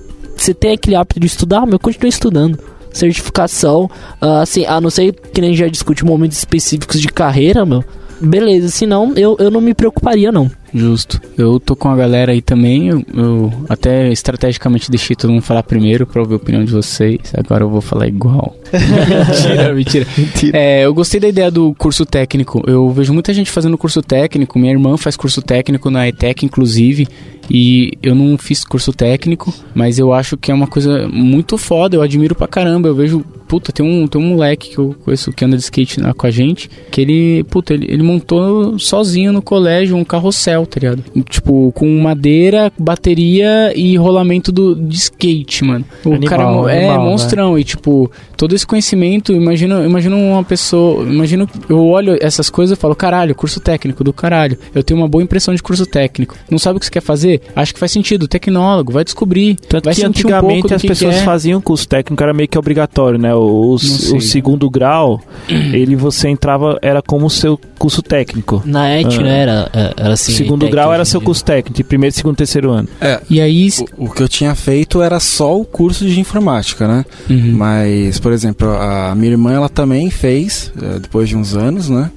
tem 0.56 0.72
aquele 0.72 0.96
hábito 0.96 1.20
de 1.20 1.28
estudar, 1.28 1.68
meu, 1.68 1.78
continue 1.78 2.10
estudando 2.10 2.58
certificação, 2.92 3.84
uh, 4.20 4.42
assim, 4.42 4.66
a 4.66 4.82
não 4.82 4.90
ser 4.90 5.14
que 5.14 5.40
nem 5.40 5.54
já 5.54 5.68
discute 5.68 6.04
momentos 6.04 6.36
específicos 6.36 7.00
de 7.00 7.10
carreira, 7.10 7.64
meu. 7.64 7.84
Beleza, 8.20 8.70
senão 8.70 9.14
eu, 9.16 9.38
eu 9.40 9.52
não 9.52 9.62
me 9.62 9.76
preocuparia, 9.76 10.32
não. 10.32 10.50
Justo. 10.78 11.20
Eu 11.38 11.60
tô 11.60 11.76
com 11.76 11.90
a 11.90 11.96
galera 11.96 12.32
aí 12.32 12.42
também. 12.42 12.88
Eu, 12.88 13.04
eu, 13.14 13.54
até 13.68 14.12
estrategicamente 14.12 14.92
deixei 14.92 15.16
todo 15.16 15.32
mundo 15.32 15.42
falar 15.42 15.64
primeiro 15.64 16.06
pra 16.06 16.22
ouvir 16.22 16.34
a 16.34 16.38
opinião 16.38 16.64
de 16.64 16.72
vocês. 16.72 17.20
Agora 17.34 17.64
eu 17.64 17.70
vou 17.70 17.82
falar 17.82 18.08
igual. 18.08 18.56
mentira, 18.72 19.74
mentira. 19.74 20.08
mentira. 20.18 20.58
É, 20.58 20.86
eu 20.86 20.94
gostei 20.94 21.20
da 21.20 21.28
ideia 21.28 21.50
do 21.50 21.74
curso 21.76 22.06
técnico. 22.06 22.64
Eu 22.68 22.90
vejo 22.92 23.14
muita 23.14 23.34
gente 23.34 23.50
fazendo 23.50 23.78
curso 23.78 24.02
técnico. 24.02 24.60
Minha 24.60 24.74
irmã 24.74 24.98
faz 24.98 25.16
curso 25.16 25.42
técnico 25.42 25.90
na 25.90 26.08
ETEC, 26.08 26.46
inclusive. 26.46 27.08
E 27.50 27.94
eu 28.04 28.14
não 28.14 28.38
fiz 28.38 28.64
curso 28.66 28.92
técnico, 28.92 29.54
mas 29.74 29.98
eu 29.98 30.14
acho 30.14 30.36
que 30.36 30.52
é 30.52 30.54
uma 30.54 30.68
coisa 30.68 31.08
muito 31.08 31.58
foda. 31.58 31.96
Eu 31.96 32.02
admiro 32.02 32.36
pra 32.36 32.48
caramba. 32.48 32.90
Eu 32.90 32.96
vejo 32.96 33.26
puta, 33.48 33.72
tem 33.72 33.86
um, 33.86 34.08
tem 34.08 34.22
um 34.22 34.26
moleque 34.26 34.72
que 34.72 34.78
eu 34.78 34.96
conheço 35.06 35.32
que 35.32 35.46
anda 35.46 35.56
de 35.56 35.64
skate 35.64 36.02
né, 36.02 36.14
com 36.14 36.28
a 36.28 36.32
gente, 36.32 36.70
que 36.92 37.02
ele, 37.02 37.44
puta, 37.46 37.74
ele, 37.74 37.88
ele 37.90 38.04
montou 38.04 38.78
sozinho 38.78 39.32
no 39.32 39.42
colégio 39.42 39.96
um 39.96 40.04
carrossel, 40.04 40.67
tá 40.70 40.80
ligado? 40.80 41.04
Tipo, 41.30 41.72
com 41.74 41.88
madeira, 42.00 42.72
bateria 42.78 43.74
e 43.76 43.96
rolamento 43.98 44.52
do, 44.52 44.76
de 44.76 44.96
skate, 44.96 45.64
mano. 45.64 45.86
O 46.06 46.14
animal, 46.14 46.30
cara 46.30 46.44
é 46.74 46.80
animal, 46.80 47.04
né? 47.04 47.10
monstrão 47.10 47.54
né? 47.56 47.62
e, 47.62 47.64
tipo, 47.64 48.12
todo 48.36 48.56
esse 48.56 48.66
conhecimento, 48.66 49.34
imagina, 49.34 49.84
imagina 49.86 50.16
uma 50.16 50.44
pessoa, 50.44 51.04
imagina, 51.04 51.48
eu 51.70 51.86
olho 51.86 52.18
essas 52.22 52.50
coisas 52.50 52.78
e 52.78 52.82
falo, 52.82 52.96
caralho, 52.96 53.34
curso 53.36 53.60
técnico 53.60 54.04
do 54.04 54.14
caralho. 54.14 54.58
Eu 54.74 54.84
tenho 54.84 55.00
uma 55.00 55.08
boa 55.08 55.24
impressão 55.24 55.54
de 55.54 55.64
curso 55.64 55.86
técnico. 55.86 56.36
Não 56.50 56.60
sabe 56.60 56.78
o 56.78 56.80
que 56.80 56.86
você 56.86 56.92
quer 56.92 57.02
fazer? 57.02 57.42
Acho 57.56 57.74
que 57.74 57.80
faz 57.80 57.92
sentido, 57.92 58.28
tecnólogo, 58.28 58.92
vai 58.92 59.04
descobrir. 59.04 59.56
Tanto 59.68 59.86
vai 59.86 59.96
que 59.96 60.06
antigamente 60.06 60.72
um 60.72 60.76
as 60.76 60.82
pessoas 60.82 61.16
é. 61.16 61.24
faziam 61.24 61.60
curso 61.62 61.88
técnico, 61.88 62.22
era 62.22 62.34
meio 62.34 62.48
que 62.48 62.58
obrigatório, 62.58 63.20
né? 63.20 63.34
O, 63.34 63.74
o 63.74 63.80
segundo 63.80 64.70
grau, 64.70 65.22
ele 65.50 65.96
você 65.96 66.30
entrava, 66.30 66.78
era 66.82 67.02
como 67.02 67.26
o 67.26 67.30
seu 67.30 67.60
curso 67.78 68.02
técnico. 68.02 68.62
Na 68.66 68.90
ET, 68.90 69.06
ah. 69.06 69.22
né? 69.22 69.42
Era, 69.42 69.70
é, 69.74 69.94
era 69.98 70.14
assim. 70.14 70.34
Segundo 70.48 70.70
grau 70.70 70.94
era 70.94 71.06
seu 71.06 71.22
curso 71.22 71.44
técnico, 71.44 71.78
de 71.78 71.84
primeiro, 71.84 72.16
segundo, 72.16 72.36
terceiro 72.36 72.72
ano. 72.72 72.88
É. 73.00 73.20
E 73.30 73.40
aí. 73.40 73.70
O, 73.98 74.06
o, 74.06 74.10
que 74.10 74.22
eu 74.22 74.28
tinha 74.28 74.56
feito 74.56 75.02
era 75.02 75.20
só 75.20 75.60
o 75.60 75.66
curso 75.66 76.06
de 76.06 76.20
informática, 76.20 76.88
né? 76.88 77.06
Uhum. 77.30 77.54
Mas, 77.54 78.20
por 78.20 78.32
exemplo, 78.32 78.70
a 78.70 79.14
minha 79.16 79.32
irmã, 79.32 79.54
ela 79.54 79.70
também 79.70 80.10
fez, 80.10 80.72
é, 80.82 81.00
depois 81.00 81.30
de 81.30 81.36
uns 81.36 81.56
anos, 81.56 81.90
né? 81.90 82.12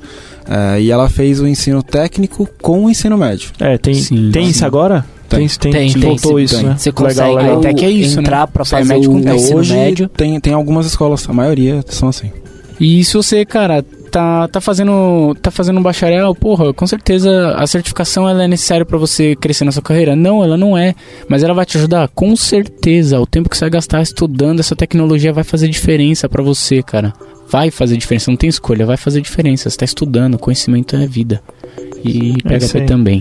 É, 0.49 0.81
e 0.81 0.91
ela 0.91 1.09
fez 1.09 1.41
o 1.41 1.47
ensino 1.47 1.83
técnico 1.83 2.49
com 2.61 2.85
o 2.85 2.91
ensino 2.91 3.17
médio. 3.17 3.51
É, 3.61 3.79
tem, 3.79 3.95
Sim, 3.95 4.31
tem 4.33 4.49
isso 4.49 4.65
agora? 4.65 5.05
Tem, 5.29 5.47
tem, 5.47 5.71
tem, 5.71 5.93
tem 5.93 6.03
voltou 6.03 6.41
isso, 6.41 6.57
tem. 6.57 6.67
né? 6.67 6.75
Você 6.77 6.91
consegue 6.91 7.29
legal, 7.29 7.37
legal. 7.37 7.59
até 7.59 7.73
que 7.73 7.85
é 7.85 7.91
isso, 7.91 8.19
entrar 8.19 8.41
né? 8.41 8.47
para 8.53 8.65
fazer 8.65 8.95
o, 8.95 9.13
o 9.13 9.35
ensino 9.35 9.65
médio. 9.65 10.09
Tem, 10.09 10.41
tem 10.41 10.53
algumas 10.53 10.87
escolas, 10.87 11.29
a 11.29 11.33
maioria 11.33 11.85
são 11.87 12.09
assim. 12.09 12.33
E 12.81 13.05
se 13.05 13.15
você, 13.15 13.45
cara, 13.45 13.85
tá, 14.11 14.49
tá 14.49 14.61
fazendo 14.61 15.35
tá 15.41 15.51
fazendo 15.51 15.79
um 15.79 15.83
bacharel, 15.83 16.35
porra, 16.35 16.73
com 16.75 16.87
certeza 16.87 17.55
a 17.57 17.67
certificação 17.67 18.29
ela 18.29 18.45
é 18.45 18.49
necessária 18.49 18.85
para 18.85 18.99
você 18.99 19.37
crescer 19.37 19.65
na 19.65 19.73
sua 19.73 19.83
carreira. 19.83 20.17
Não, 20.17 20.43
ela 20.43 20.57
não 20.57 20.77
é, 20.77 20.95
mas 21.29 21.43
ela 21.43 21.55
vai 21.55 21.65
te 21.65 21.79
ajudar 21.79 22.09
com 22.09 22.35
certeza. 22.37 23.21
O 23.21 23.27
tempo 23.27 23.49
que 23.49 23.57
você 23.57 23.65
vai 23.65 23.71
gastar 23.71 24.03
estudando 24.03 24.61
essa 24.61 24.77
tecnologia 24.77 25.33
vai 25.33 25.45
fazer 25.45 25.69
diferença 25.69 26.29
para 26.29 26.43
você, 26.43 26.83
cara. 26.83 27.13
Vai 27.49 27.71
fazer 27.71 27.97
diferença, 27.97 28.31
não 28.31 28.37
tem 28.37 28.49
escolha, 28.49 28.87
vai 28.87 28.97
fazer 28.97 29.21
diferença. 29.21 29.69
Você 29.69 29.77
tá 29.77 29.85
estudando, 29.85 30.39
conhecimento 30.39 30.95
é 30.97 31.07
vida. 31.07 31.43
E 32.05 32.35
PHP 32.43 32.79
é 32.79 32.85
também. 32.85 33.21